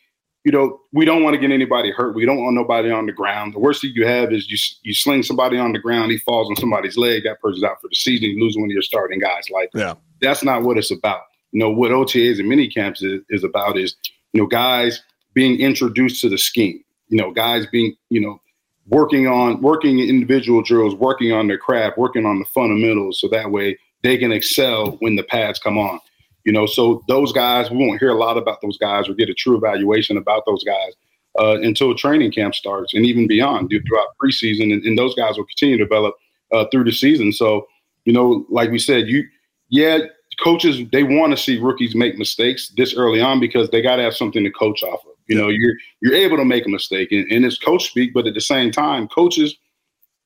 you 0.45 0.53
know, 0.53 0.81
we 0.93 1.05
don't 1.05 1.23
want 1.23 1.35
to 1.35 1.41
get 1.41 1.51
anybody 1.51 1.91
hurt. 1.91 2.15
We 2.15 2.25
don't 2.25 2.43
want 2.43 2.55
nobody 2.55 2.91
on 2.91 3.07
the 3.07 3.13
ground. 3.13 3.55
The 3.55 3.59
worst 3.59 3.83
thing 3.83 3.93
you 3.95 4.07
have 4.07 4.33
is 4.33 4.51
you 4.51 4.57
you 4.83 4.95
sling 4.95 5.23
somebody 5.23 5.59
on 5.59 5.73
the 5.73 5.79
ground, 5.79 6.13
he 6.13 6.19
falls 6.19 6.49
on 6.49 6.57
somebody's 6.57 6.97
leg, 6.97 7.25
that 7.25 7.41
person's 7.41 7.65
out 7.65 7.81
for 7.81 7.89
the 7.89 7.97
season, 7.97 8.31
you 8.31 8.43
lose 8.43 8.57
one 8.57 8.71
of 8.71 8.73
your 8.73 8.83
starting 8.83 9.21
guys. 9.21 9.45
Like, 9.51 9.71
yeah. 9.75 9.95
that's 10.21 10.43
not 10.43 10.63
what 10.63 10.79
it's 10.79 10.91
about. 10.91 11.23
You 11.53 11.61
know, 11.61 11.71
what 11.71 11.91
OTAs 11.91 12.39
and 12.39 12.49
mini 12.49 12.69
camps 12.69 13.03
is, 13.03 13.21
is 13.29 13.45
about 13.45 13.77
is, 13.77 13.97
you 14.33 14.41
know, 14.41 14.47
guys 14.47 15.03
being 15.35 15.61
introduced 15.61 16.21
to 16.23 16.29
the 16.29 16.39
scheme, 16.39 16.83
you 17.09 17.19
know, 17.19 17.33
guys 17.33 17.67
being, 17.67 17.95
you 18.09 18.21
know, 18.21 18.41
working 18.87 19.27
on 19.27 19.61
working 19.61 20.01
individual 20.01 20.63
drills, 20.63 20.95
working 20.95 21.33
on 21.33 21.49
their 21.49 21.59
craft, 21.59 21.99
working 21.99 22.25
on 22.25 22.39
the 22.39 22.45
fundamentals 22.47 23.21
so 23.21 23.29
that 23.29 23.51
way 23.51 23.79
they 24.03 24.17
can 24.17 24.33
excel 24.33 24.93
when 25.01 25.17
the 25.17 25.23
pads 25.23 25.59
come 25.59 25.77
on. 25.77 26.01
You 26.45 26.53
know, 26.53 26.67
so 26.67 27.03
those 27.09 27.33
guys, 27.33 27.71
we 27.71 27.77
won't 27.77 28.01
hear 28.01 28.11
a 28.11 28.19
lot 28.19 28.39
about 28.39 28.61
those 28.63 28.79
guys 28.79 29.09
or 29.09 29.15
get 29.15 29.29
a 29.29 29.35
true 29.35 29.57
evaluation 29.57 30.17
about 30.17 30.45
those 30.47 30.65
guys 30.65 30.93
uh, 31.39 31.61
until 31.61 31.95
training 31.95 32.33
camp 32.33 32.55
starts 32.55 32.95
and 32.95 33.05
even 33.05 33.27
beyond 33.27 33.71
throughout 33.71 34.09
preseason. 34.23 34.73
And, 34.73 34.83
and 34.85 34.99
those 34.99 35.15
guys 35.15 35.37
will 35.37 35.47
continue 35.47 35.77
to 35.77 35.85
develop 35.85 36.15
uh, 36.53 36.65
through 36.71 36.85
the 36.85 36.93
season. 36.93 37.33
So, 37.33 37.67
you 38.05 38.13
know, 38.13 38.47
like 38.49 38.71
we 38.71 38.79
said, 38.79 39.09
you, 39.09 39.25
yeah, 39.69 39.99
coaches 40.43 40.81
they 40.93 41.03
want 41.03 41.33
to 41.33 41.37
see 41.37 41.59
rookies 41.59 41.95
make 41.95 42.17
mistakes 42.17 42.73
this 42.77 42.95
early 42.95 43.21
on 43.21 43.41
because 43.41 43.71
they 43.71 43.83
got 43.83 43.97
to 43.97 44.03
have 44.03 44.15
something 44.15 44.43
to 44.45 44.51
coach 44.51 44.83
off 44.83 45.01
of. 45.05 45.13
You 45.29 45.37
know, 45.37 45.49
you're 45.49 45.75
you're 46.01 46.15
able 46.15 46.37
to 46.39 46.45
make 46.45 46.67
a 46.67 46.69
mistake, 46.69 47.13
and, 47.13 47.31
and 47.31 47.45
it's 47.45 47.59
coach 47.59 47.89
speak. 47.89 48.13
But 48.13 48.27
at 48.27 48.35
the 48.35 48.41
same 48.41 48.73
time, 48.73 49.07
coaches, 49.07 49.57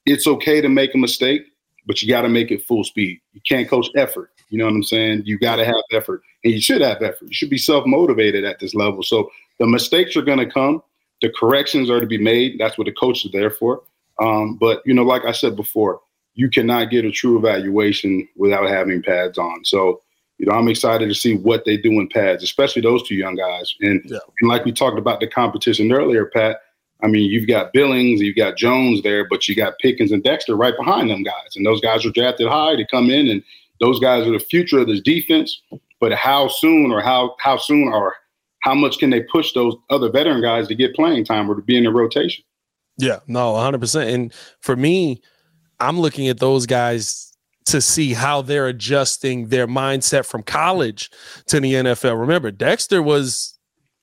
it's 0.07 0.27
okay 0.27 0.61
to 0.61 0.68
make 0.68 0.94
a 0.94 0.98
mistake, 0.98 1.42
but 1.87 2.00
you 2.00 2.09
got 2.09 2.22
to 2.22 2.29
make 2.29 2.50
it 2.50 2.64
full 2.64 2.85
speed. 2.85 3.20
You 3.33 3.42
can't 3.46 3.68
coach 3.68 3.88
effort. 3.96 4.31
You 4.55 4.59
know 4.59 4.67
what 4.67 4.75
I'm 4.75 4.85
saying? 4.85 5.23
You 5.25 5.37
got 5.37 5.57
to 5.57 5.64
have 5.64 5.75
effort, 5.90 6.23
and 6.45 6.53
you 6.53 6.61
should 6.61 6.81
have 6.81 7.03
effort. 7.03 7.27
You 7.27 7.35
should 7.35 7.51
be 7.51 7.59
self 7.59 7.85
motivated 7.87 8.45
at 8.45 8.61
this 8.61 8.73
level. 8.73 9.03
So 9.03 9.29
the 9.59 9.67
mistakes 9.67 10.17
are 10.17 10.23
going 10.23 10.38
to 10.38 10.49
come. 10.49 10.81
The 11.23 11.33
corrections 11.37 11.90
are 11.90 12.01
to 12.01 12.07
be 12.07 12.19
made. 12.19 12.61
That's 12.61 12.79
what 12.79 12.85
the 12.85 12.93
coach 12.93 13.25
is 13.25 13.33
there 13.33 13.51
for. 13.51 13.83
Um, 14.23 14.55
but 14.55 14.81
you 14.87 14.95
know, 14.95 15.03
like 15.03 15.25
I 15.25 15.33
said 15.33 15.57
before, 15.57 16.01
you 16.35 16.49
cannot 16.49 16.90
get 16.90 17.05
a 17.05 17.11
true 17.11 17.37
evaluation 17.37 18.29
without 18.37 18.69
having 18.69 19.03
pads 19.03 19.38
on. 19.38 19.64
So 19.64 20.03
you 20.38 20.47
know, 20.47 20.53
I'm 20.53 20.69
excited 20.69 21.09
to 21.09 21.14
see 21.17 21.37
what 21.37 21.64
they 21.64 21.77
do 21.77 21.90
in 21.99 22.09
pads, 22.09 22.45
especially 22.45 22.83
those 22.83 23.03
two 23.03 23.17
young 23.17 23.35
guys. 23.35 23.75
And, 23.81 24.01
yeah. 24.05 24.19
and 24.40 24.49
like 24.49 24.64
we 24.64 24.71
talked 24.71 24.99
about 24.99 25.19
the 25.19 25.27
competition 25.27 25.93
earlier, 25.93 26.27
Pat. 26.27 26.59
I 27.03 27.07
mean, 27.09 27.31
you've 27.31 27.49
got 27.49 27.73
Billings, 27.73 28.21
you've 28.21 28.37
got 28.37 28.57
Jones 28.57 29.03
there, 29.03 29.29
but 29.29 29.47
you 29.47 29.55
got 29.55 29.79
Pickens 29.79 30.11
and 30.11 30.23
Dexter 30.23 30.57
right 30.57 30.75
behind 30.77 31.11
them 31.11 31.23
guys. 31.23 31.55
And 31.55 31.67
those 31.67 31.81
guys 31.81 32.05
were 32.05 32.11
drafted 32.11 32.49
high. 32.49 32.77
to 32.77 32.87
come 32.87 33.11
in, 33.11 33.29
and 33.29 33.43
those 33.81 34.01
guys 34.01 34.27
are 34.27 34.33
the 34.33 34.39
future 34.39 34.79
of 34.79 34.87
this 34.87 35.01
defense. 35.01 35.61
But 36.01 36.13
how 36.13 36.49
soon, 36.49 36.93
or 36.93 37.01
how 37.01 37.35
how 37.41 37.57
soon, 37.57 37.89
or 37.89 38.15
how 38.61 38.75
much 38.75 38.99
can 38.99 39.11
they 39.11 39.23
push 39.23 39.53
those 39.53 39.75
other 39.91 40.11
veteran 40.11 40.43
guys 40.43 40.69
to 40.69 40.75
get 40.75 40.95
playing 40.95 41.25
time 41.25 41.51
or 41.51 41.55
to 41.55 41.63
be 41.63 41.77
in 41.77 41.85
the 41.85 41.93
rotation? 41.93 42.45
Yeah, 42.99 43.21
no, 43.27 43.53
100. 43.53 43.81
percent 43.81 44.11
And 44.11 44.33
for 44.61 44.77
me, 44.77 45.21
I'm 45.81 45.99
looking 46.01 46.29
at 46.29 46.39
those 46.39 46.67
guys 46.67 47.33
to 47.67 47.81
see 47.81 48.13
how 48.13 48.43
they're 48.43 48.67
adjusting 48.67 49.49
their 49.49 49.67
mindset 49.67 50.27
from 50.27 50.43
college 50.43 51.11
to 51.47 51.61
the 51.61 51.73
NFL. 51.73 52.21
Remember, 52.21 52.51
Dexter 52.51 53.03
was 53.03 53.59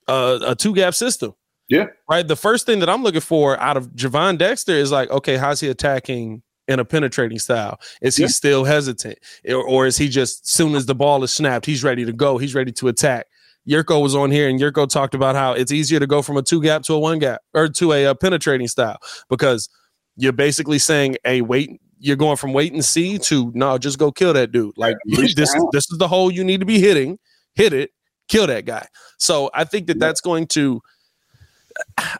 a, 0.08 0.40
a 0.48 0.54
two 0.56 0.74
gap 0.74 0.94
system. 0.94 1.34
Yeah. 1.68 1.86
Right. 2.10 2.26
The 2.26 2.36
first 2.36 2.66
thing 2.66 2.80
that 2.80 2.88
I'm 2.88 3.02
looking 3.02 3.20
for 3.20 3.58
out 3.58 3.76
of 3.76 3.92
Gervon 3.92 4.36
Dexter 4.36 4.72
is 4.72 4.90
like, 4.90 5.10
okay, 5.10 5.36
how's 5.36 5.60
he 5.60 5.68
attacking 5.68 6.42
in 6.68 6.78
a 6.78 6.84
penetrating 6.84 7.38
style? 7.38 7.78
Is 8.00 8.16
he 8.16 8.24
yeah. 8.24 8.28
still 8.28 8.64
hesitant? 8.64 9.18
Or, 9.48 9.62
or, 9.62 9.86
is 9.86 9.96
he 9.96 10.08
just, 10.08 10.48
soon 10.48 10.74
as 10.74 10.86
the 10.86 10.94
ball 10.94 11.22
is 11.24 11.32
snapped, 11.32 11.66
he's 11.66 11.84
ready 11.84 12.04
to 12.04 12.12
go? 12.12 12.38
He's 12.38 12.54
ready 12.54 12.72
to 12.72 12.88
attack. 12.88 13.26
Yurko 13.68 14.02
was 14.02 14.14
on 14.14 14.30
here 14.30 14.48
and 14.48 14.60
Yurko 14.60 14.88
talked 14.88 15.14
about 15.14 15.36
how 15.36 15.52
it's 15.52 15.70
easier 15.70 16.00
to 16.00 16.06
go 16.06 16.20
from 16.20 16.36
a 16.36 16.42
two 16.42 16.60
gap 16.60 16.82
to 16.82 16.94
a 16.94 16.98
one 16.98 17.18
gap 17.18 17.42
or 17.54 17.68
to 17.68 17.92
a, 17.92 18.06
a 18.06 18.14
penetrating 18.14 18.66
style 18.66 18.98
because 19.28 19.68
you're 20.16 20.32
basically 20.32 20.78
saying, 20.78 21.16
hey, 21.24 21.42
wait, 21.42 21.80
you're 21.98 22.16
going 22.16 22.36
from 22.36 22.52
wait 22.52 22.72
and 22.72 22.84
see 22.84 23.18
to 23.18 23.52
no, 23.54 23.78
just 23.78 23.98
go 23.98 24.10
kill 24.10 24.32
that 24.32 24.50
dude. 24.50 24.76
Like 24.76 24.96
this, 25.04 25.54
this 25.72 25.90
is 25.90 25.98
the 25.98 26.08
hole 26.08 26.32
you 26.32 26.42
need 26.42 26.60
to 26.60 26.66
be 26.66 26.80
hitting. 26.80 27.18
Hit 27.54 27.72
it, 27.72 27.90
kill 28.28 28.46
that 28.48 28.64
guy. 28.64 28.86
So 29.18 29.50
I 29.54 29.64
think 29.64 29.86
that 29.86 29.98
that's 29.98 30.20
going 30.20 30.48
to. 30.48 30.80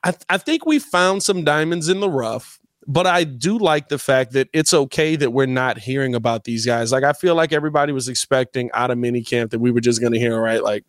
I, 0.05 0.15
I 0.31 0.39
think 0.39 0.65
we 0.65 0.79
found 0.79 1.23
some 1.23 1.45
diamonds 1.45 1.89
in 1.89 2.01
the 2.01 2.09
rough, 2.09 2.59
but 2.87 3.07
I 3.07 3.25
do 3.25 3.59
like 3.59 3.89
the 3.89 3.99
fact 3.99 4.33
that 4.33 4.49
it's 4.53 4.75
okay 4.75 5.17
that 5.17 5.33
we're 5.33 5.47
not 5.47 5.79
hearing 5.79 6.15
about 6.15 6.45
these 6.45 6.67
guys. 6.67 6.93
Like 6.93 7.05
I 7.05 7.13
feel 7.13 7.35
like 7.35 7.53
everybody 7.53 7.93
was 7.93 8.09
expecting 8.09 8.71
out 8.73 8.91
of 8.91 8.99
minicamp 8.99 9.51
that 9.51 9.61
we 9.61 9.71
were 9.71 9.81
just 9.81 10.01
going 10.01 10.13
to 10.13 10.19
hear, 10.19 10.41
right? 10.41 10.63
Like 10.63 10.85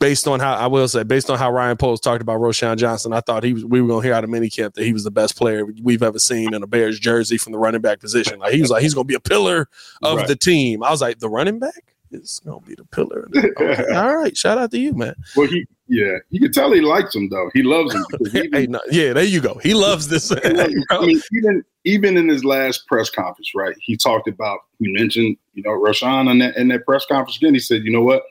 based 0.00 0.26
on 0.26 0.40
how 0.40 0.54
I 0.54 0.66
will 0.66 0.88
say, 0.88 1.04
based 1.04 1.30
on 1.30 1.38
how 1.38 1.52
Ryan 1.52 1.76
Poles 1.76 2.00
talked 2.00 2.22
about 2.22 2.40
Roschon 2.40 2.76
Johnson, 2.78 3.12
I 3.12 3.20
thought 3.20 3.44
he 3.44 3.52
was 3.52 3.64
we 3.64 3.80
were 3.80 3.88
gonna 3.88 4.02
hear 4.02 4.14
out 4.14 4.24
of 4.24 4.30
minicamp 4.30 4.74
that 4.74 4.84
he 4.84 4.92
was 4.92 5.04
the 5.04 5.10
best 5.10 5.36
player 5.36 5.64
we've 5.82 6.02
ever 6.02 6.18
seen 6.18 6.54
in 6.54 6.62
a 6.62 6.66
Bears 6.66 6.98
jersey 6.98 7.38
from 7.38 7.52
the 7.52 7.58
running 7.58 7.80
back 7.80 8.00
position. 8.00 8.38
Like 8.40 8.52
he 8.52 8.60
was 8.60 8.70
like 8.70 8.82
he's 8.82 8.94
gonna 8.94 9.04
be 9.04 9.14
a 9.14 9.20
pillar 9.20 9.68
of 10.02 10.18
right. 10.18 10.26
the 10.26 10.36
team. 10.36 10.82
I 10.82 10.90
was 10.90 11.00
like, 11.00 11.20
the 11.20 11.28
running 11.28 11.58
back 11.60 11.94
is 12.12 12.40
gonna 12.44 12.60
be 12.60 12.74
the 12.74 12.84
pillar. 12.84 13.28
Okay. 13.36 13.84
All 13.94 14.16
right, 14.16 14.36
shout 14.36 14.58
out 14.58 14.70
to 14.72 14.78
you, 14.78 14.94
man. 14.94 15.14
Well, 15.36 15.48
he 15.48 15.66
yeah, 15.88 16.18
you 16.30 16.40
can 16.40 16.52
tell 16.52 16.72
he 16.72 16.80
likes 16.80 17.14
him 17.14 17.28
though. 17.28 17.50
He 17.52 17.62
loves 17.62 17.94
him. 17.94 18.04
Even, 18.26 18.52
hey, 18.52 18.66
no, 18.66 18.80
yeah, 18.90 19.12
there 19.12 19.24
you 19.24 19.40
go. 19.40 19.54
He 19.62 19.74
loves 19.74 20.08
this. 20.08 20.32
I 20.32 21.06
mean, 21.06 21.20
even 21.32 21.64
even 21.84 22.16
in 22.16 22.28
his 22.28 22.44
last 22.44 22.86
press 22.86 23.10
conference, 23.10 23.52
right? 23.54 23.76
He 23.80 23.96
talked 23.96 24.28
about 24.28 24.60
he 24.78 24.92
mentioned 24.92 25.36
you 25.54 25.62
know 25.62 25.70
Roschon 25.70 26.30
in 26.30 26.38
that 26.38 26.56
in 26.56 26.68
that 26.68 26.86
press 26.86 27.06
conference 27.06 27.36
again. 27.36 27.54
He 27.54 27.60
said, 27.60 27.82
you 27.84 27.90
know 27.90 28.02
what 28.02 28.22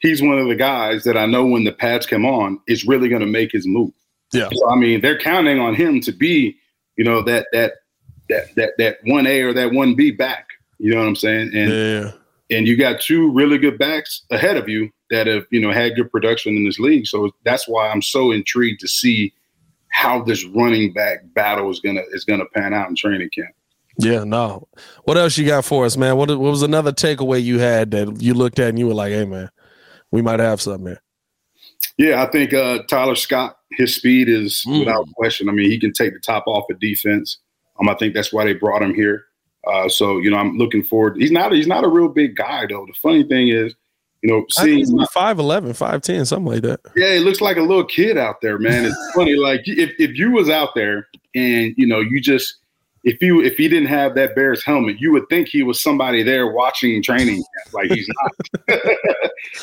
he's 0.00 0.22
one 0.22 0.38
of 0.38 0.48
the 0.48 0.54
guys 0.54 1.04
that 1.04 1.16
I 1.16 1.26
know 1.26 1.44
when 1.44 1.64
the 1.64 1.72
pads 1.72 2.06
come 2.06 2.24
on 2.24 2.60
is 2.66 2.86
really 2.86 3.08
going 3.08 3.20
to 3.20 3.26
make 3.26 3.52
his 3.52 3.66
move. 3.66 3.92
Yeah. 4.32 4.48
So 4.52 4.70
I 4.70 4.76
mean, 4.76 5.00
they're 5.00 5.18
counting 5.18 5.58
on 5.58 5.74
him 5.74 6.00
to 6.02 6.12
be, 6.12 6.56
you 6.96 7.04
know, 7.04 7.22
that 7.22 7.46
that 7.52 7.74
that 8.28 8.54
that 8.56 8.72
that 8.78 8.98
one 9.04 9.26
A 9.26 9.40
or 9.42 9.52
that 9.52 9.72
one 9.72 9.94
B 9.94 10.10
back. 10.10 10.48
You 10.78 10.92
know 10.92 11.00
what 11.00 11.08
I'm 11.08 11.16
saying? 11.16 11.50
And 11.54 11.70
yeah. 11.70 12.12
And 12.50 12.66
you 12.66 12.76
got 12.76 13.00
two 13.00 13.30
really 13.32 13.58
good 13.58 13.78
backs 13.78 14.22
ahead 14.30 14.56
of 14.56 14.68
you 14.68 14.90
that 15.10 15.26
have 15.26 15.46
you 15.50 15.60
know 15.60 15.72
had 15.72 15.96
good 15.96 16.10
production 16.10 16.56
in 16.56 16.64
this 16.64 16.78
league. 16.78 17.06
So 17.06 17.30
that's 17.44 17.68
why 17.68 17.88
I'm 17.88 18.02
so 18.02 18.30
intrigued 18.30 18.80
to 18.80 18.88
see 18.88 19.32
how 19.90 20.22
this 20.22 20.44
running 20.44 20.92
back 20.92 21.20
battle 21.34 21.70
is 21.70 21.80
gonna 21.80 22.02
is 22.12 22.24
gonna 22.24 22.46
pan 22.54 22.74
out 22.74 22.88
in 22.88 22.96
training 22.96 23.30
camp. 23.30 23.54
Yeah, 24.00 24.22
no. 24.22 24.68
What 25.04 25.16
else 25.16 25.36
you 25.36 25.46
got 25.46 25.64
for 25.64 25.84
us, 25.84 25.96
man? 25.96 26.16
What, 26.16 26.28
what 26.28 26.38
was 26.38 26.62
another 26.62 26.92
takeaway 26.92 27.42
you 27.42 27.58
had 27.58 27.90
that 27.90 28.22
you 28.22 28.32
looked 28.32 28.60
at 28.60 28.68
and 28.68 28.78
you 28.78 28.86
were 28.86 28.94
like, 28.94 29.10
"Hey, 29.10 29.24
man, 29.24 29.50
we 30.10 30.22
might 30.22 30.40
have 30.40 30.60
something 30.60 30.84
there. 30.84 31.02
Yeah, 31.96 32.22
I 32.22 32.30
think 32.30 32.54
uh, 32.54 32.82
Tyler 32.88 33.16
Scott, 33.16 33.58
his 33.72 33.94
speed 33.94 34.28
is 34.28 34.64
mm. 34.66 34.80
without 34.80 35.06
question. 35.16 35.48
I 35.48 35.52
mean, 35.52 35.70
he 35.70 35.78
can 35.78 35.92
take 35.92 36.12
the 36.12 36.20
top 36.20 36.44
off 36.46 36.70
of 36.70 36.78
defense. 36.80 37.38
Um, 37.80 37.88
I 37.88 37.94
think 37.94 38.14
that's 38.14 38.32
why 38.32 38.44
they 38.44 38.54
brought 38.54 38.82
him 38.82 38.94
here. 38.94 39.24
Uh, 39.66 39.88
so 39.88 40.18
you 40.18 40.30
know, 40.30 40.36
I'm 40.38 40.56
looking 40.56 40.82
forward. 40.82 41.16
He's 41.18 41.30
not 41.30 41.52
he's 41.52 41.66
not 41.66 41.84
a 41.84 41.88
real 41.88 42.08
big 42.08 42.36
guy 42.36 42.66
though. 42.66 42.86
The 42.86 42.94
funny 42.94 43.22
thing 43.22 43.48
is, 43.48 43.74
you 44.22 44.30
know, 44.30 44.44
seeing 44.50 44.78
he's 44.78 44.90
5'11", 44.90 45.76
5'10", 45.76 46.26
something 46.26 46.52
like 46.52 46.62
that. 46.62 46.80
Yeah, 46.96 47.14
he 47.14 47.20
looks 47.20 47.40
like 47.40 47.56
a 47.56 47.62
little 47.62 47.84
kid 47.84 48.16
out 48.16 48.40
there, 48.40 48.58
man. 48.58 48.84
It's 48.84 49.10
funny. 49.14 49.36
Like 49.36 49.62
if 49.64 49.90
if 49.98 50.16
you 50.16 50.30
was 50.30 50.48
out 50.48 50.70
there 50.74 51.08
and 51.34 51.74
you 51.76 51.86
know 51.86 52.00
you 52.00 52.20
just 52.20 52.56
if 53.04 53.22
you 53.22 53.42
if 53.42 53.56
he 53.56 53.68
didn't 53.68 53.88
have 53.88 54.14
that 54.14 54.34
Bears 54.34 54.64
helmet, 54.64 55.00
you 55.00 55.12
would 55.12 55.28
think 55.28 55.48
he 55.48 55.62
was 55.62 55.82
somebody 55.82 56.22
there 56.22 56.46
watching 56.48 57.02
training. 57.02 57.42
Like 57.72 57.90
he's 57.90 58.08
not. 58.08 58.80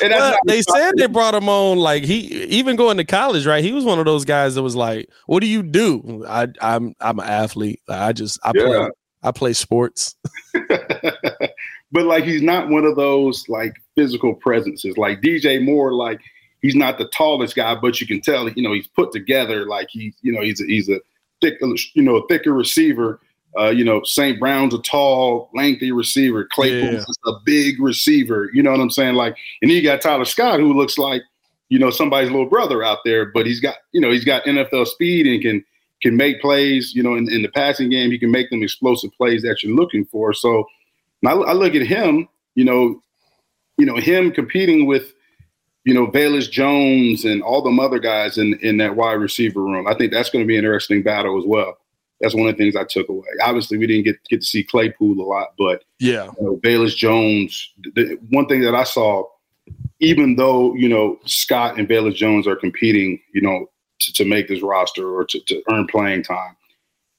well, 0.00 0.36
they 0.46 0.62
said 0.62 0.92
they 0.96 1.06
brought 1.06 1.34
him 1.34 1.48
on. 1.48 1.78
Like 1.78 2.04
he 2.04 2.44
even 2.44 2.76
going 2.76 2.96
to 2.96 3.04
college, 3.04 3.46
right? 3.46 3.62
He 3.62 3.72
was 3.72 3.84
one 3.84 3.98
of 3.98 4.04
those 4.04 4.24
guys 4.24 4.54
that 4.54 4.62
was 4.62 4.76
like, 4.76 5.08
"What 5.26 5.40
do 5.40 5.46
you 5.46 5.62
do?" 5.62 6.24
I, 6.28 6.48
I'm 6.60 6.94
I'm 7.00 7.18
an 7.18 7.26
athlete. 7.26 7.80
I 7.88 8.12
just 8.12 8.38
I 8.42 8.52
yeah. 8.54 8.64
play 8.64 8.90
I 9.26 9.32
play 9.32 9.52
sports. 9.52 10.16
but 10.52 12.04
like 12.04 12.24
he's 12.24 12.42
not 12.42 12.68
one 12.68 12.84
of 12.84 12.96
those 12.96 13.48
like 13.48 13.74
physical 13.94 14.34
presences. 14.34 14.96
Like 14.96 15.20
DJ 15.20 15.62
Moore, 15.62 15.92
like 15.92 16.20
he's 16.62 16.76
not 16.76 16.98
the 16.98 17.08
tallest 17.08 17.56
guy, 17.56 17.74
but 17.74 18.00
you 18.00 18.06
can 18.06 18.20
tell 18.20 18.48
you 18.48 18.62
know 18.62 18.72
he's 18.72 18.86
put 18.86 19.12
together. 19.12 19.66
Like 19.66 19.88
he's 19.90 20.14
you 20.22 20.32
know 20.32 20.42
he's 20.42 20.60
a, 20.60 20.64
he's 20.64 20.88
a 20.88 21.00
thick 21.40 21.54
you 21.94 22.02
know 22.02 22.16
a 22.16 22.26
thicker 22.28 22.52
receiver 22.52 23.20
uh, 23.58 23.70
you 23.70 23.84
know, 23.84 24.02
St. 24.04 24.38
Brown's 24.38 24.74
a 24.74 24.78
tall, 24.82 25.50
lengthy 25.54 25.90
receiver. 25.90 26.44
Claypool's 26.44 27.06
yeah. 27.26 27.32
a 27.32 27.36
big 27.44 27.80
receiver. 27.80 28.50
You 28.52 28.62
know 28.62 28.70
what 28.70 28.80
I'm 28.80 28.90
saying? 28.90 29.14
Like, 29.14 29.36
and 29.62 29.70
then 29.70 29.76
you 29.76 29.82
got 29.82 30.02
Tyler 30.02 30.26
Scott, 30.26 30.60
who 30.60 30.74
looks 30.74 30.98
like, 30.98 31.22
you 31.70 31.78
know, 31.78 31.90
somebody's 31.90 32.30
little 32.30 32.48
brother 32.48 32.84
out 32.84 32.98
there, 33.04 33.26
but 33.32 33.46
he's 33.46 33.60
got, 33.60 33.76
you 33.92 34.00
know, 34.00 34.10
he's 34.10 34.24
got 34.24 34.44
NFL 34.44 34.86
speed 34.86 35.26
and 35.26 35.40
can 35.40 35.64
can 36.02 36.16
make 36.16 36.40
plays. 36.40 36.94
You 36.94 37.02
know, 37.02 37.14
in, 37.14 37.30
in 37.30 37.42
the 37.42 37.48
passing 37.48 37.90
game, 37.90 38.10
he 38.10 38.18
can 38.18 38.30
make 38.30 38.50
them 38.50 38.62
explosive 38.62 39.10
plays 39.16 39.42
that 39.42 39.62
you're 39.62 39.74
looking 39.74 40.04
for. 40.06 40.32
So, 40.32 40.64
I, 41.26 41.32
I 41.32 41.52
look 41.52 41.74
at 41.74 41.86
him. 41.86 42.28
You 42.54 42.64
know, 42.64 43.02
you 43.78 43.86
know 43.86 43.96
him 43.96 44.32
competing 44.32 44.86
with 44.86 45.12
you 45.84 45.94
know, 45.94 46.08
Velus 46.08 46.50
Jones 46.50 47.24
and 47.24 47.44
all 47.44 47.62
them 47.62 47.78
other 47.78 48.00
guys 48.00 48.38
in, 48.38 48.58
in 48.60 48.76
that 48.78 48.96
wide 48.96 49.20
receiver 49.20 49.62
room. 49.62 49.86
I 49.86 49.94
think 49.94 50.10
that's 50.10 50.30
going 50.30 50.42
to 50.42 50.46
be 50.46 50.56
an 50.56 50.64
interesting 50.64 51.00
battle 51.00 51.38
as 51.38 51.44
well 51.46 51.76
that's 52.20 52.34
one 52.34 52.48
of 52.48 52.56
the 52.56 52.62
things 52.62 52.76
I 52.76 52.84
took 52.84 53.08
away. 53.08 53.28
Obviously, 53.42 53.78
we 53.78 53.86
didn't 53.86 54.04
get 54.04 54.22
get 54.28 54.40
to 54.40 54.46
see 54.46 54.64
Claypool 54.64 55.20
a 55.20 55.26
lot, 55.26 55.48
but 55.58 55.84
yeah, 55.98 56.30
you 56.38 56.46
know, 56.46 56.56
Velus 56.58 56.96
Jones. 56.96 57.72
The, 57.94 58.18
one 58.30 58.46
thing 58.46 58.62
that 58.62 58.74
I 58.74 58.84
saw, 58.84 59.24
even 60.00 60.36
though 60.36 60.74
you 60.74 60.88
know 60.88 61.18
Scott 61.26 61.78
and 61.78 61.88
Velus 61.88 62.14
Jones 62.14 62.46
are 62.46 62.56
competing, 62.56 63.20
you 63.34 63.42
know, 63.42 63.66
to, 64.00 64.12
to 64.12 64.24
make 64.24 64.48
this 64.48 64.62
roster 64.62 65.14
or 65.14 65.24
to, 65.24 65.40
to 65.40 65.62
earn 65.70 65.86
playing 65.86 66.22
time 66.22 66.56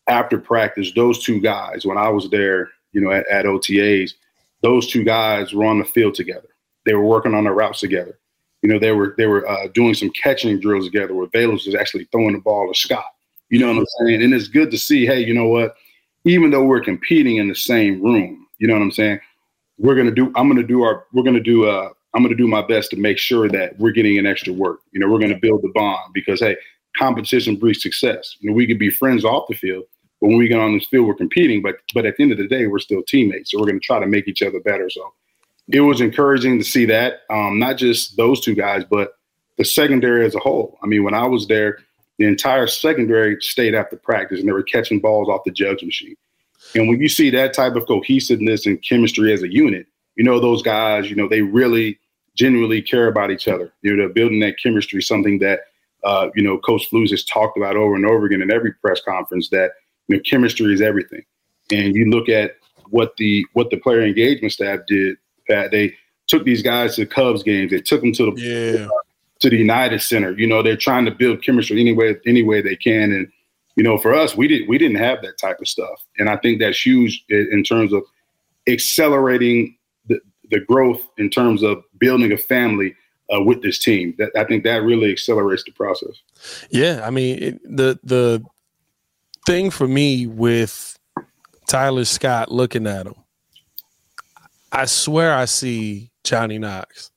after 0.07 0.37
practice, 0.37 0.93
those 0.95 1.23
two 1.23 1.39
guys, 1.41 1.85
when 1.85 1.97
I 1.97 2.09
was 2.09 2.29
there, 2.29 2.69
you 2.93 3.01
know, 3.01 3.11
at, 3.11 3.27
at 3.29 3.45
OTAs, 3.45 4.11
those 4.61 4.87
two 4.87 5.03
guys 5.03 5.53
were 5.53 5.65
on 5.65 5.79
the 5.79 5.85
field 5.85 6.15
together. 6.15 6.47
They 6.85 6.93
were 6.93 7.03
working 7.03 7.33
on 7.33 7.43
their 7.43 7.53
routes 7.53 7.81
together. 7.81 8.17
You 8.61 8.69
know, 8.69 8.79
they 8.79 8.91
were 8.91 9.13
they 9.17 9.27
were 9.27 9.47
uh, 9.47 9.67
doing 9.73 9.93
some 9.93 10.09
catching 10.11 10.59
drills 10.59 10.85
together 10.85 11.13
where 11.13 11.27
Velus 11.27 11.65
was 11.65 11.75
actually 11.75 12.05
throwing 12.05 12.33
the 12.33 12.39
ball 12.39 12.71
to 12.71 12.79
Scott 12.79 13.05
you 13.49 13.59
know 13.59 13.67
what 13.67 13.77
I'm 13.77 13.85
saying? 14.05 14.23
And 14.23 14.33
it's 14.33 14.47
good 14.47 14.71
to 14.71 14.77
see, 14.77 15.05
hey, 15.05 15.21
you 15.21 15.33
know 15.33 15.47
what? 15.47 15.75
Even 16.25 16.51
though 16.51 16.63
we're 16.63 16.81
competing 16.81 17.37
in 17.37 17.47
the 17.47 17.55
same 17.55 18.01
room, 18.01 18.47
you 18.59 18.67
know 18.67 18.73
what 18.73 18.81
I'm 18.81 18.91
saying? 18.91 19.19
We're 19.77 19.95
gonna 19.95 20.11
do. 20.11 20.31
I'm 20.35 20.49
gonna 20.49 20.63
do 20.63 20.83
our. 20.83 21.05
We're 21.13 21.23
gonna 21.23 21.39
do. 21.39 21.65
Uh, 21.65 21.89
I'm 22.17 22.23
gonna 22.23 22.33
do 22.35 22.47
my 22.47 22.65
best 22.65 22.89
to 22.89 22.97
make 22.97 23.19
sure 23.19 23.47
that 23.47 23.77
we're 23.77 23.91
getting 23.91 24.17
an 24.17 24.25
extra 24.25 24.51
work. 24.51 24.79
You 24.91 24.99
know, 24.99 25.07
we're 25.07 25.19
gonna 25.19 25.37
build 25.39 25.61
the 25.61 25.69
bond 25.69 26.15
because 26.15 26.39
hey, 26.39 26.57
competition 26.97 27.57
breeds 27.57 27.83
success. 27.83 28.37
You 28.39 28.49
know, 28.49 28.55
we 28.55 28.65
could 28.65 28.79
be 28.79 28.89
friends 28.89 29.23
off 29.23 29.47
the 29.47 29.53
field, 29.53 29.83
but 30.19 30.29
when 30.29 30.37
we 30.37 30.47
get 30.47 30.59
on 30.59 30.73
this 30.73 30.87
field, 30.87 31.05
we're 31.05 31.13
competing. 31.13 31.61
But 31.61 31.75
but 31.93 32.07
at 32.07 32.17
the 32.17 32.23
end 32.23 32.31
of 32.31 32.39
the 32.39 32.47
day, 32.47 32.65
we're 32.65 32.79
still 32.79 33.03
teammates. 33.03 33.51
So 33.51 33.59
we're 33.59 33.67
gonna 33.67 33.79
try 33.79 33.99
to 33.99 34.07
make 34.07 34.27
each 34.27 34.41
other 34.41 34.59
better. 34.59 34.89
So 34.89 35.13
it 35.69 35.81
was 35.81 36.01
encouraging 36.01 36.57
to 36.57 36.65
see 36.65 36.85
that. 36.85 37.21
Um, 37.29 37.59
not 37.59 37.77
just 37.77 38.17
those 38.17 38.41
two 38.41 38.55
guys, 38.55 38.83
but 38.89 39.13
the 39.59 39.63
secondary 39.63 40.25
as 40.25 40.33
a 40.33 40.39
whole. 40.39 40.79
I 40.81 40.87
mean, 40.87 41.03
when 41.03 41.13
I 41.13 41.27
was 41.27 41.47
there, 41.47 41.77
the 42.17 42.25
entire 42.25 42.65
secondary 42.65 43.37
stayed 43.41 43.75
after 43.75 43.95
practice 43.95 44.39
and 44.39 44.47
they 44.47 44.53
were 44.53 44.63
catching 44.63 44.99
balls 44.99 45.29
off 45.29 45.43
the 45.45 45.51
jugs 45.51 45.83
machine. 45.83 46.15
And 46.73 46.87
when 46.89 46.99
you 46.99 47.09
see 47.09 47.29
that 47.29 47.53
type 47.53 47.75
of 47.75 47.85
cohesiveness 47.85 48.65
and 48.65 48.81
chemistry 48.81 49.31
as 49.33 49.43
a 49.43 49.53
unit, 49.53 49.85
you 50.15 50.23
know 50.23 50.39
those 50.39 50.63
guys, 50.63 51.09
you 51.11 51.15
know, 51.15 51.27
they 51.27 51.43
really 51.43 51.99
genuinely 52.37 52.81
care 52.81 53.07
about 53.07 53.31
each 53.31 53.47
other. 53.47 53.73
You 53.81 53.95
know, 53.95 54.09
building 54.09 54.39
that 54.41 54.55
chemistry, 54.61 55.01
something 55.01 55.39
that 55.39 55.61
uh, 56.03 56.29
you 56.35 56.43
know, 56.43 56.57
Coach 56.57 56.89
Flus 56.89 57.09
has 57.09 57.25
talked 57.25 57.57
about 57.57 57.75
over 57.75 57.95
and 57.95 58.05
over 58.05 58.25
again 58.25 58.41
in 58.41 58.51
every 58.51 58.73
press 58.73 59.01
conference 59.01 59.49
that 59.49 59.71
you 60.07 60.15
know 60.15 60.21
chemistry 60.23 60.73
is 60.73 60.81
everything. 60.81 61.23
And 61.71 61.95
you 61.95 62.09
look 62.09 62.29
at 62.29 62.55
what 62.89 63.15
the 63.17 63.45
what 63.53 63.69
the 63.69 63.77
player 63.77 64.01
engagement 64.01 64.53
staff 64.53 64.79
did. 64.87 65.17
That 65.47 65.71
they 65.71 65.95
took 66.27 66.43
these 66.43 66.61
guys 66.61 66.95
to 66.95 67.01
the 67.01 67.07
Cubs 67.07 67.43
games. 67.43 67.71
They 67.71 67.81
took 67.81 68.01
them 68.01 68.13
to 68.13 68.31
the 68.31 68.41
yeah. 68.41 68.85
uh, 68.85 68.89
to 69.39 69.49
the 69.49 69.57
United 69.57 70.01
Center. 70.01 70.31
You 70.37 70.47
know, 70.47 70.61
they're 70.61 70.77
trying 70.77 71.05
to 71.05 71.11
build 71.11 71.43
chemistry 71.43 71.79
any 71.79 71.93
way 71.93 72.15
any 72.25 72.43
way 72.43 72.61
they 72.61 72.75
can. 72.75 73.11
And 73.11 73.27
you 73.75 73.83
know, 73.83 73.97
for 73.97 74.13
us, 74.13 74.35
we 74.35 74.47
didn't 74.47 74.69
we 74.69 74.77
didn't 74.77 74.97
have 74.97 75.21
that 75.23 75.37
type 75.37 75.59
of 75.59 75.67
stuff. 75.67 76.05
And 76.17 76.29
I 76.29 76.37
think 76.37 76.59
that's 76.59 76.85
huge 76.85 77.23
in, 77.29 77.49
in 77.51 77.63
terms 77.63 77.93
of 77.93 78.03
accelerating 78.67 79.77
the, 80.07 80.19
the 80.51 80.59
growth 80.59 81.07
in 81.17 81.29
terms 81.29 81.63
of 81.63 81.83
building 81.99 82.31
a 82.31 82.37
family 82.37 82.95
uh, 83.33 83.41
with 83.41 83.61
this 83.61 83.79
team. 83.79 84.15
That 84.17 84.31
I 84.35 84.43
think 84.43 84.63
that 84.63 84.83
really 84.83 85.11
accelerates 85.11 85.63
the 85.63 85.71
process. 85.71 86.21
Yeah, 86.69 87.01
I 87.03 87.09
mean 87.09 87.43
it, 87.43 87.63
the 87.63 87.99
the 88.03 88.43
thing 89.45 89.71
for 89.71 89.87
me 89.87 90.27
with 90.27 90.97
Tyler 91.67 92.05
Scott 92.05 92.51
looking 92.51 92.87
at 92.87 93.07
him, 93.07 93.15
I 94.71 94.85
swear 94.85 95.33
I 95.33 95.45
see 95.45 96.11
Johnny 96.23 96.57
Knox. 96.57 97.11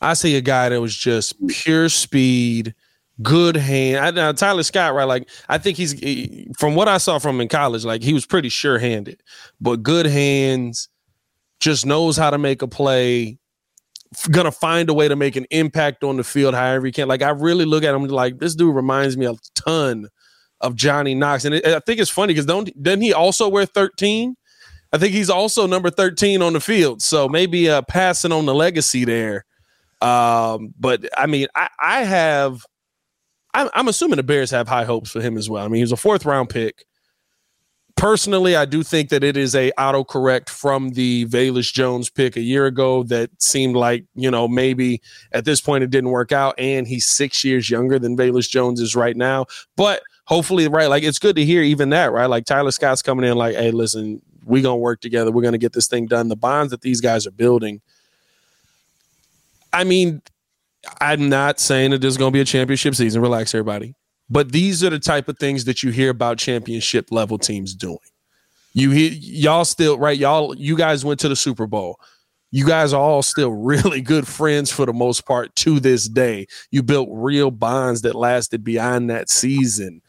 I 0.00 0.14
see 0.14 0.36
a 0.36 0.40
guy 0.40 0.70
that 0.70 0.80
was 0.80 0.96
just 0.96 1.34
pure 1.48 1.90
speed, 1.90 2.74
good 3.22 3.56
hand. 3.56 4.04
I, 4.04 4.10
now 4.10 4.32
Tyler 4.32 4.62
Scott, 4.62 4.94
right? 4.94 5.04
Like 5.04 5.28
I 5.48 5.58
think 5.58 5.76
he's 5.76 5.92
he, 5.92 6.48
from 6.58 6.74
what 6.74 6.88
I 6.88 6.98
saw 6.98 7.18
from 7.18 7.36
him 7.36 7.42
in 7.42 7.48
college, 7.48 7.84
like 7.84 8.02
he 8.02 8.14
was 8.14 8.26
pretty 8.26 8.48
sure 8.48 8.78
handed, 8.78 9.22
but 9.60 9.82
good 9.82 10.06
hands, 10.06 10.88
just 11.60 11.84
knows 11.84 12.16
how 12.16 12.30
to 12.30 12.38
make 12.38 12.62
a 12.62 12.68
play 12.68 13.38
gonna 14.30 14.52
find 14.52 14.88
a 14.90 14.94
way 14.94 15.08
to 15.08 15.16
make 15.16 15.36
an 15.36 15.46
impact 15.50 16.02
on 16.04 16.16
the 16.16 16.24
field 16.24 16.54
however 16.54 16.86
he 16.86 16.92
can. 16.92 17.08
Like 17.08 17.22
I 17.22 17.30
really 17.30 17.64
look 17.64 17.84
at 17.84 17.94
him 17.94 18.04
like 18.04 18.38
this 18.38 18.54
dude 18.54 18.74
reminds 18.74 19.16
me 19.16 19.26
a 19.26 19.34
ton 19.54 20.08
of 20.60 20.74
Johnny 20.74 21.14
Knox, 21.14 21.44
and 21.44 21.54
it, 21.54 21.66
I 21.66 21.80
think 21.80 22.00
it's 22.00 22.10
funny 22.10 22.34
because 22.34 22.46
don't 22.46 22.70
doesn't 22.82 23.02
he 23.02 23.12
also 23.12 23.48
wear 23.48 23.66
thirteen? 23.66 24.36
I 24.92 24.98
think 24.98 25.12
he's 25.12 25.30
also 25.30 25.66
number 25.66 25.90
thirteen 25.90 26.42
on 26.42 26.52
the 26.52 26.60
field, 26.60 27.02
so 27.02 27.28
maybe 27.28 27.70
uh, 27.70 27.82
passing 27.82 28.32
on 28.32 28.46
the 28.46 28.54
legacy 28.54 29.04
there. 29.04 29.44
Um, 30.00 30.74
but 30.78 31.08
I 31.16 31.26
mean, 31.26 31.48
I, 31.54 31.68
I 31.78 32.02
have. 32.02 32.64
I'm, 33.52 33.68
I'm 33.74 33.88
assuming 33.88 34.16
the 34.16 34.22
Bears 34.22 34.52
have 34.52 34.68
high 34.68 34.84
hopes 34.84 35.10
for 35.10 35.20
him 35.20 35.36
as 35.36 35.50
well. 35.50 35.64
I 35.64 35.68
mean, 35.68 35.80
he's 35.80 35.92
a 35.92 35.96
fourth 35.96 36.24
round 36.24 36.50
pick 36.50 36.84
personally, 38.00 38.56
I 38.56 38.64
do 38.64 38.82
think 38.82 39.10
that 39.10 39.22
it 39.22 39.36
is 39.36 39.54
a 39.54 39.72
autocorrect 39.72 40.48
from 40.48 40.90
the 40.90 41.26
Velus 41.26 41.70
Jones 41.70 42.08
pick 42.08 42.34
a 42.34 42.40
year 42.40 42.64
ago 42.64 43.02
that 43.04 43.30
seemed 43.40 43.76
like, 43.76 44.06
you 44.14 44.30
know, 44.30 44.48
maybe 44.48 45.02
at 45.32 45.44
this 45.44 45.60
point 45.60 45.84
it 45.84 45.90
didn't 45.90 46.08
work 46.08 46.32
out. 46.32 46.54
And 46.58 46.88
he's 46.88 47.04
six 47.04 47.44
years 47.44 47.68
younger 47.68 47.98
than 47.98 48.16
Velus 48.16 48.48
Jones 48.48 48.80
is 48.80 48.96
right 48.96 49.16
now. 49.16 49.44
But 49.76 50.02
hopefully, 50.24 50.66
right, 50.66 50.88
like 50.88 51.02
it's 51.02 51.18
good 51.18 51.36
to 51.36 51.44
hear 51.44 51.62
even 51.62 51.90
that, 51.90 52.10
right? 52.10 52.24
Like 52.24 52.46
Tyler 52.46 52.70
Scott's 52.70 53.02
coming 53.02 53.30
in 53.30 53.36
like, 53.36 53.54
hey, 53.54 53.70
listen, 53.70 54.22
we're 54.46 54.62
going 54.62 54.78
to 54.78 54.82
work 54.82 55.02
together. 55.02 55.30
We're 55.30 55.42
to 55.52 55.58
get 55.58 55.74
this 55.74 55.86
thing 55.86 56.06
done. 56.06 56.28
The 56.28 56.36
bonds 56.36 56.70
that 56.70 56.80
these 56.80 57.02
guys 57.02 57.26
are 57.26 57.32
building. 57.32 57.82
I 59.74 59.84
mean, 59.84 60.22
I'm 61.02 61.28
not 61.28 61.60
saying 61.60 61.90
that 61.90 62.00
there's 62.00 62.16
going 62.16 62.32
to 62.32 62.36
be 62.36 62.40
a 62.40 62.46
championship 62.46 62.94
season. 62.94 63.20
Relax, 63.20 63.54
everybody. 63.54 63.94
But 64.30 64.52
these 64.52 64.84
are 64.84 64.90
the 64.90 65.00
type 65.00 65.28
of 65.28 65.38
things 65.38 65.64
that 65.64 65.82
you 65.82 65.90
hear 65.90 66.10
about 66.10 66.38
championship 66.38 67.10
level 67.10 67.36
teams 67.36 67.74
doing. 67.74 67.98
You 68.72 68.90
hear 68.92 69.10
y'all 69.12 69.64
still 69.64 69.98
right, 69.98 70.16
y'all. 70.16 70.54
You 70.56 70.76
guys 70.76 71.04
went 71.04 71.18
to 71.20 71.28
the 71.28 71.34
Super 71.34 71.66
Bowl. 71.66 71.98
You 72.52 72.66
guys 72.66 72.92
are 72.92 73.00
all 73.00 73.22
still 73.22 73.52
really 73.52 74.00
good 74.00 74.28
friends 74.28 74.70
for 74.70 74.86
the 74.86 74.92
most 74.92 75.26
part 75.26 75.54
to 75.56 75.80
this 75.80 76.08
day. 76.08 76.46
You 76.70 76.82
built 76.82 77.08
real 77.10 77.50
bonds 77.50 78.02
that 78.02 78.14
lasted 78.14 78.62
beyond 78.62 79.10
that 79.10 79.28
season. 79.28 80.02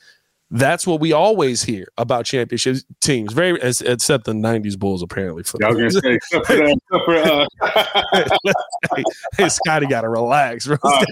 That's 0.53 0.85
what 0.85 0.99
we 0.99 1.13
always 1.13 1.63
hear 1.63 1.87
about 1.97 2.25
championship 2.25 2.77
teams. 2.99 3.31
Very 3.31 3.57
except 3.61 4.25
the 4.25 4.33
'90s 4.33 4.77
Bulls, 4.77 5.01
apparently. 5.01 5.43
For, 5.43 5.57
yeah, 5.61 5.87
say, 5.87 6.15
except 6.15 6.45
for, 6.45 6.55
that, 6.57 6.77
except 6.91 7.05
for 7.05 7.15
uh... 7.15 8.95
hey, 8.95 9.03
hey, 9.37 9.49
Scotty, 9.49 9.87
got 9.87 10.01
to 10.01 10.09
relax, 10.09 10.67
bro. 10.67 10.75
Uh, 10.83 11.05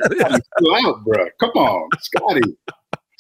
out, 0.76 1.05
bro. 1.05 1.26
Come 1.39 1.51
on, 1.51 1.89
Scotty. 2.01 2.41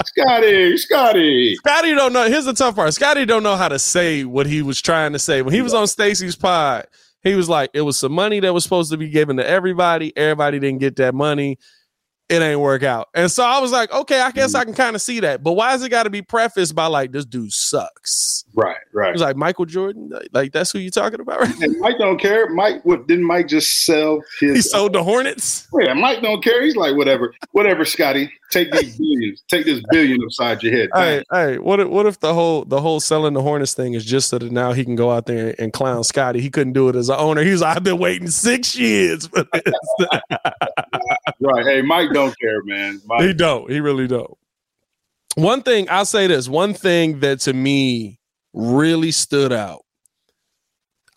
Scotty, 0.05 0.77
Scotty. 0.77 1.55
Scotty 1.55 1.93
don't 1.93 2.13
know. 2.13 2.27
Here's 2.27 2.45
the 2.45 2.53
tough 2.53 2.75
part. 2.75 2.93
Scotty 2.93 3.25
don't 3.25 3.43
know 3.43 3.55
how 3.55 3.67
to 3.67 3.79
say 3.79 4.23
what 4.23 4.45
he 4.45 4.61
was 4.61 4.81
trying 4.81 5.13
to 5.13 5.19
say. 5.19 5.41
When 5.41 5.53
he 5.53 5.61
was 5.61 5.73
on 5.73 5.87
Stacy's 5.87 6.35
pod, 6.35 6.87
he 7.21 7.35
was 7.35 7.49
like, 7.49 7.69
it 7.73 7.81
was 7.81 7.97
some 7.97 8.13
money 8.13 8.39
that 8.39 8.53
was 8.53 8.63
supposed 8.63 8.91
to 8.91 8.97
be 8.97 9.09
given 9.09 9.37
to 9.37 9.47
everybody. 9.47 10.15
Everybody 10.15 10.59
didn't 10.59 10.79
get 10.79 10.95
that 10.97 11.13
money 11.13 11.57
it 12.29 12.43
ain't 12.43 12.59
work 12.59 12.83
out. 12.83 13.09
And 13.15 13.29
so 13.29 13.43
I 13.43 13.59
was 13.59 13.71
like, 13.71 13.91
okay, 13.91 14.21
I 14.21 14.31
guess 14.31 14.51
mm-hmm. 14.51 14.61
I 14.61 14.65
can 14.65 14.73
kind 14.75 14.95
of 14.95 15.01
see 15.01 15.19
that. 15.21 15.43
But 15.43 15.53
why 15.53 15.73
is 15.73 15.83
it 15.83 15.89
got 15.89 16.03
to 16.03 16.09
be 16.09 16.21
prefaced 16.21 16.75
by 16.75 16.85
like 16.85 17.11
this 17.11 17.25
dude 17.25 17.51
sucks? 17.51 18.45
Right, 18.53 18.77
right. 18.99 19.17
Like 19.17 19.35
Michael 19.35 19.65
Jordan, 19.65 20.11
like 20.31 20.51
that's 20.51 20.71
who 20.71 20.79
you 20.79 20.91
talking 20.91 21.19
about, 21.19 21.39
right? 21.39 21.59
And 21.61 21.79
Mike 21.79 21.97
don't 21.97 22.19
care. 22.19 22.49
Mike, 22.49 22.83
what 22.83 23.07
didn't 23.07 23.25
Mike 23.25 23.47
just 23.47 23.85
sell 23.85 24.21
his? 24.39 24.55
He 24.55 24.61
sold 24.61 24.93
the 24.93 25.03
Hornets. 25.03 25.67
Yeah, 25.79 25.93
Mike 25.93 26.21
don't 26.21 26.43
care. 26.43 26.63
He's 26.63 26.75
like, 26.75 26.95
whatever, 26.95 27.33
whatever, 27.51 27.85
Scotty. 27.85 28.31
Take 28.51 28.71
these 28.71 28.97
billions. 28.97 29.43
Take 29.47 29.65
this 29.65 29.81
billion 29.91 30.23
upside 30.23 30.63
your 30.63 30.73
head. 30.73 30.89
Hey, 30.93 31.23
hey, 31.31 31.57
what 31.59 31.79
if 31.79 31.87
what 31.87 32.05
if 32.07 32.19
the 32.19 32.33
whole 32.33 32.65
the 32.65 32.81
whole 32.81 32.99
selling 32.99 33.33
the 33.33 33.41
Hornets 33.41 33.73
thing 33.73 33.93
is 33.93 34.03
just 34.03 34.29
so 34.29 34.39
that 34.39 34.51
now 34.51 34.73
he 34.73 34.83
can 34.83 34.95
go 34.95 35.11
out 35.11 35.27
there 35.27 35.53
and 35.59 35.71
clown 35.71 36.03
Scotty? 36.03 36.41
He 36.41 36.49
couldn't 36.49 36.73
do 36.73 36.89
it 36.89 36.95
as 36.95 37.09
an 37.09 37.15
owner. 37.17 37.43
He's 37.43 37.61
like, 37.61 37.77
I've 37.77 37.83
been 37.83 37.99
waiting 37.99 38.29
six 38.29 38.75
years 38.75 39.27
for 39.27 39.43
this. 39.53 39.73
right. 41.39 41.65
Hey, 41.65 41.81
Mike 41.81 42.09
don't 42.11 42.35
care, 42.39 42.63
man. 42.63 42.99
Mike. 43.05 43.21
He 43.21 43.33
don't. 43.33 43.69
He 43.69 43.79
really 43.79 44.07
don't. 44.07 44.35
One 45.35 45.61
thing 45.61 45.87
I'll 45.89 46.05
say 46.05 46.27
this. 46.27 46.49
One 46.49 46.73
thing 46.73 47.19
that 47.19 47.39
to 47.41 47.53
me 47.53 48.18
really 48.53 49.11
stood 49.11 49.51
out 49.51 49.85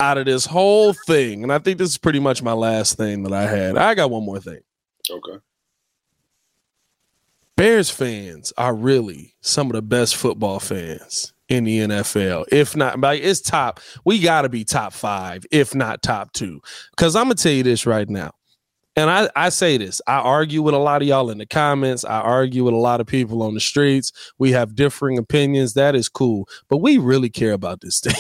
out 0.00 0.18
of 0.18 0.26
this 0.26 0.44
whole 0.44 0.92
thing, 0.92 1.42
and 1.42 1.52
I 1.52 1.58
think 1.58 1.78
this 1.78 1.90
is 1.90 1.98
pretty 1.98 2.18
much 2.18 2.42
my 2.42 2.52
last 2.52 2.96
thing 2.96 3.22
that 3.22 3.32
I 3.32 3.46
had. 3.46 3.76
I 3.76 3.94
got 3.94 4.10
one 4.10 4.24
more 4.24 4.40
thing. 4.40 4.60
Okay. 5.08 5.38
Bears 7.56 7.90
fans 7.90 8.52
are 8.56 8.74
really 8.74 9.34
some 9.42 9.68
of 9.68 9.74
the 9.74 9.82
best 9.82 10.16
football 10.16 10.58
fans 10.58 11.32
in 11.48 11.64
the 11.64 11.78
NFL. 11.80 12.46
If 12.50 12.74
not, 12.74 12.98
like 13.00 13.22
it's 13.22 13.40
top. 13.40 13.78
We 14.04 14.18
got 14.18 14.42
to 14.42 14.48
be 14.48 14.64
top 14.64 14.92
five, 14.92 15.44
if 15.52 15.74
not 15.74 16.02
top 16.02 16.32
two. 16.32 16.60
Because 16.90 17.14
I'm 17.14 17.24
gonna 17.24 17.34
tell 17.36 17.52
you 17.52 17.62
this 17.62 17.86
right 17.86 18.08
now 18.08 18.32
and 18.96 19.10
I, 19.10 19.30
I 19.34 19.48
say 19.48 19.78
this 19.78 20.00
i 20.06 20.18
argue 20.18 20.62
with 20.62 20.74
a 20.74 20.78
lot 20.78 21.02
of 21.02 21.08
y'all 21.08 21.30
in 21.30 21.38
the 21.38 21.46
comments. 21.46 22.04
I 22.04 22.20
argue 22.20 22.64
with 22.64 22.74
a 22.74 22.78
lot 22.78 23.00
of 23.00 23.06
people 23.06 23.42
on 23.42 23.54
the 23.54 23.60
streets. 23.60 24.12
We 24.38 24.52
have 24.52 24.74
differing 24.74 25.18
opinions. 25.18 25.74
That 25.74 25.94
is 25.94 26.08
cool. 26.08 26.48
But 26.68 26.78
we 26.78 26.98
really 26.98 27.30
care 27.30 27.52
about 27.52 27.80
this 27.80 28.00
thing. 28.00 28.14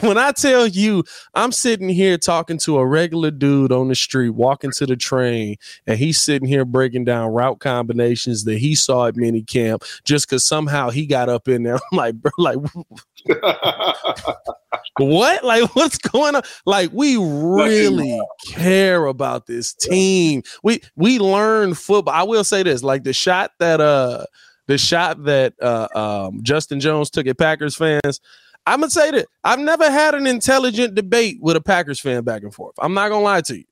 When 0.00 0.18
I 0.18 0.32
tell 0.32 0.66
you, 0.66 1.04
I'm 1.34 1.52
sitting 1.52 1.88
here 1.88 2.18
talking 2.18 2.58
to 2.58 2.78
a 2.78 2.86
regular 2.86 3.30
dude 3.30 3.72
on 3.72 3.88
the 3.88 3.94
street, 3.94 4.30
walking 4.30 4.70
to 4.72 4.86
the 4.86 4.96
train, 4.96 5.56
and 5.86 5.98
he's 5.98 6.20
sitting 6.20 6.48
here 6.48 6.64
breaking 6.64 7.04
down 7.04 7.32
route 7.32 7.60
combinations 7.60 8.44
that 8.44 8.58
he 8.58 8.74
saw 8.74 9.06
at 9.06 9.16
mini 9.16 9.42
camp 9.42 9.84
just 10.04 10.28
because 10.28 10.44
somehow 10.44 10.90
he 10.90 11.06
got 11.06 11.28
up 11.28 11.48
in 11.48 11.62
there. 11.62 11.76
I'm 11.92 11.96
like, 11.96 12.14
bro, 12.16 12.30
like, 12.38 12.58
what? 14.98 15.44
Like, 15.44 15.74
what's 15.76 15.98
going 15.98 16.34
on? 16.34 16.42
Like, 16.64 16.90
we 16.92 17.16
really 17.16 18.20
care 18.46 19.06
about 19.06 19.46
this 19.46 19.74
team. 19.74 20.42
We 20.62 20.80
we 20.96 21.18
learn 21.18 21.74
football. 21.74 22.14
I 22.14 22.22
will 22.22 22.44
say 22.44 22.62
this: 22.62 22.82
like 22.82 23.04
the 23.04 23.12
shot 23.12 23.52
that 23.58 23.80
uh 23.80 24.24
the 24.66 24.78
shot 24.78 25.24
that 25.24 25.54
uh 25.60 25.88
um 25.94 26.42
Justin 26.42 26.80
Jones 26.80 27.10
took 27.10 27.26
at 27.26 27.38
Packers 27.38 27.76
fans. 27.76 28.20
I'm 28.66 28.80
gonna 28.80 28.90
say 28.90 29.12
that 29.12 29.26
I've 29.44 29.60
never 29.60 29.90
had 29.90 30.14
an 30.14 30.26
intelligent 30.26 30.94
debate 30.94 31.38
with 31.40 31.56
a 31.56 31.60
Packers 31.60 32.00
fan 32.00 32.24
back 32.24 32.42
and 32.42 32.52
forth. 32.52 32.74
I'm 32.78 32.94
not 32.94 33.10
gonna 33.10 33.24
lie 33.24 33.42
to 33.42 33.58
you. 33.58 33.64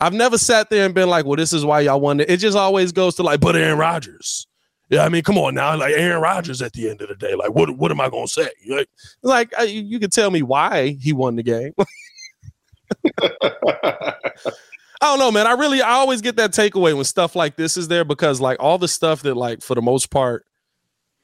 I've 0.00 0.14
never 0.14 0.36
sat 0.36 0.68
there 0.68 0.84
and 0.84 0.94
been 0.94 1.08
like, 1.08 1.26
"Well, 1.26 1.36
this 1.36 1.52
is 1.52 1.64
why 1.64 1.80
y'all 1.82 2.00
won 2.00 2.18
it." 2.18 2.28
It 2.28 2.38
just 2.38 2.56
always 2.56 2.90
goes 2.90 3.14
to 3.16 3.22
like, 3.22 3.40
"But 3.40 3.54
Aaron 3.54 3.78
Rodgers." 3.78 4.48
Yeah, 4.92 5.06
I 5.06 5.08
mean, 5.08 5.22
come 5.22 5.38
on 5.38 5.54
now, 5.54 5.74
like 5.74 5.94
Aaron 5.96 6.20
Rodgers 6.20 6.60
at 6.60 6.74
the 6.74 6.90
end 6.90 7.00
of 7.00 7.08
the 7.08 7.14
day, 7.14 7.34
like, 7.34 7.54
what 7.54 7.70
what 7.78 7.90
am 7.90 7.98
I 7.98 8.10
gonna 8.10 8.28
say? 8.28 8.50
Like, 8.68 8.90
like 9.22 9.54
I, 9.58 9.62
you 9.62 9.98
can 9.98 10.10
tell 10.10 10.30
me 10.30 10.42
why 10.42 10.98
he 11.00 11.14
won 11.14 11.36
the 11.36 11.42
game. 11.42 11.72
I 13.22 14.14
don't 15.00 15.18
know, 15.18 15.32
man. 15.32 15.46
I 15.46 15.52
really, 15.52 15.80
I 15.80 15.92
always 15.92 16.20
get 16.20 16.36
that 16.36 16.50
takeaway 16.50 16.94
when 16.94 17.04
stuff 17.04 17.34
like 17.34 17.56
this 17.56 17.78
is 17.78 17.88
there 17.88 18.04
because, 18.04 18.38
like, 18.38 18.58
all 18.60 18.76
the 18.76 18.86
stuff 18.86 19.22
that, 19.22 19.34
like, 19.34 19.62
for 19.62 19.74
the 19.74 19.80
most 19.80 20.10
part, 20.10 20.44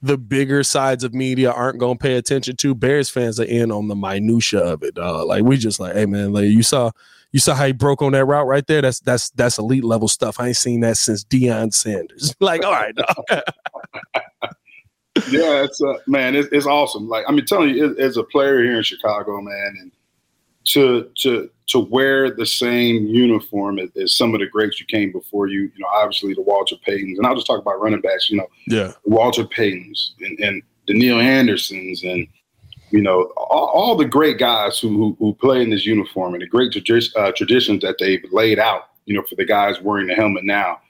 the 0.01 0.17
bigger 0.17 0.63
sides 0.63 1.05
of 1.05 1.13
media 1.13 1.51
aren't 1.53 1.79
to 1.79 1.95
pay 1.97 2.17
attention 2.17 2.57
to. 2.57 2.75
Bears 2.75 3.11
fans 3.11 3.39
are 3.39 3.45
in 3.45 3.71
on 3.71 3.89
the 3.89 3.95
minutia 3.95 4.61
of 4.61 4.83
it. 4.83 4.97
Uh, 4.97 5.27
like 5.27 5.45
we 5.45 5.59
just 5.59 5.79
like, 5.79 5.95
hey 5.95 6.07
man, 6.07 6.33
like 6.33 6.45
you 6.45 6.63
saw, 6.63 6.91
you 7.33 7.41
saw 7.41 7.55
how 7.55 7.67
he 7.67 7.73
broke 7.73 8.03
on 8.03 8.13
that 8.13 8.25
route 8.25 8.47
right 8.47 8.67
there. 8.67 8.83
That's 8.83 9.01
that's 9.01 9.31
that's 9.31 9.59
elite 9.59 9.85
level 9.85 10.09
stuff. 10.09 10.41
I 10.41 10.49
ain't 10.49 10.57
seen 10.57 10.81
that 10.81 10.97
since 10.97 11.25
Deion 11.25 11.73
Sanders. 11.73 12.35
like, 12.41 12.65
all 12.65 12.73
right, 12.73 12.95
yeah, 15.31 15.63
it's 15.63 15.81
uh, 15.83 15.95
man, 16.07 16.35
it's, 16.35 16.49
it's 16.53 16.67
awesome. 16.67 17.09
Like 17.09 17.25
I 17.29 17.33
mean, 17.33 17.45
telling 17.45 17.71
you, 17.71 17.97
as 17.99 18.17
a 18.17 18.25
player 18.25 18.63
here 18.63 18.79
in 18.79 18.83
Chicago, 18.83 19.41
man, 19.41 19.77
and 19.81 19.93
to 20.69 21.11
to 21.19 21.51
to 21.69 21.79
wear 21.79 22.31
the 22.31 22.47
same 22.47 23.07
uniform 23.07 23.79
as, 23.79 23.91
as, 23.97 24.15
some 24.15 24.33
of 24.33 24.41
the 24.41 24.47
greats 24.47 24.79
who 24.79 24.87
came 24.87 25.13
before 25.13 25.49
you. 25.49 25.63
You 25.63 25.81
know, 25.81 25.89
obviously 25.93 26.35
the 26.35 26.43
Walter 26.43 26.77
Paytons, 26.87 27.17
and 27.19 27.27
I'll 27.27 27.35
just 27.35 27.47
talk 27.47 27.61
about 27.61 27.81
running 27.81 28.01
backs. 28.01 28.31
You 28.31 28.39
know, 28.39 28.47
yeah, 28.67 28.93
Walter 29.05 29.45
Paytons 29.45 30.13
and, 30.21 30.39
and 30.39 30.63
the 30.87 30.95
Neal 30.95 31.19
Andersons, 31.21 32.03
and 32.03 32.27
you 32.91 33.01
know 33.01 33.33
all, 33.37 33.67
all 33.67 33.97
the 33.97 34.05
great 34.05 34.39
guys 34.39 34.79
who, 34.79 34.89
who, 34.89 35.17
who 35.19 35.35
play 35.35 35.63
in 35.63 35.71
this 35.71 35.87
uniform 35.87 36.35
and 36.35 36.43
the 36.43 36.47
great 36.47 36.73
tradi- 36.73 37.17
uh, 37.17 37.33
traditions 37.37 37.83
that 37.83 37.97
they've 37.99 38.25
laid 38.33 38.59
out. 38.59 38.91
You 39.07 39.15
know, 39.15 39.23
for 39.23 39.37
the 39.37 39.47
guys 39.47 39.81
wearing 39.81 40.07
the 40.07 40.15
helmet 40.15 40.45
now. 40.45 40.81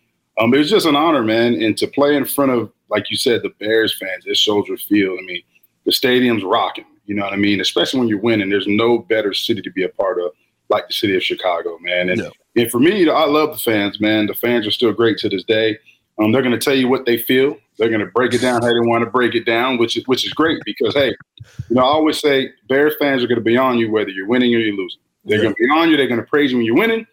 Um, 0.41 0.53
it 0.53 0.59
was 0.59 0.71
just 0.71 0.87
an 0.87 0.97
honor, 0.97 1.23
man, 1.23 1.55
and 1.63 1.77
to 1.79 1.87
play 1.87 2.17
in 2.17 2.25
front 2.25 2.51
of, 2.51 2.73
like 2.89 3.11
you 3.11 3.17
said, 3.17 3.43
the 3.43 3.53
Bears 3.61 3.97
fans 3.97 4.27
at 4.27 4.37
Soldier 4.37 4.77
Field. 4.77 5.19
I 5.21 5.25
mean, 5.25 5.43
the 5.85 5.93
stadium's 5.93 6.45
rocking. 6.45 6.85
You 7.07 7.15
know 7.15 7.25
what 7.25 7.33
I 7.33 7.37
mean? 7.37 7.61
Especially 7.61 8.01
when 8.01 8.09
you're 8.09 8.21
winning, 8.21 8.51
there's 8.51 8.67
no 8.67 8.99
better 8.99 9.33
city 9.33 9.63
to 9.63 9.71
be 9.71 9.85
a 9.85 9.89
part 9.89 10.21
of 10.21 10.33
like 10.69 10.87
the 10.87 10.93
city 10.93 11.17
of 11.17 11.23
Chicago, 11.23 11.79
man. 11.81 12.11
And, 12.11 12.21
yeah. 12.21 12.63
and 12.63 12.71
for 12.71 12.79
me, 12.79 13.09
I 13.09 13.25
love 13.25 13.53
the 13.53 13.59
fans, 13.59 14.01
man. 14.01 14.27
The 14.27 14.35
fans 14.35 14.67
are 14.67 14.71
still 14.71 14.93
great 14.93 15.17
to 15.19 15.29
this 15.29 15.45
day. 15.45 15.79
Um, 16.19 16.33
they're 16.33 16.43
going 16.43 16.59
to 16.59 16.65
tell 16.65 16.75
you 16.75 16.89
what 16.89 17.07
they 17.07 17.17
feel. 17.17 17.57
They're 17.79 17.89
going 17.89 18.01
to 18.01 18.07
break 18.07 18.35
it 18.35 18.41
down 18.41 18.63
how 18.63 18.69
they 18.69 18.81
want 18.81 19.05
to 19.05 19.11
break 19.11 19.35
it 19.35 19.45
down, 19.45 19.79
which 19.79 19.97
is 19.97 20.07
which 20.07 20.27
is 20.27 20.33
great 20.33 20.61
because 20.65 20.95
hey, 20.95 21.15
you 21.69 21.77
know 21.77 21.83
I 21.83 21.87
always 21.87 22.19
say 22.19 22.51
Bears 22.69 22.95
fans 22.99 23.23
are 23.23 23.29
going 23.29 23.39
to 23.39 23.45
be 23.45 23.57
on 23.57 23.79
you 23.79 23.91
whether 23.91 24.11
you're 24.11 24.27
winning 24.27 24.55
or 24.55 24.59
you're 24.59 24.75
losing. 24.75 25.01
They're 25.25 25.39
yeah. 25.39 25.45
going 25.45 25.55
to 25.55 25.65
be 25.65 25.71
on 25.71 25.91
you. 25.91 25.97
They're 25.97 26.09
going 26.09 26.21
to 26.21 26.27
praise 26.27 26.51
you 26.51 26.57
when 26.57 26.67
you're 26.67 26.77
winning. 26.77 27.07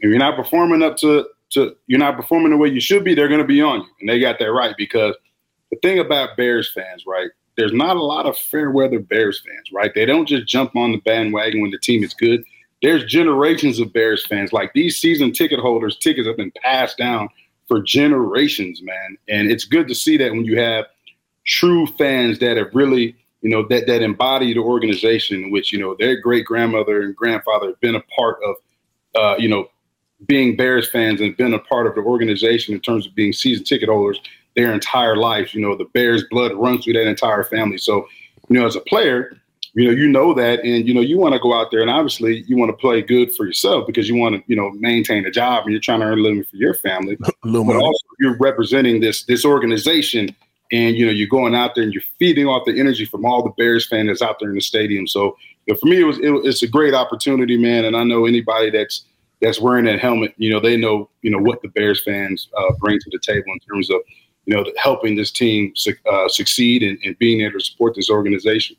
If 0.00 0.08
you're 0.08 0.18
not 0.18 0.36
performing 0.36 0.82
up 0.82 0.96
to 0.98 1.26
to 1.50 1.76
you're 1.86 1.98
not 1.98 2.16
performing 2.16 2.52
the 2.52 2.56
way 2.56 2.68
you 2.68 2.80
should 2.80 3.04
be, 3.04 3.14
they're 3.14 3.28
going 3.28 3.40
to 3.40 3.46
be 3.46 3.60
on 3.60 3.80
you, 3.80 3.88
and 4.00 4.08
they 4.08 4.18
got 4.18 4.38
that 4.38 4.50
right 4.50 4.74
because 4.78 5.14
the 5.70 5.76
thing 5.82 5.98
about 5.98 6.36
Bears 6.36 6.72
fans, 6.72 7.04
right? 7.06 7.28
There's 7.58 7.72
not 7.72 7.96
a 7.96 8.02
lot 8.02 8.24
of 8.24 8.38
fair 8.38 8.70
weather 8.70 9.00
Bears 9.00 9.42
fans, 9.44 9.72
right? 9.72 9.92
They 9.94 10.06
don't 10.06 10.26
just 10.26 10.46
jump 10.46 10.76
on 10.76 10.92
the 10.92 10.98
bandwagon 10.98 11.60
when 11.60 11.72
the 11.72 11.78
team 11.78 12.02
is 12.04 12.14
good 12.14 12.44
there's 12.82 13.04
generations 13.04 13.80
of 13.80 13.92
Bears 13.92 14.24
fans. 14.26 14.52
Like 14.52 14.72
these 14.72 14.98
season 14.98 15.32
ticket 15.32 15.58
holders, 15.58 15.98
tickets 15.98 16.26
have 16.26 16.36
been 16.36 16.52
passed 16.62 16.96
down 16.96 17.28
for 17.68 17.82
generations, 17.82 18.82
man. 18.82 19.16
And 19.28 19.50
it's 19.50 19.64
good 19.64 19.86
to 19.88 19.94
see 19.94 20.16
that 20.16 20.32
when 20.32 20.44
you 20.44 20.58
have 20.58 20.86
true 21.44 21.86
fans 21.86 22.38
that 22.40 22.56
have 22.56 22.74
really, 22.74 23.14
you 23.42 23.50
know, 23.50 23.66
that 23.68 23.86
that 23.86 24.02
embody 24.02 24.54
the 24.54 24.60
organization 24.60 25.50
which, 25.50 25.72
you 25.72 25.78
know, 25.78 25.94
their 25.98 26.20
great 26.20 26.44
grandmother 26.44 27.02
and 27.02 27.14
grandfather 27.14 27.68
have 27.68 27.80
been 27.80 27.94
a 27.94 28.02
part 28.16 28.38
of 28.44 28.56
uh, 29.14 29.36
you 29.38 29.48
know, 29.48 29.68
being 30.26 30.56
Bears 30.56 30.88
fans 30.88 31.20
and 31.20 31.36
been 31.36 31.54
a 31.54 31.58
part 31.58 31.86
of 31.86 31.94
the 31.94 32.00
organization 32.00 32.74
in 32.74 32.80
terms 32.80 33.06
of 33.06 33.14
being 33.14 33.32
season 33.32 33.64
ticket 33.64 33.88
holders 33.88 34.20
their 34.56 34.72
entire 34.72 35.16
life. 35.16 35.54
You 35.54 35.60
know, 35.60 35.76
the 35.76 35.86
Bears 35.86 36.24
blood 36.30 36.52
runs 36.54 36.84
through 36.84 36.94
that 36.94 37.08
entire 37.08 37.44
family. 37.44 37.78
So, 37.78 38.08
you 38.48 38.58
know, 38.58 38.66
as 38.66 38.76
a 38.76 38.80
player, 38.80 39.36
you 39.74 39.86
know, 39.86 39.90
you 39.90 40.08
know 40.08 40.34
that, 40.34 40.60
and 40.64 40.86
you 40.86 40.94
know, 40.94 41.00
you 41.00 41.18
want 41.18 41.34
to 41.34 41.40
go 41.40 41.54
out 41.54 41.70
there, 41.70 41.80
and 41.80 41.90
obviously, 41.90 42.44
you 42.46 42.56
want 42.56 42.70
to 42.70 42.76
play 42.76 43.02
good 43.02 43.34
for 43.34 43.46
yourself 43.46 43.86
because 43.86 44.08
you 44.08 44.16
want 44.16 44.36
to, 44.36 44.42
you 44.46 44.56
know, 44.56 44.70
maintain 44.72 45.24
a 45.26 45.30
job, 45.30 45.64
and 45.64 45.72
you're 45.72 45.80
trying 45.80 46.00
to 46.00 46.06
earn 46.06 46.18
a 46.18 46.22
living 46.22 46.44
for 46.44 46.56
your 46.56 46.74
family. 46.74 47.16
but 47.42 47.76
also, 47.76 48.06
you're 48.18 48.36
representing 48.38 49.00
this 49.00 49.24
this 49.24 49.44
organization, 49.44 50.34
and 50.72 50.96
you 50.96 51.06
know, 51.06 51.12
you're 51.12 51.28
going 51.28 51.54
out 51.54 51.74
there 51.74 51.84
and 51.84 51.92
you're 51.92 52.02
feeding 52.18 52.46
off 52.46 52.64
the 52.66 52.78
energy 52.78 53.04
from 53.04 53.24
all 53.24 53.42
the 53.42 53.50
Bears 53.50 53.86
fans 53.86 54.08
that's 54.08 54.22
out 54.22 54.38
there 54.40 54.50
in 54.50 54.54
the 54.54 54.60
stadium. 54.60 55.06
So, 55.06 55.36
you 55.66 55.74
know, 55.74 55.78
for 55.78 55.86
me, 55.86 56.00
it 56.00 56.04
was 56.04 56.18
it, 56.18 56.30
it's 56.44 56.62
a 56.62 56.68
great 56.68 56.94
opportunity, 56.94 57.56
man, 57.56 57.84
and 57.84 57.96
I 57.96 58.04
know 58.04 58.26
anybody 58.26 58.70
that's 58.70 59.04
that's 59.40 59.60
wearing 59.60 59.84
that 59.84 60.00
helmet, 60.00 60.34
you 60.36 60.50
know, 60.50 60.60
they 60.60 60.76
know, 60.76 61.08
you 61.22 61.30
know, 61.30 61.38
what 61.38 61.62
the 61.62 61.68
Bears 61.68 62.02
fans 62.02 62.48
uh, 62.56 62.72
bring 62.80 62.98
to 62.98 63.10
the 63.10 63.18
table 63.18 63.52
in 63.52 63.58
terms 63.60 63.90
of, 63.90 64.00
you 64.46 64.56
know, 64.56 64.64
helping 64.76 65.16
this 65.16 65.30
team 65.30 65.72
uh, 66.10 66.28
succeed 66.28 66.82
and, 66.82 66.98
and 67.04 67.16
being 67.18 67.42
able 67.42 67.58
to 67.58 67.64
support 67.64 67.94
this 67.94 68.10
organization. 68.10 68.76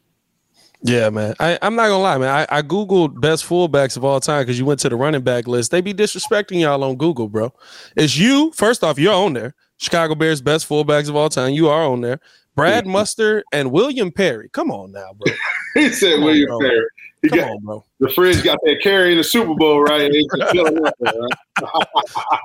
Yeah, 0.81 1.09
man. 1.09 1.35
I, 1.39 1.59
I'm 1.61 1.75
not 1.75 1.89
gonna 1.89 2.01
lie, 2.01 2.17
man. 2.17 2.29
I, 2.29 2.57
I 2.57 2.61
googled 2.61 3.19
best 3.19 3.45
fullbacks 3.45 3.97
of 3.97 4.05
all 4.05 4.19
time 4.19 4.43
because 4.43 4.57
you 4.57 4.65
went 4.65 4.79
to 4.81 4.89
the 4.89 4.95
running 4.95 5.21
back 5.21 5.47
list. 5.47 5.71
They 5.71 5.81
be 5.81 5.93
disrespecting 5.93 6.61
y'all 6.61 6.83
on 6.83 6.95
Google, 6.95 7.27
bro. 7.27 7.53
It's 7.97 8.17
you. 8.17 8.51
First 8.55 8.83
off, 8.83 8.97
you're 8.97 9.13
on 9.13 9.33
there. 9.33 9.55
Chicago 9.77 10.15
Bears 10.15 10.41
best 10.41 10.67
fullbacks 10.67 11.09
of 11.09 11.15
all 11.15 11.29
time. 11.29 11.53
You 11.53 11.69
are 11.69 11.83
on 11.83 12.01
there. 12.01 12.19
Brad 12.55 12.85
Muster 12.85 13.43
and 13.53 13.71
William 13.71 14.11
Perry. 14.11 14.49
Come 14.49 14.71
on 14.71 14.91
now, 14.91 15.13
bro. 15.17 15.33
he 15.75 15.89
said 15.89 16.21
William 16.21 16.51
on, 16.51 16.61
Perry. 16.61 16.87
He 17.21 17.27
Come 17.29 17.39
got, 17.39 17.49
on, 17.49 17.59
bro. 17.59 17.83
The 17.99 18.09
Fridge 18.09 18.43
got 18.43 18.59
that 18.63 18.79
carry 18.81 19.11
in 19.11 19.17
the 19.17 19.23
Super 19.25 19.53
Bowl, 19.53 19.81
right? 19.83 20.09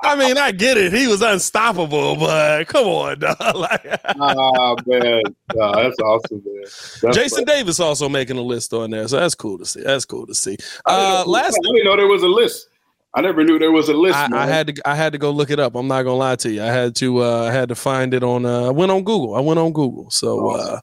I 0.03 0.16
mean, 0.16 0.37
I 0.37 0.51
get 0.51 0.77
it. 0.77 0.93
He 0.93 1.07
was 1.07 1.22
unstoppable, 1.22 2.16
but 2.16 2.66
come 2.66 2.87
on, 2.89 3.20
dog. 3.20 3.37
like, 3.55 4.01
oh, 4.18 4.77
man. 4.87 5.22
No, 5.55 5.72
that's 5.75 5.99
awesome, 6.01 6.43
man. 6.45 6.64
That's 6.64 7.16
Jason 7.16 7.47
funny. 7.47 7.59
Davis 7.59 7.79
also 7.79 8.09
making 8.09 8.37
a 8.37 8.43
list 8.43 8.72
on 8.72 8.91
there, 8.91 9.07
so 9.07 9.20
that's 9.20 9.37
cool 9.37 9.59
to 9.59 9.64
see. 9.64 9.83
That's 9.83 10.05
cool 10.05 10.27
to 10.27 10.35
see. 10.35 10.57
Uh, 10.87 11.22
I 11.25 11.29
last, 11.29 11.57
I 11.57 11.72
didn't 11.72 11.85
know 11.85 11.97
there 11.97 12.09
was 12.09 12.25
a 12.25 12.29
list. 12.29 12.68
I 13.16 13.20
never 13.20 13.45
knew 13.45 13.61
there 13.61 13.70
was 13.70 13.89
a 13.89 13.95
list. 13.95 14.18
I, 14.18 14.29
I, 14.33 14.47
had 14.47 14.75
to 14.75 14.89
I 14.89 14.97
had 14.97 15.12
to 15.12 15.18
go 15.18 15.31
look 15.31 15.51
it 15.51 15.61
up. 15.61 15.77
I'm 15.77 15.87
not 15.87 16.03
gonna 16.03 16.16
lie 16.16 16.35
to 16.35 16.51
you. 16.51 16.62
I 16.62 16.66
had 16.66 16.97
to 16.97 17.22
uh, 17.22 17.45
I 17.45 17.53
had 17.53 17.68
to 17.68 17.77
find 17.77 18.12
it 18.12 18.25
on 18.25 18.45
uh, 18.45 18.62
I 18.62 18.70
went 18.70 18.91
on 18.91 19.05
Google. 19.05 19.37
I 19.37 19.41
went 19.41 19.61
on 19.61 19.72
Google. 19.72 20.11
So 20.11 20.51
uh, 20.51 20.81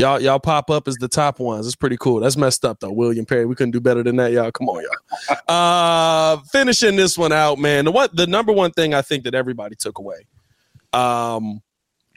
y'all 0.00 0.20
y'all 0.20 0.40
pop 0.40 0.70
up 0.70 0.88
as 0.88 0.96
the 0.96 1.08
top 1.08 1.38
ones. 1.38 1.66
It's 1.66 1.76
pretty 1.76 1.96
cool. 1.98 2.20
That's 2.20 2.36
messed 2.36 2.64
up 2.64 2.80
though. 2.80 2.90
William 2.90 3.26
Perry. 3.26 3.46
We 3.46 3.54
couldn't 3.54 3.72
do 3.72 3.80
better 3.80 4.02
than 4.02 4.16
that, 4.16 4.32
y'all. 4.32 4.50
Come 4.50 4.68
on, 4.68 4.82
y'all. 4.82 5.36
uh 5.48 6.38
finishing 6.50 6.96
this 6.96 7.16
one 7.18 7.32
out, 7.32 7.58
man. 7.58 7.84
The 7.84 7.92
what 7.92 8.16
the 8.16 8.26
number 8.26 8.52
one 8.52 8.72
thing 8.72 8.94
I 8.94 9.02
think 9.02 9.24
that 9.24 9.34
everybody 9.34 9.76
took 9.76 9.98
away. 9.98 10.26
Um 10.92 11.62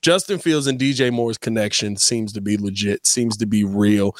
Justin 0.01 0.39
Fields 0.39 0.67
and 0.67 0.79
DJ 0.79 1.11
Moore's 1.11 1.37
connection 1.37 1.95
seems 1.95 2.33
to 2.33 2.41
be 2.41 2.57
legit, 2.57 3.05
seems 3.05 3.37
to 3.37 3.45
be 3.45 3.63
real. 3.63 4.15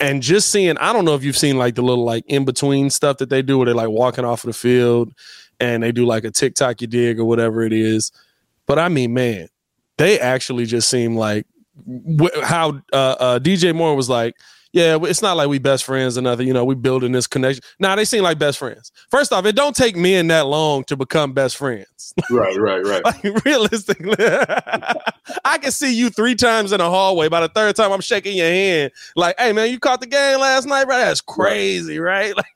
And 0.00 0.20
just 0.20 0.50
seeing, 0.50 0.76
I 0.78 0.92
don't 0.92 1.04
know 1.04 1.14
if 1.14 1.22
you've 1.22 1.36
seen 1.36 1.58
like 1.58 1.76
the 1.76 1.82
little 1.82 2.04
like 2.04 2.24
in 2.26 2.44
between 2.44 2.90
stuff 2.90 3.18
that 3.18 3.30
they 3.30 3.40
do 3.40 3.56
where 3.56 3.66
they're 3.66 3.74
like 3.74 3.88
walking 3.88 4.24
off 4.24 4.42
of 4.42 4.48
the 4.48 4.52
field 4.52 5.14
and 5.60 5.80
they 5.80 5.92
do 5.92 6.04
like 6.04 6.24
a 6.24 6.32
TikTok 6.32 6.80
you 6.80 6.88
dig 6.88 7.20
or 7.20 7.24
whatever 7.24 7.62
it 7.62 7.72
is. 7.72 8.10
But 8.66 8.80
I 8.80 8.88
mean, 8.88 9.14
man, 9.14 9.46
they 9.96 10.18
actually 10.18 10.66
just 10.66 10.88
seem 10.90 11.14
like 11.14 11.46
how 12.42 12.82
uh, 12.92 13.16
uh, 13.18 13.38
DJ 13.38 13.74
Moore 13.74 13.94
was 13.94 14.08
like, 14.08 14.34
yeah, 14.72 14.98
it's 15.02 15.20
not 15.20 15.36
like 15.36 15.48
we 15.48 15.58
best 15.58 15.84
friends 15.84 16.16
or 16.16 16.22
nothing. 16.22 16.46
You 16.46 16.54
know, 16.54 16.64
we 16.64 16.74
building 16.74 17.12
this 17.12 17.26
connection. 17.26 17.62
Now 17.78 17.94
they 17.94 18.06
seem 18.06 18.22
like 18.22 18.38
best 18.38 18.58
friends. 18.58 18.90
First 19.10 19.30
off, 19.32 19.44
it 19.44 19.54
don't 19.54 19.76
take 19.76 19.96
men 19.96 20.28
that 20.28 20.46
long 20.46 20.84
to 20.84 20.96
become 20.96 21.32
best 21.32 21.56
friends. 21.56 22.14
Right, 22.30 22.58
right, 22.58 22.84
right. 22.84 23.04
like, 23.04 23.44
realistically, 23.44 24.16
I 25.44 25.58
can 25.58 25.70
see 25.70 25.94
you 25.94 26.10
three 26.10 26.34
times 26.34 26.72
in 26.72 26.80
a 26.80 26.88
hallway. 26.88 27.28
By 27.28 27.40
the 27.40 27.48
third 27.48 27.76
time, 27.76 27.92
I'm 27.92 28.00
shaking 28.00 28.36
your 28.36 28.48
hand. 28.48 28.92
Like, 29.16 29.38
hey 29.38 29.52
man, 29.52 29.70
you 29.70 29.78
caught 29.78 30.00
the 30.00 30.06
game 30.06 30.40
last 30.40 30.66
night, 30.66 30.84
bro? 30.84 30.96
That's 30.96 31.20
crazy, 31.20 31.98
right? 31.98 32.34
Like, 32.42 32.46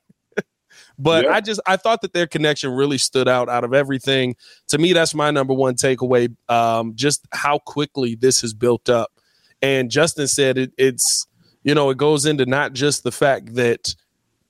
but 0.98 1.24
yeah. 1.24 1.32
I 1.32 1.40
just 1.40 1.60
I 1.66 1.76
thought 1.76 2.02
that 2.02 2.12
their 2.12 2.26
connection 2.26 2.70
really 2.70 2.98
stood 2.98 3.28
out 3.28 3.48
out 3.48 3.64
of 3.64 3.74
everything. 3.74 4.36
To 4.68 4.78
me, 4.78 4.92
that's 4.92 5.14
my 5.14 5.30
number 5.30 5.54
one 5.54 5.74
takeaway. 5.74 6.34
Um, 6.48 6.94
just 6.94 7.26
how 7.32 7.58
quickly 7.58 8.14
this 8.14 8.40
has 8.40 8.54
built 8.54 8.88
up. 8.88 9.10
And 9.62 9.90
Justin 9.90 10.26
said 10.26 10.58
it, 10.58 10.72
it's 10.76 11.26
you 11.62 11.74
know 11.74 11.90
it 11.90 11.98
goes 11.98 12.26
into 12.26 12.46
not 12.46 12.72
just 12.72 13.04
the 13.04 13.12
fact 13.12 13.54
that 13.54 13.94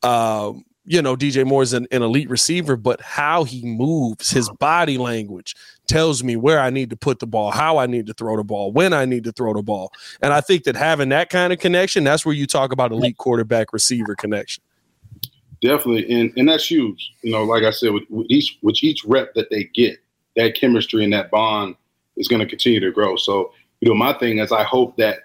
um, 0.03 0.64
you 0.84 1.03
know 1.03 1.16
DJ 1.16 1.44
Moore 1.44 1.62
is 1.62 1.72
an, 1.72 1.86
an 1.90 2.03
elite 2.03 2.30
receiver, 2.30 2.76
but 2.76 3.01
how 3.01 3.44
he 3.44 3.64
moves, 3.64 4.30
his 4.30 4.49
body 4.61 4.99
language 4.99 5.55
tells 5.88 6.22
me 6.22 6.36
where 6.36 6.61
I 6.61 6.70
need 6.70 6.90
to 6.90 6.97
put 6.97 7.18
the 7.18 7.26
ball, 7.26 7.51
how 7.51 7.78
I 7.78 7.86
need 7.86 8.07
to 8.07 8.14
throw 8.14 8.36
the 8.36 8.44
ball, 8.44 8.72
when 8.72 8.92
I 8.92 9.05
need 9.05 9.24
to 9.24 9.32
throw 9.32 9.53
the 9.53 9.62
ball. 9.62 9.92
And 10.20 10.32
I 10.32 10.40
think 10.40 10.64
that 10.64 10.76
having 10.76 11.09
that 11.11 11.30
kind 11.30 11.53
of 11.53 11.59
connection, 11.59 12.05
that's 12.05 12.24
where 12.26 12.34
you 12.34 12.47
talk 12.47 12.72
about 12.72 12.92
elite 12.92 13.16
quarterback 13.16 13.72
receiver 13.72 14.14
connection. 14.14 14.62
Definitely, 15.63 16.11
and 16.13 16.33
and 16.37 16.49
that's 16.49 16.71
huge. 16.71 17.13
You 17.23 17.33
know, 17.33 17.45
like 17.45 17.65
I 17.65 17.71
said, 17.71 17.93
with, 17.93 18.05
with 18.11 18.27
each 18.29 18.59
with 18.63 18.83
each 18.83 19.05
rep 19.05 19.35
that 19.35 19.51
they 19.51 19.65
get, 19.75 19.99
that 20.37 20.55
chemistry 20.55 21.03
and 21.03 21.13
that 21.13 21.31
bond 21.31 21.77
is 22.17 22.29
going 22.29 22.41
to 22.41 22.47
continue 22.47 22.81
to 22.81 22.93
grow. 22.93 23.17
So, 23.17 23.53
you 23.81 23.89
know, 23.89 23.95
my 23.95 24.13
thing 24.15 24.39
is, 24.39 24.53
I 24.53 24.65
hope 24.65 24.97
that 24.97 25.21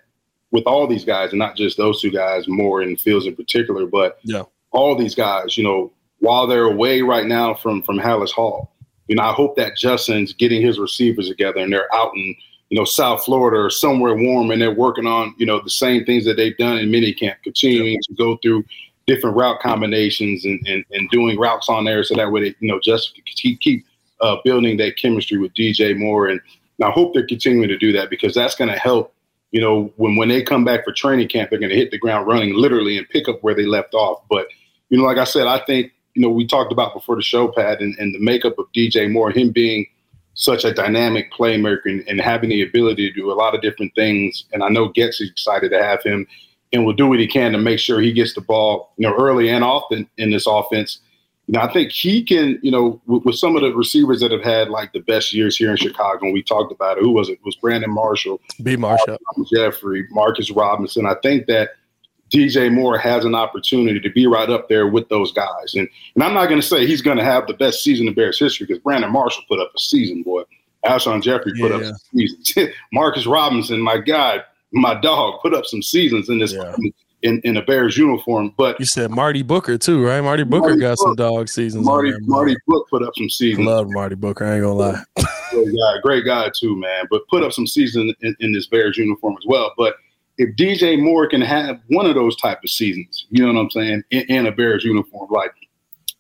with 0.52 0.64
all 0.66 0.88
these 0.88 1.06
guys, 1.06 1.32
and 1.32 1.40
not 1.40 1.56
just 1.56 1.78
those 1.78 2.02
two 2.02 2.12
guys, 2.12 2.48
more 2.48 2.82
in 2.82 2.98
Fields 2.98 3.26
in 3.26 3.36
particular, 3.36 3.86
but 3.86 4.20
yeah, 4.24 4.44
all 4.72 4.96
these 4.96 5.16
guys, 5.16 5.58
you 5.58 5.64
know, 5.64 5.92
while 6.20 6.48
they're 6.48 6.66
away 6.66 7.02
right 7.02 7.26
now 7.26 7.54
from 7.54 7.82
from 7.84 8.00
Halas 8.00 8.32
Hall, 8.32 8.74
you 9.08 9.16
know, 9.16 9.24
I 9.24 9.34
hope 9.34 9.58
that 9.58 9.76
Justin's 9.76 10.34
getting 10.34 10.62
his 10.62 10.80
receivers 10.80 11.28
together 11.28 11.60
and 11.60 11.74
they're 11.74 11.94
out 11.94 12.16
in 12.16 12.36
you 12.70 12.78
know 12.78 12.86
South 12.86 13.26
Florida 13.26 13.58
or 13.58 13.70
somewhere 13.70 14.16
warm, 14.16 14.50
and 14.50 14.62
they're 14.62 14.74
working 14.74 15.06
on 15.06 15.36
you 15.38 15.46
know 15.46 15.60
the 15.62 15.70
same 15.70 16.06
things 16.06 16.26
that 16.26 16.38
they've 16.38 16.58
done 16.58 16.78
in 16.78 16.90
minicamp, 16.90 17.36
continuing 17.44 17.94
yeah. 17.94 18.00
to 18.08 18.14
go 18.16 18.38
through 18.38 18.64
different 19.14 19.36
route 19.36 19.59
combinations 19.59 20.45
and, 20.45 20.59
and, 20.68 20.86
and 20.91 21.09
doing 21.09 21.39
routes 21.39 21.70
on 21.70 21.86
there 21.86 22.03
so 22.03 22.16
that 22.16 22.32
way 22.32 22.41
they, 22.41 22.55
you 22.59 22.68
know, 22.68 22.80
just 22.80 23.20
keep, 23.36 23.59
keep 23.59 23.86
uh, 24.22 24.38
building 24.43 24.78
that 24.78 24.97
chemistry 24.97 25.38
with 25.38 25.53
DJ 25.53 25.97
Moore. 25.97 26.28
And 26.28 26.39
I 26.84 26.91
hope 26.91 27.14
they're 27.14 27.26
continuing 27.26 27.68
to 27.68 27.78
do 27.78 27.91
that 27.93 28.09
because 28.09 28.34
that's 28.34 28.55
going 28.55 28.72
to 28.72 28.78
help 28.78 29.14
you 29.51 29.59
know, 29.59 29.91
when 29.97 30.16
when 30.16 30.30
they 30.30 30.41
come 30.41 30.64
back 30.64 30.84
for 30.84 30.93
training 30.93 31.28
camp, 31.28 31.49
they're 31.49 31.59
going 31.59 31.72
to 31.72 31.76
hit 31.76 31.91
the 31.91 31.97
ground 31.97 32.26
running, 32.26 32.55
literally, 32.55 32.97
and 32.97 33.07
pick 33.09 33.28
up 33.28 33.43
where 33.43 33.53
they 33.53 33.66
left 33.66 33.93
off. 33.93 34.24
But 34.30 34.47
you 34.89 34.97
know, 34.97 35.03
like 35.03 35.18
I 35.18 35.26
said, 35.26 35.45
I 35.45 35.59
think 35.66 35.91
you 36.14 36.22
know 36.22 36.30
we 36.30 36.47
talked 36.47 36.72
about 36.72 36.93
before 36.93 37.18
the 37.18 37.22
show, 37.22 37.49
Pat, 37.49 37.82
and, 37.82 37.93
and 37.99 38.16
the 38.16 38.20
makeup 38.20 38.57
of 38.57 38.66
DJ 38.76 39.12
Moore, 39.12 39.30
him 39.30 39.51
being 39.51 39.86
such 40.34 40.64
a 40.64 40.74
dynamic 40.74 41.32
playmaker 41.34 41.86
and, 41.86 42.07
and, 42.07 42.22
having 42.22 42.49
the 42.49 42.62
ability 42.62 43.09
to 43.09 43.14
do 43.14 43.30
a 43.30 43.36
lot 43.36 43.53
of 43.53 43.62
different 43.62 43.93
things. 43.95 44.45
And 44.53 44.64
I 44.64 44.70
know 44.70 44.88
Getz 44.88 45.20
is 45.20 45.30
excited 45.30 45.70
to 45.72 45.84
have 45.84 46.01
him 46.01 46.26
and 46.74 46.86
will 46.86 46.93
do 46.93 47.07
what 47.07 47.19
he 47.19 47.28
can 47.28 47.51
to 47.51 47.57
make 47.57 47.80
sure 47.80 47.99
he 47.99 48.13
gets 48.13 48.34
the 48.34 48.41
ball, 48.41 48.93
you 48.97 49.07
know, 49.07 49.15
early 49.15 49.49
and 49.49 49.63
often 49.63 50.07
in 50.17 50.32
this 50.32 50.47
offense. 50.47 50.99
You 51.47 51.53
know, 51.53 51.61
I 51.61 51.74
think 51.74 51.91
he 51.91 52.24
can, 52.24 52.59
you 52.61 52.72
know, 52.72 53.01
with, 53.07 53.26
with, 53.26 53.36
some 53.36 53.55
of 53.55 53.61
the 53.61 53.74
receivers 53.74 54.22
that 54.22 54.32
have 54.32 54.43
had 54.43 54.69
like 54.69 54.93
the 54.93 54.99
best 55.01 55.34
years 55.34 55.57
here 55.57 55.72
in 55.72 55.78
Chicago, 55.78 56.26
and 56.26 56.34
we 56.34 56.43
talked 56.43 56.72
about 56.72 56.97
it. 56.97 57.03
Who 57.03 57.11
was 57.11 57.30
it? 57.30 57.34
it 57.34 57.39
was 57.43 57.55
Brandon 57.55 57.91
Marshall, 57.91 58.39
B. 58.63 58.78
Marshall, 58.78 59.17
Jeffery 59.53 60.07
Marcus 60.11 60.49
Robinson. 60.51 61.05
I 61.05 61.15
think 61.22 61.47
that 61.47 61.72
DJ 62.32 62.72
Moore 62.72 62.97
has 62.97 63.26
an 63.26 63.36
opportunity 63.36 63.99
to 63.99 64.09
be 64.09 64.26
right 64.26 64.49
up 64.49 64.69
there 64.69 64.88
with 64.88 65.09
those 65.09 65.34
guys. 65.34 65.74
And 65.76 65.89
and 66.15 66.24
I'm 66.24 66.34
not 66.34 66.47
going 66.47 66.61
to 66.61 66.65
say 66.65 66.86
he's 66.88 67.01
going 67.01 67.17
to 67.17 67.24
have 67.24 67.47
the 67.47 67.53
best 67.53 67.84
season 67.84 68.07
in 68.07 68.13
Bears 68.13 68.39
history 68.39 68.65
because 68.65 68.82
Brandon 68.82 69.11
Marshall 69.11 69.43
put 69.49 69.59
up 69.59 69.72
a 69.76 69.80
season, 69.80 70.24
boy. 70.24 70.43
Alshon 70.86 71.22
Jeffery 71.22 71.53
put 71.59 71.72
yeah. 71.72 71.78
up 71.78 71.84
some 71.84 71.97
seasons. 72.13 72.53
Marcus 72.93 73.28
Robinson, 73.28 73.80
my 73.80 73.97
guy, 73.97 74.39
my 74.72 74.99
dog, 74.99 75.41
put 75.41 75.53
up 75.53 75.65
some 75.65 75.82
seasons 75.82 76.30
in 76.30 76.39
this 76.39 76.53
yeah. 76.53 76.76
in, 77.24 77.41
in 77.43 77.57
a 77.57 77.61
Bears 77.61 77.97
uniform. 77.97 78.53
But 78.57 78.80
you 78.80 78.86
said 78.86 79.11
Marty 79.11 79.41
Booker 79.41 79.78
too, 79.78 80.05
right? 80.05 80.22
Marty 80.22 80.43
Booker 80.43 80.69
Marty 80.69 80.82
got 80.82 80.97
Book, 80.97 81.07
some 81.07 81.15
dog 81.15 81.49
seasons. 81.49 81.86
Marty 81.86 82.13
Marty 82.22 82.55
Book 82.67 82.88
put 82.89 83.03
up 83.03 83.13
some 83.15 83.30
seasons. 83.30 83.67
Love 83.67 83.88
Marty 83.89 84.15
Booker. 84.15 84.45
I 84.45 84.55
ain't 84.55 84.63
gonna 84.63 84.74
lie. 84.74 85.03
great 85.51 85.65
guy, 85.65 86.01
great 86.01 86.26
guy 86.26 86.51
too, 86.57 86.76
man. 86.76 87.05
But 87.09 87.28
put 87.28 87.43
up 87.43 87.51
some 87.51 87.67
seasons 87.67 88.13
in, 88.22 88.36
in 88.39 88.51
this 88.51 88.67
Bears 88.67 88.97
uniform 88.97 89.36
as 89.38 89.45
well. 89.45 89.74
But 89.78 89.95
if 90.38 90.55
DJ 90.55 91.01
Moore 91.01 91.28
can 91.28 91.41
have 91.41 91.80
one 91.89 92.05
of 92.05 92.15
those 92.15 92.36
type 92.38 92.59
of 92.63 92.69
seasons, 92.69 93.28
you 93.30 93.45
know 93.45 93.53
what 93.53 93.59
I'm 93.59 93.69
saying, 93.69 94.03
in, 94.11 94.22
in 94.22 94.45
a 94.47 94.51
Bears 94.51 94.84
uniform, 94.84 95.30
like 95.32 95.53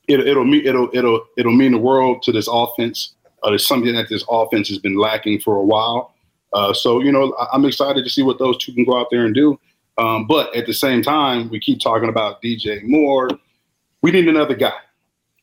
it, 0.07 0.19
it'll 0.19 0.45
mean 0.45 0.65
it'll 0.65 0.89
it'll 0.93 1.25
it'll 1.37 1.55
mean 1.55 1.71
the 1.71 1.77
world 1.77 2.21
to 2.23 2.31
this 2.31 2.47
offense. 2.51 3.15
Uh, 3.43 3.53
it's 3.53 3.67
something 3.67 3.95
that 3.95 4.09
this 4.09 4.23
offense 4.29 4.69
has 4.69 4.77
been 4.77 4.97
lacking 4.97 5.39
for 5.39 5.55
a 5.55 5.63
while. 5.63 6.13
Uh, 6.53 6.73
so 6.73 7.01
you 7.01 7.11
know, 7.11 7.33
I, 7.33 7.55
am 7.55 7.65
excited 7.65 8.03
to 8.03 8.09
see 8.09 8.21
what 8.21 8.39
those 8.39 8.57
two 8.57 8.73
can 8.73 8.85
go 8.85 8.99
out 8.99 9.07
there 9.11 9.25
and 9.25 9.33
do. 9.33 9.59
Um, 9.97 10.27
but 10.27 10.55
at 10.55 10.65
the 10.65 10.73
same 10.73 11.01
time, 11.01 11.49
we 11.49 11.59
keep 11.59 11.79
talking 11.79 12.09
about 12.09 12.41
DJ 12.41 12.83
Moore. 12.83 13.29
We 14.01 14.11
need 14.11 14.27
another 14.27 14.55
guy. 14.55 14.73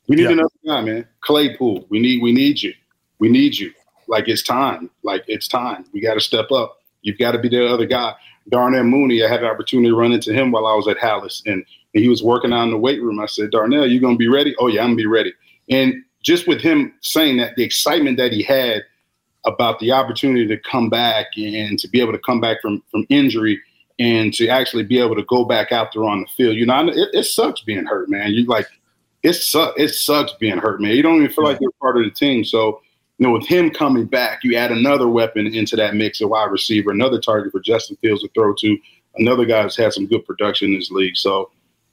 We 0.09 0.16
need 0.16 0.24
yeah. 0.24 0.32
another 0.32 0.48
guy, 0.66 0.80
man. 0.80 1.06
Claypool. 1.20 1.86
We 1.90 2.00
need 2.00 2.22
we 2.22 2.32
need 2.32 2.62
you. 2.62 2.74
We 3.18 3.28
need 3.28 3.56
you. 3.56 3.72
Like 4.06 4.28
it's 4.28 4.42
time. 4.42 4.90
Like 5.02 5.24
it's 5.28 5.48
time. 5.48 5.84
We 5.92 6.00
got 6.00 6.14
to 6.14 6.20
step 6.20 6.50
up. 6.50 6.78
You've 7.02 7.18
got 7.18 7.32
to 7.32 7.38
be 7.38 7.48
the 7.48 7.68
other 7.68 7.86
guy. 7.86 8.14
Darnell 8.48 8.84
Mooney, 8.84 9.22
I 9.22 9.28
had 9.28 9.42
an 9.42 9.50
opportunity 9.50 9.90
to 9.90 9.96
run 9.96 10.12
into 10.12 10.32
him 10.32 10.50
while 10.50 10.66
I 10.66 10.74
was 10.74 10.88
at 10.88 10.96
Halas, 10.96 11.42
and, 11.44 11.64
and 11.94 12.02
he 12.02 12.09
was 12.09 12.22
working 12.22 12.52
out 12.52 12.64
in 12.64 12.70
the 12.70 12.78
weight 12.78 13.02
room. 13.02 13.20
I 13.20 13.26
said, 13.26 13.50
Darnell, 13.50 13.86
you 13.86 14.00
gonna 14.00 14.16
be 14.16 14.28
ready? 14.28 14.54
Oh 14.59 14.68
yeah, 14.68 14.80
I'm 14.80 14.88
gonna 14.88 14.96
be 14.96 15.06
ready. 15.06 15.34
And 15.70 16.02
just 16.22 16.48
with 16.48 16.61
him 16.61 16.94
saying 17.00 17.36
that, 17.38 17.56
the 17.56 17.62
excitement 17.62 18.16
that 18.16 18.32
he 18.32 18.42
had 18.42 18.84
about 19.49 19.78
the 19.78 19.92
opportunity 19.92 20.46
to 20.46 20.59
come 20.59 20.88
back 20.90 21.26
and 21.36 21.78
to 21.78 21.88
be 21.88 22.01
able 22.01 22.12
to 22.12 22.18
come 22.18 22.40
back 22.40 22.61
from 22.61 22.82
from 22.90 23.07
injury 23.09 23.61
and 23.99 24.32
to 24.34 24.46
actually 24.49 24.84
be 24.84 24.99
able 24.99 25.16
to 25.16 25.24
go 25.24 25.44
back 25.44 25.72
out 25.72 25.92
there 25.92 26.05
on 26.05 26.20
the 26.20 26.26
field. 26.36 26.57
You 26.57 26.66
know, 26.66 26.88
it, 26.88 27.09
it 27.12 27.24
sucks 27.24 27.62
being 27.62 27.84
hurt, 27.84 28.09
man. 28.09 28.32
You 28.32 28.44
like 28.46 28.66
it 29.22 29.34
sucks. 29.34 29.80
It 29.80 29.88
sucks 29.88 30.32
being 30.34 30.59
hurt, 30.59 30.80
man. 30.80 30.92
You 30.92 31.03
don't 31.03 31.16
even 31.16 31.30
feel 31.30 31.44
like 31.44 31.61
you're 31.61 31.72
part 31.80 31.96
of 31.96 32.05
the 32.05 32.11
team. 32.11 32.44
So 32.44 32.80
you 33.18 33.26
know, 33.26 33.32
with 33.32 33.46
him 33.46 33.70
coming 33.70 34.07
back, 34.07 34.44
you 34.44 34.57
add 34.57 34.70
another 34.70 35.09
weapon 35.09 35.46
into 35.49 35.74
that 35.76 35.94
mix, 35.94 36.20
a 36.20 36.28
wide 36.28 36.53
receiver, 36.53 36.92
another 36.92 37.20
target 37.20 37.51
for 37.51 37.61
Justin 37.61 37.96
Fields 37.96 38.22
to 38.22 38.28
throw 38.28 38.55
to, 38.55 38.78
another 39.16 39.44
guy 39.44 39.62
who's 39.62 39.76
had 39.76 39.92
some 39.92 40.07
good 40.07 40.24
production 40.24 40.72
in 40.72 40.78
this 40.78 40.92
league. 40.92 41.16
So, 41.16 41.51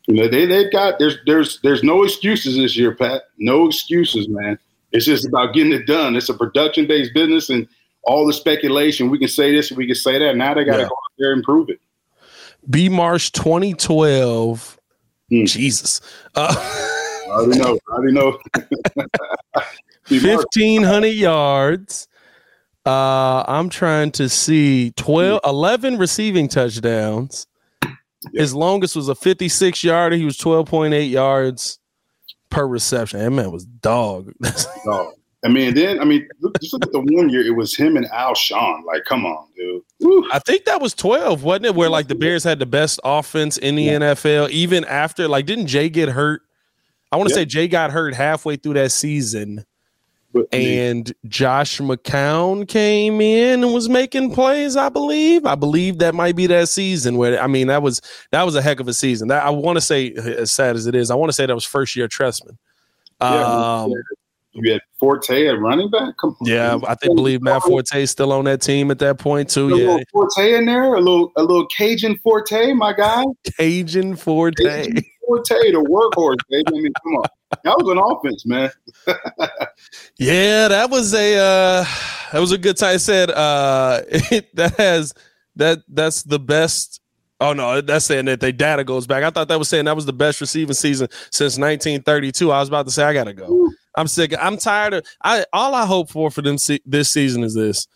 you 0.07 0.13
know, 0.13 0.27
they 0.27 0.45
they've 0.45 0.71
got 0.71 0.99
there's 0.99 1.17
there's 1.25 1.59
there's 1.61 1.83
no 1.83 2.03
excuses 2.03 2.55
this 2.55 2.77
year, 2.77 2.93
Pat. 2.93 3.23
No 3.39 3.65
excuses, 3.65 4.29
man. 4.29 4.59
It's 4.95 5.05
just 5.05 5.27
about 5.27 5.53
getting 5.53 5.73
it 5.73 5.85
done. 5.85 6.15
It's 6.15 6.29
a 6.29 6.33
production 6.33 6.87
based 6.87 7.13
business, 7.13 7.49
and 7.49 7.67
all 8.03 8.25
the 8.25 8.31
speculation. 8.31 9.09
We 9.09 9.19
can 9.19 9.27
say 9.27 9.53
this, 9.53 9.69
we 9.71 9.85
can 9.85 9.95
say 9.95 10.17
that. 10.19 10.37
Now 10.37 10.53
they 10.53 10.63
got 10.63 10.77
to 10.77 10.83
yeah. 10.83 10.87
go 10.87 10.93
out 10.93 11.13
there 11.17 11.33
and 11.33 11.43
prove 11.43 11.69
it. 11.69 11.81
B 12.69 12.87
Marsh 12.87 13.31
2012. 13.31 14.79
Hmm. 15.29 15.43
Jesus. 15.45 15.99
Uh, 16.33 16.55
I 16.55 17.29
already 17.29 17.59
know. 17.59 17.77
I 17.89 17.93
already 17.93 18.13
know. 18.13 18.39
1500 20.07 21.07
yards. 21.07 22.07
Uh, 22.85 23.43
I'm 23.47 23.69
trying 23.69 24.11
to 24.13 24.29
see 24.29 24.91
12, 24.91 25.41
11 25.43 25.97
receiving 25.97 26.47
touchdowns. 26.47 27.47
His 28.33 28.53
longest 28.53 28.95
was 28.95 29.09
a 29.09 29.15
56 29.15 29.83
yarder. 29.83 30.15
He 30.15 30.23
was 30.23 30.37
12.8 30.37 31.09
yards 31.09 31.79
per 32.55 32.65
reception. 32.65 33.19
That 33.19 33.31
man 33.31 33.51
was 33.51 33.65
dog. 33.65 34.31
dog. 34.85 35.13
I 35.43 35.49
mean, 35.49 35.75
then 35.75 35.99
I 35.99 36.05
mean, 36.05 36.27
just 36.59 36.73
look 36.73 36.85
at 36.85 36.91
the 36.91 37.01
one 37.01 37.29
year. 37.29 37.45
It 37.45 37.55
was 37.55 37.75
him 37.75 37.97
and 37.97 38.07
Alshon. 38.07 38.83
Like, 38.85 39.03
come 39.05 39.25
on, 39.25 39.47
dude. 39.55 39.81
Woo. 39.99 40.27
I 40.31 40.39
think 40.39 40.65
that 40.65 40.81
was 40.81 40.93
12, 40.95 41.43
wasn't 41.43 41.67
it? 41.67 41.75
Where 41.75 41.89
like 41.89 42.07
the 42.07 42.15
Bears 42.15 42.43
had 42.43 42.57
the 42.57 42.65
best 42.65 42.99
offense 43.03 43.57
in 43.57 43.75
the 43.75 43.83
yeah. 43.83 43.99
NFL, 43.99 44.49
even 44.49 44.85
after 44.85 45.27
like, 45.27 45.45
didn't 45.45 45.67
Jay 45.67 45.89
get 45.89 46.09
hurt? 46.09 46.41
I 47.11 47.17
want 47.17 47.29
to 47.29 47.35
say 47.35 47.45
Jay 47.45 47.67
got 47.67 47.91
hurt 47.91 48.15
halfway 48.15 48.55
through 48.55 48.73
that 48.73 48.91
season 48.91 49.65
and 50.51 51.13
Josh 51.27 51.79
McCown 51.79 52.67
came 52.67 53.21
in 53.21 53.63
and 53.63 53.73
was 53.73 53.89
making 53.89 54.33
plays. 54.33 54.75
I 54.75 54.89
believe. 54.89 55.45
I 55.45 55.55
believe 55.55 55.99
that 55.99 56.15
might 56.15 56.35
be 56.35 56.47
that 56.47 56.69
season 56.69 57.17
where 57.17 57.41
I 57.41 57.47
mean 57.47 57.67
that 57.67 57.81
was 57.81 58.01
that 58.31 58.43
was 58.43 58.55
a 58.55 58.61
heck 58.61 58.79
of 58.79 58.87
a 58.87 58.93
season. 58.93 59.27
That 59.29 59.45
I 59.45 59.49
want 59.49 59.77
to 59.77 59.81
say, 59.81 60.11
as 60.13 60.51
sad 60.51 60.75
as 60.75 60.87
it 60.87 60.95
is, 60.95 61.11
I 61.11 61.15
want 61.15 61.29
to 61.29 61.33
say 61.33 61.45
that 61.45 61.55
was 61.55 61.65
first 61.65 61.95
year 61.95 62.07
Trestman. 62.07 62.57
Yeah, 63.21 63.83
um, 63.83 63.93
you 64.51 64.71
had 64.71 64.81
Forte 64.99 65.47
at 65.47 65.59
running 65.59 65.89
back. 65.89 66.15
Yeah, 66.41 66.79
I 66.87 66.95
think 66.95 67.15
believe 67.15 67.41
Matt 67.41 67.63
Forte 67.63 68.01
is 68.01 68.11
still 68.11 68.31
on 68.31 68.45
that 68.45 68.61
team 68.61 68.91
at 68.91 68.99
that 68.99 69.19
point 69.19 69.49
too. 69.49 69.73
A 69.73 69.77
yeah, 69.77 70.03
Forte 70.11 70.53
in 70.53 70.65
there, 70.65 70.95
a 70.95 70.99
little 70.99 71.31
a 71.35 71.41
little 71.41 71.67
Cajun 71.67 72.17
Forte, 72.17 72.73
my 72.73 72.93
guy. 72.93 73.23
Cajun 73.57 74.15
Forte. 74.15 74.63
Cajun 74.63 75.03
Forte, 75.27 75.71
the 75.71 75.85
workhorse, 75.89 76.37
baby. 76.49 76.63
I 76.67 76.71
mean, 76.71 76.93
come 77.03 77.15
on, 77.15 77.25
that 77.65 77.75
was 77.79 77.89
an 77.89 77.97
offense, 77.97 78.45
man. 78.45 78.69
yeah, 80.17 80.67
that 80.67 80.89
was 80.89 81.13
a 81.15 81.35
uh, 81.35 81.85
that 82.31 82.39
was 82.39 82.51
a 82.51 82.57
good 82.59 82.77
time. 82.77 82.93
I 82.93 82.97
said 82.97 83.31
uh, 83.31 84.01
that 84.53 84.75
has 84.77 85.13
that 85.55 85.79
that's 85.87 86.23
the 86.23 86.39
best. 86.39 87.01
Oh 87.41 87.53
no, 87.53 87.81
that's 87.81 88.05
saying 88.05 88.25
that 88.25 88.39
the 88.39 88.53
data 88.53 88.83
goes 88.83 89.07
back. 89.07 89.23
I 89.23 89.31
thought 89.31 89.47
that 89.47 89.59
was 89.59 89.67
saying 89.67 89.85
that 89.85 89.95
was 89.95 90.05
the 90.05 90.13
best 90.13 90.39
receiving 90.41 90.75
season 90.75 91.07
since 91.31 91.57
1932. 91.57 92.51
I 92.51 92.59
was 92.59 92.69
about 92.69 92.85
to 92.85 92.91
say 92.91 93.03
I 93.03 93.13
gotta 93.13 93.33
go. 93.33 93.49
Ooh. 93.51 93.73
I'm 93.95 94.07
sick. 94.07 94.33
I'm 94.39 94.57
tired 94.57 94.93
of. 94.93 95.05
I 95.23 95.45
all 95.51 95.73
I 95.73 95.85
hope 95.85 96.11
for 96.11 96.29
for 96.29 96.43
them 96.43 96.59
se- 96.59 96.81
this 96.85 97.09
season 97.09 97.43
is 97.43 97.55
this: 97.55 97.87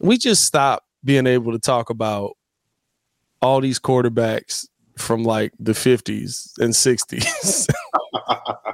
we 0.00 0.18
just 0.18 0.44
stop 0.44 0.84
being 1.04 1.28
able 1.28 1.52
to 1.52 1.58
talk 1.60 1.90
about 1.90 2.36
all 3.40 3.60
these 3.60 3.78
quarterbacks 3.78 4.66
from 4.96 5.22
like 5.22 5.52
the 5.60 5.72
50s 5.72 6.58
and 6.58 6.72
60s. 6.72 7.68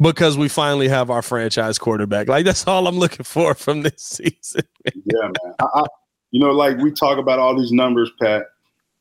because 0.00 0.36
we 0.36 0.48
finally 0.48 0.88
have 0.88 1.10
our 1.10 1.22
franchise 1.22 1.78
quarterback. 1.78 2.28
Like 2.28 2.44
that's 2.44 2.66
all 2.66 2.86
I'm 2.86 2.98
looking 2.98 3.24
for 3.24 3.54
from 3.54 3.82
this 3.82 3.92
season. 3.98 4.62
yeah, 4.94 5.22
man. 5.22 5.54
I, 5.60 5.66
I, 5.74 5.84
you 6.30 6.40
know, 6.40 6.50
like 6.50 6.78
we 6.78 6.90
talk 6.90 7.18
about 7.18 7.38
all 7.38 7.58
these 7.58 7.72
numbers, 7.72 8.10
Pat, 8.20 8.46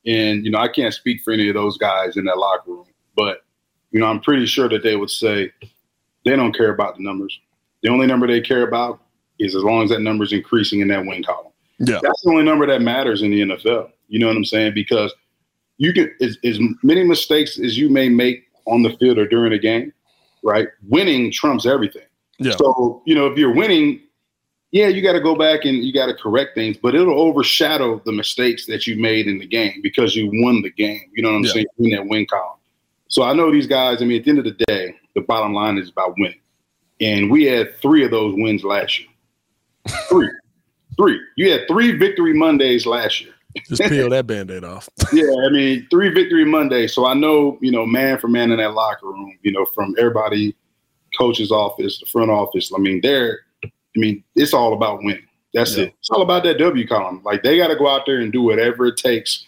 and 0.05 0.45
you 0.45 0.51
know, 0.51 0.59
I 0.59 0.67
can't 0.67 0.93
speak 0.93 1.21
for 1.23 1.33
any 1.33 1.49
of 1.49 1.55
those 1.55 1.77
guys 1.77 2.17
in 2.17 2.25
that 2.25 2.37
locker 2.37 2.71
room, 2.71 2.85
but 3.15 3.43
you 3.91 3.99
know, 3.99 4.07
I'm 4.07 4.19
pretty 4.19 4.45
sure 4.45 4.69
that 4.69 4.83
they 4.83 4.95
would 4.95 5.09
say 5.09 5.51
they 6.25 6.35
don't 6.35 6.55
care 6.55 6.73
about 6.73 6.97
the 6.97 7.03
numbers. 7.03 7.39
The 7.81 7.89
only 7.89 8.07
number 8.07 8.27
they 8.27 8.41
care 8.41 8.67
about 8.67 9.01
is 9.39 9.55
as 9.55 9.63
long 9.63 9.83
as 9.83 9.89
that 9.89 10.01
number 10.01 10.23
is 10.23 10.33
increasing 10.33 10.81
in 10.81 10.87
that 10.89 11.05
win 11.05 11.23
column. 11.23 11.51
Yeah, 11.79 11.99
that's 12.01 12.21
the 12.21 12.29
only 12.29 12.43
number 12.43 12.65
that 12.67 12.81
matters 12.81 13.21
in 13.21 13.31
the 13.31 13.41
NFL. 13.41 13.91
You 14.07 14.19
know 14.19 14.27
what 14.27 14.37
I'm 14.37 14.45
saying? 14.45 14.73
Because 14.75 15.13
you 15.77 15.91
can 15.91 16.13
as, 16.21 16.37
as 16.43 16.59
many 16.83 17.03
mistakes 17.03 17.59
as 17.59 17.77
you 17.77 17.89
may 17.89 18.09
make 18.09 18.43
on 18.65 18.83
the 18.83 18.95
field 18.97 19.17
or 19.17 19.27
during 19.27 19.53
a 19.53 19.57
game, 19.57 19.91
right? 20.43 20.67
Winning 20.87 21.31
trumps 21.31 21.65
everything. 21.65 22.05
Yeah. 22.39 22.55
So, 22.57 23.01
you 23.05 23.15
know, 23.15 23.27
if 23.27 23.37
you're 23.37 23.53
winning, 23.53 24.01
yeah, 24.71 24.87
you 24.87 25.01
got 25.01 25.13
to 25.13 25.21
go 25.21 25.35
back 25.35 25.65
and 25.65 25.77
you 25.77 25.93
got 25.93 26.07
to 26.07 26.13
correct 26.13 26.55
things, 26.55 26.77
but 26.77 26.95
it'll 26.95 27.19
overshadow 27.19 28.01
the 28.05 28.11
mistakes 28.11 28.65
that 28.67 28.85
you 28.85 28.99
made 28.99 29.27
in 29.27 29.37
the 29.37 29.47
game 29.47 29.79
because 29.81 30.15
you 30.15 30.29
won 30.33 30.61
the 30.61 30.71
game. 30.71 31.01
You 31.13 31.23
know 31.23 31.29
what 31.29 31.37
I'm 31.37 31.43
yeah. 31.45 31.51
saying? 31.51 31.65
In 31.79 31.89
that 31.91 32.07
win 32.07 32.25
column. 32.25 32.57
So 33.07 33.23
I 33.23 33.33
know 33.33 33.51
these 33.51 33.67
guys, 33.67 34.01
I 34.01 34.05
mean, 34.05 34.19
at 34.19 34.25
the 34.25 34.31
end 34.31 34.39
of 34.39 34.45
the 34.45 34.65
day, 34.67 34.95
the 35.15 35.21
bottom 35.21 35.53
line 35.53 35.77
is 35.77 35.89
about 35.89 36.15
winning. 36.17 36.41
And 36.99 37.29
we 37.29 37.43
had 37.45 37.75
three 37.77 38.03
of 38.03 38.11
those 38.11 38.33
wins 38.35 38.63
last 38.63 38.99
year. 38.99 39.09
Three. 40.09 40.29
three. 40.97 41.19
You 41.35 41.51
had 41.51 41.67
three 41.67 41.91
victory 41.97 42.33
Mondays 42.33 42.85
last 42.85 43.21
year. 43.21 43.33
Just 43.67 43.83
peel 43.83 44.09
that 44.09 44.27
band-aid 44.27 44.63
off. 44.63 44.89
yeah, 45.13 45.31
I 45.45 45.49
mean, 45.49 45.87
three 45.89 46.09
victory 46.09 46.45
Monday. 46.45 46.87
So 46.87 47.05
I 47.05 47.13
know, 47.13 47.57
you 47.61 47.71
know, 47.71 47.85
man 47.85 48.17
for 48.17 48.27
man 48.27 48.51
in 48.51 48.57
that 48.57 48.73
locker 48.73 49.07
room, 49.07 49.37
you 49.43 49.51
know, 49.51 49.65
from 49.65 49.95
everybody, 49.97 50.55
coach's 51.17 51.51
office, 51.51 51.99
the 51.99 52.05
front 52.05 52.31
office. 52.31 52.71
I 52.75 52.79
mean, 52.79 53.01
there, 53.01 53.41
I 53.63 53.69
mean, 53.95 54.23
it's 54.35 54.53
all 54.53 54.73
about 54.73 54.99
winning. 55.03 55.27
That's 55.53 55.77
yeah. 55.77 55.85
it. 55.85 55.93
It's 55.99 56.09
all 56.09 56.21
about 56.21 56.43
that 56.43 56.57
W 56.57 56.87
column. 56.87 57.21
Like 57.23 57.43
they 57.43 57.57
got 57.57 57.67
to 57.67 57.75
go 57.75 57.87
out 57.87 58.05
there 58.05 58.19
and 58.19 58.31
do 58.31 58.41
whatever 58.41 58.87
it 58.87 58.97
takes 58.97 59.45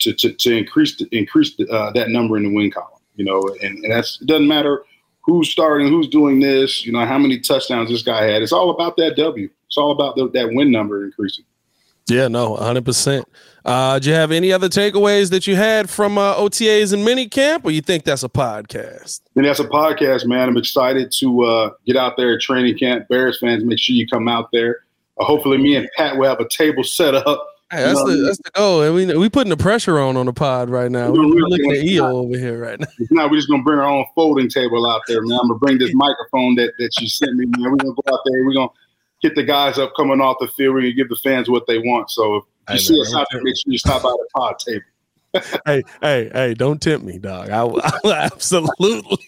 to 0.00 0.12
to, 0.14 0.32
to 0.32 0.56
increase 0.56 0.96
the, 0.96 1.08
increase 1.10 1.56
the, 1.56 1.68
uh, 1.68 1.92
that 1.92 2.10
number 2.10 2.36
in 2.36 2.44
the 2.44 2.54
win 2.54 2.70
column. 2.70 3.00
You 3.16 3.24
know, 3.24 3.42
and, 3.62 3.84
and 3.84 3.92
that's 3.92 4.20
it 4.20 4.28
doesn't 4.28 4.48
matter 4.48 4.84
who's 5.22 5.50
starting, 5.50 5.88
who's 5.88 6.08
doing 6.08 6.40
this. 6.40 6.86
You 6.86 6.92
know, 6.92 7.04
how 7.04 7.18
many 7.18 7.40
touchdowns 7.40 7.90
this 7.90 8.02
guy 8.02 8.24
had. 8.24 8.42
It's 8.42 8.52
all 8.52 8.70
about 8.70 8.96
that 8.98 9.16
W. 9.16 9.50
It's 9.66 9.76
all 9.76 9.92
about 9.92 10.16
the, 10.16 10.30
that 10.30 10.52
win 10.52 10.70
number 10.70 11.04
increasing. 11.04 11.44
Yeah, 12.10 12.28
no, 12.28 12.56
100%. 12.56 13.24
Uh, 13.64 13.98
do 13.98 14.08
you 14.08 14.14
have 14.14 14.32
any 14.32 14.52
other 14.52 14.68
takeaways 14.68 15.30
that 15.30 15.46
you 15.46 15.54
had 15.54 15.88
from 15.88 16.18
uh, 16.18 16.34
OTAs 16.34 16.92
and 16.92 17.04
mini 17.04 17.28
camp, 17.28 17.64
or 17.64 17.70
you 17.70 17.80
think 17.80 18.04
that's 18.04 18.24
a 18.24 18.28
podcast? 18.28 19.20
And 19.36 19.44
that's 19.44 19.60
a 19.60 19.64
podcast, 19.64 20.26
man. 20.26 20.48
I'm 20.48 20.56
excited 20.56 21.12
to 21.20 21.42
uh, 21.42 21.70
get 21.86 21.96
out 21.96 22.16
there 22.16 22.34
at 22.34 22.40
training 22.40 22.78
camp. 22.78 23.08
Bears 23.08 23.38
fans, 23.38 23.64
make 23.64 23.78
sure 23.78 23.94
you 23.94 24.08
come 24.08 24.28
out 24.28 24.48
there. 24.52 24.80
Uh, 25.18 25.24
hopefully, 25.24 25.58
me 25.58 25.76
and 25.76 25.88
Pat 25.96 26.16
will 26.16 26.28
have 26.28 26.40
a 26.40 26.48
table 26.48 26.82
set 26.82 27.14
up. 27.14 27.46
Hey, 27.70 27.84
that's, 27.84 28.02
the, 28.02 28.16
that's 28.26 28.38
the 28.38 28.50
goal. 28.50 28.82
And 28.82 28.94
we 28.94 29.06
we 29.16 29.28
putting 29.28 29.50
the 29.50 29.56
pressure 29.56 30.00
on 30.00 30.16
on 30.16 30.26
the 30.26 30.32
pod 30.32 30.70
right 30.70 30.90
now. 30.90 31.12
We're, 31.12 31.28
we're 31.28 31.46
looking 31.46 31.70
at 31.70 31.84
EO 31.84 32.16
over 32.16 32.36
here 32.36 32.58
right 32.58 32.80
now. 32.80 32.86
Now 33.10 33.28
we're 33.28 33.36
just 33.36 33.48
gonna 33.48 33.62
bring 33.62 33.78
our 33.78 33.86
own 33.86 34.06
folding 34.16 34.48
table 34.48 34.90
out 34.90 35.02
there, 35.06 35.22
man. 35.22 35.38
I'm 35.40 35.46
gonna 35.46 35.58
bring 35.60 35.78
this 35.78 35.94
microphone 35.94 36.56
that 36.56 36.72
that 36.78 36.98
you 36.98 37.06
sent 37.06 37.36
me, 37.36 37.46
man. 37.46 37.70
We're 37.70 37.76
gonna 37.76 37.94
go 37.94 38.12
out 38.12 38.20
there. 38.24 38.44
We're 38.44 38.54
gonna 38.54 38.70
get 39.22 39.34
the 39.34 39.42
guys 39.42 39.78
up 39.78 39.92
coming 39.96 40.20
off 40.20 40.36
the 40.40 40.48
field. 40.48 40.74
We're 40.74 40.92
give 40.92 41.08
the 41.08 41.16
fans 41.16 41.48
what 41.48 41.66
they 41.66 41.78
want. 41.78 42.10
So 42.10 42.36
if 42.36 42.44
you 42.68 42.74
hey, 42.74 42.78
see 42.78 42.92
man, 42.94 43.02
us 43.02 43.14
out 43.14 43.26
there, 43.32 43.42
make 43.42 43.56
sure 43.56 43.72
you 43.72 43.78
stop 43.78 44.02
by 44.02 44.10
the 44.10 44.28
pod 44.34 44.58
table. 44.58 44.84
hey, 45.66 45.82
hey, 46.02 46.30
hey! 46.32 46.54
Don't 46.54 46.82
tempt 46.82 47.06
me, 47.06 47.18
dog. 47.18 47.50
I, 47.50 47.62
will 47.62 47.80
absolutely 48.12 49.18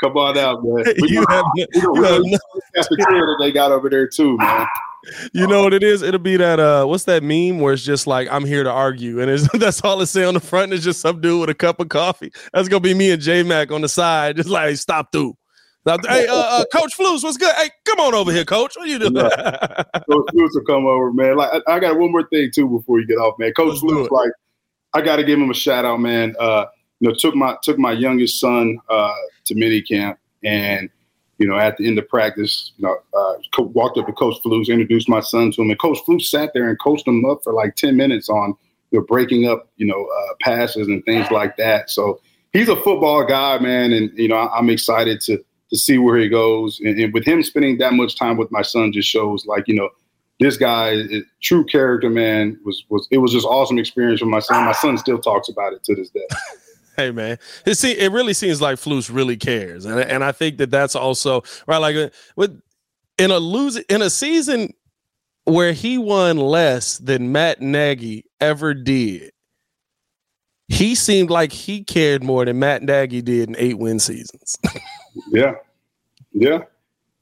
come 0.00 0.16
on 0.16 0.36
out, 0.36 0.62
man. 0.62 0.84
you, 0.98 1.24
have, 1.28 1.44
you, 1.56 1.66
you 1.72 2.02
have 2.02 2.20
no- 2.22 2.38
that 2.74 3.36
they 3.40 3.50
got 3.50 3.72
over 3.72 3.88
there 3.88 4.06
too, 4.06 4.36
man 4.36 4.66
you 5.32 5.46
know 5.46 5.62
what 5.62 5.72
it 5.72 5.82
is? 5.82 6.02
It'll 6.02 6.20
be 6.20 6.36
that 6.36 6.60
uh 6.60 6.84
what's 6.84 7.04
that 7.04 7.22
meme 7.22 7.60
where 7.60 7.72
it's 7.72 7.84
just 7.84 8.06
like 8.06 8.28
I'm 8.30 8.44
here 8.44 8.64
to 8.64 8.70
argue 8.70 9.20
and 9.20 9.30
it's 9.30 9.48
that's 9.58 9.82
all 9.82 10.00
it 10.00 10.06
say 10.06 10.24
on 10.24 10.34
the 10.34 10.40
front 10.40 10.64
and 10.64 10.74
it's 10.74 10.84
just 10.84 11.00
some 11.00 11.20
dude 11.20 11.40
with 11.40 11.50
a 11.50 11.54
cup 11.54 11.80
of 11.80 11.88
coffee. 11.88 12.32
That's 12.52 12.68
gonna 12.68 12.80
be 12.80 12.94
me 12.94 13.10
and 13.10 13.22
J 13.22 13.42
Mac 13.42 13.70
on 13.70 13.80
the 13.80 13.88
side, 13.88 14.36
just 14.36 14.48
like 14.48 14.76
stop 14.76 15.12
through. 15.12 15.36
Hey, 16.08 16.26
uh, 16.26 16.34
uh, 16.34 16.64
Coach 16.72 16.96
Flus, 16.96 17.22
what's 17.22 17.36
good? 17.36 17.54
Hey, 17.56 17.70
come 17.84 18.00
on 18.00 18.14
over 18.14 18.32
here, 18.32 18.44
Coach. 18.44 18.76
What 18.76 18.88
you 18.88 18.98
doing? 18.98 19.14
Coach 19.14 19.30
Flus 20.08 20.50
will 20.54 20.64
come 20.66 20.86
over, 20.86 21.12
man. 21.12 21.36
Like 21.36 21.62
I, 21.66 21.74
I, 21.74 21.80
got 21.80 21.98
one 21.98 22.12
more 22.12 22.26
thing 22.28 22.50
too 22.54 22.68
before 22.68 23.00
you 23.00 23.06
get 23.06 23.16
off, 23.16 23.38
man. 23.38 23.52
Coach 23.54 23.80
Flus, 23.80 24.10
like 24.10 24.30
I 24.94 25.00
got 25.00 25.16
to 25.16 25.24
give 25.24 25.38
him 25.38 25.50
a 25.50 25.54
shout 25.54 25.84
out, 25.84 26.00
man. 26.00 26.34
Uh, 26.38 26.66
you 27.00 27.08
know, 27.08 27.14
took 27.18 27.34
my 27.34 27.56
took 27.62 27.78
my 27.78 27.92
youngest 27.92 28.38
son 28.38 28.78
uh, 28.88 29.14
to 29.44 29.54
mini 29.54 29.80
camp, 29.80 30.18
and 30.44 30.90
you 31.38 31.46
know, 31.46 31.56
at 31.56 31.76
the 31.76 31.86
end 31.86 31.98
of 31.98 32.08
practice, 32.08 32.72
you 32.76 32.86
know, 32.86 32.96
uh, 33.16 33.34
co- 33.54 33.62
walked 33.62 33.96
up 33.96 34.06
to 34.06 34.12
Coach 34.12 34.36
Flus, 34.44 34.68
introduced 34.68 35.08
my 35.08 35.20
son 35.20 35.52
to 35.52 35.62
him, 35.62 35.70
and 35.70 35.80
Coach 35.80 35.98
Flus 36.06 36.22
sat 36.22 36.50
there 36.52 36.68
and 36.68 36.78
coached 36.80 37.06
him 37.06 37.24
up 37.24 37.42
for 37.42 37.52
like 37.52 37.76
ten 37.76 37.96
minutes 37.96 38.28
on 38.28 38.54
you 38.90 38.98
know, 38.98 39.04
breaking 39.04 39.46
up, 39.48 39.68
you 39.76 39.86
know, 39.86 40.06
uh, 40.06 40.34
passes 40.40 40.88
and 40.88 41.04
things 41.04 41.30
like 41.30 41.56
that. 41.56 41.90
So 41.90 42.20
he's 42.52 42.68
a 42.68 42.76
football 42.76 43.24
guy, 43.24 43.58
man, 43.58 43.92
and 43.92 44.10
you 44.18 44.28
know, 44.28 44.36
I, 44.36 44.58
am 44.58 44.70
excited 44.70 45.20
to 45.22 45.42
to 45.70 45.78
see 45.78 45.98
where 45.98 46.16
he 46.16 46.28
goes. 46.28 46.80
And, 46.80 46.98
and, 46.98 47.12
with 47.12 47.24
him 47.24 47.42
spending 47.42 47.78
that 47.78 47.92
much 47.92 48.16
time 48.16 48.36
with 48.36 48.50
my 48.50 48.62
son, 48.62 48.92
just 48.92 49.08
shows 49.08 49.46
like 49.46 49.64
you 49.66 49.74
know, 49.74 49.88
this 50.40 50.56
guy, 50.56 50.90
is, 50.90 51.24
true 51.42 51.64
character, 51.64 52.10
man. 52.10 52.58
Was 52.64 52.84
was 52.88 53.06
it 53.10 53.18
was 53.18 53.32
just 53.32 53.46
awesome 53.46 53.78
experience 53.78 54.20
for 54.20 54.26
my 54.26 54.40
son. 54.40 54.64
My 54.64 54.72
son 54.72 54.98
still 54.98 55.18
talks 55.18 55.48
about 55.48 55.72
it 55.72 55.84
to 55.84 55.94
this 55.94 56.10
day. 56.10 56.26
Hey 56.98 57.12
man, 57.12 57.38
it 57.64 57.76
see, 57.76 57.92
it 57.92 58.10
really 58.10 58.34
seems 58.34 58.60
like 58.60 58.74
Flus 58.74 59.08
really 59.08 59.36
cares, 59.36 59.84
and 59.84 60.00
and 60.00 60.24
I 60.24 60.32
think 60.32 60.58
that 60.58 60.72
that's 60.72 60.96
also 60.96 61.44
right. 61.68 61.78
Like 61.78 61.94
uh, 61.94 62.08
with 62.34 62.60
in 63.18 63.30
a 63.30 63.38
lose 63.38 63.76
in 63.76 64.02
a 64.02 64.10
season 64.10 64.74
where 65.44 65.72
he 65.72 65.96
won 65.96 66.38
less 66.38 66.98
than 66.98 67.30
Matt 67.30 67.60
Nagy 67.60 68.24
ever 68.40 68.74
did, 68.74 69.30
he 70.68 70.94
seemed 70.94 71.30
like 71.30 71.52
he 71.52 71.82
cared 71.82 72.22
more 72.22 72.44
than 72.44 72.58
Matt 72.58 72.82
Nagy 72.82 73.22
did 73.22 73.48
in 73.48 73.56
eight 73.58 73.78
win 73.78 73.98
seasons. 73.98 74.56
yeah, 75.30 75.54
yeah, 76.32 76.60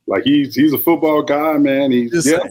like 0.07 0.25
he's 0.25 0.55
he's 0.55 0.73
a 0.73 0.79
football 0.79 1.23
guy, 1.23 1.57
man. 1.59 1.93
He's 1.93 2.11
Just 2.11 2.29
yeah. 2.29 2.39
Saying. 2.39 2.51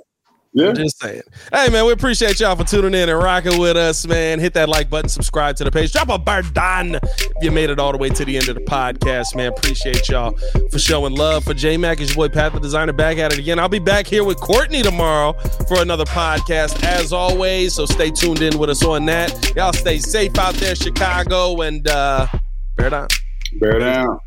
Yeah. 0.56 0.70
I'm 0.70 0.76
just 0.76 1.02
saying. 1.02 1.22
Hey, 1.52 1.68
man, 1.70 1.86
we 1.86 1.92
appreciate 1.92 2.40
y'all 2.40 2.56
for 2.56 2.64
tuning 2.64 2.94
in 2.94 3.10
and 3.10 3.20
rocking 3.20 3.60
with 3.60 3.76
us, 3.76 4.08
man. 4.08 4.40
Hit 4.40 4.54
that 4.54 4.70
like 4.70 4.90
button, 4.90 5.10
subscribe 5.10 5.58
to 5.58 5.66
the 5.66 5.72
page, 5.72 5.92
drop 5.92 6.08
a 6.08 6.18
burden 6.18 6.96
if 6.96 7.44
you 7.44 7.52
made 7.52 7.70
it 7.70 7.78
all 7.78 7.92
the 7.92 7.98
way 7.98 8.08
to 8.08 8.24
the 8.24 8.38
end 8.38 8.48
of 8.48 8.56
the 8.56 8.62
podcast, 8.62 9.36
man. 9.36 9.52
Appreciate 9.52 10.08
y'all 10.08 10.32
for 10.72 10.80
showing 10.80 11.14
love. 11.14 11.44
For 11.44 11.54
J 11.54 11.76
Mac, 11.76 12.00
It's 12.00 12.16
your 12.16 12.30
boy 12.30 12.34
Pat 12.34 12.54
the 12.54 12.62
Designer 12.62 12.94
back 12.94 13.18
at 13.18 13.34
it 13.34 13.40
again. 13.40 13.60
I'll 13.60 13.68
be 13.68 13.80
back 13.80 14.08
here 14.08 14.24
with 14.24 14.40
Courtney 14.40 14.82
tomorrow 14.82 15.34
for 15.68 15.82
another 15.82 16.06
podcast, 16.06 16.82
as 16.86 17.12
always. 17.12 17.74
So 17.74 17.86
stay 17.86 18.10
tuned 18.10 18.42
in 18.42 18.58
with 18.58 18.70
us 18.70 18.82
on 18.86 19.06
that. 19.08 19.54
Y'all 19.58 19.74
stay 19.74 20.00
safe 20.00 20.38
out 20.40 20.54
there, 20.54 20.76
Chicago, 20.76 21.64
and 21.64 21.86
uh, 21.90 22.28
bear 22.78 22.92
down. 22.92 23.10
Bear 23.60 23.80
down. 23.80 24.20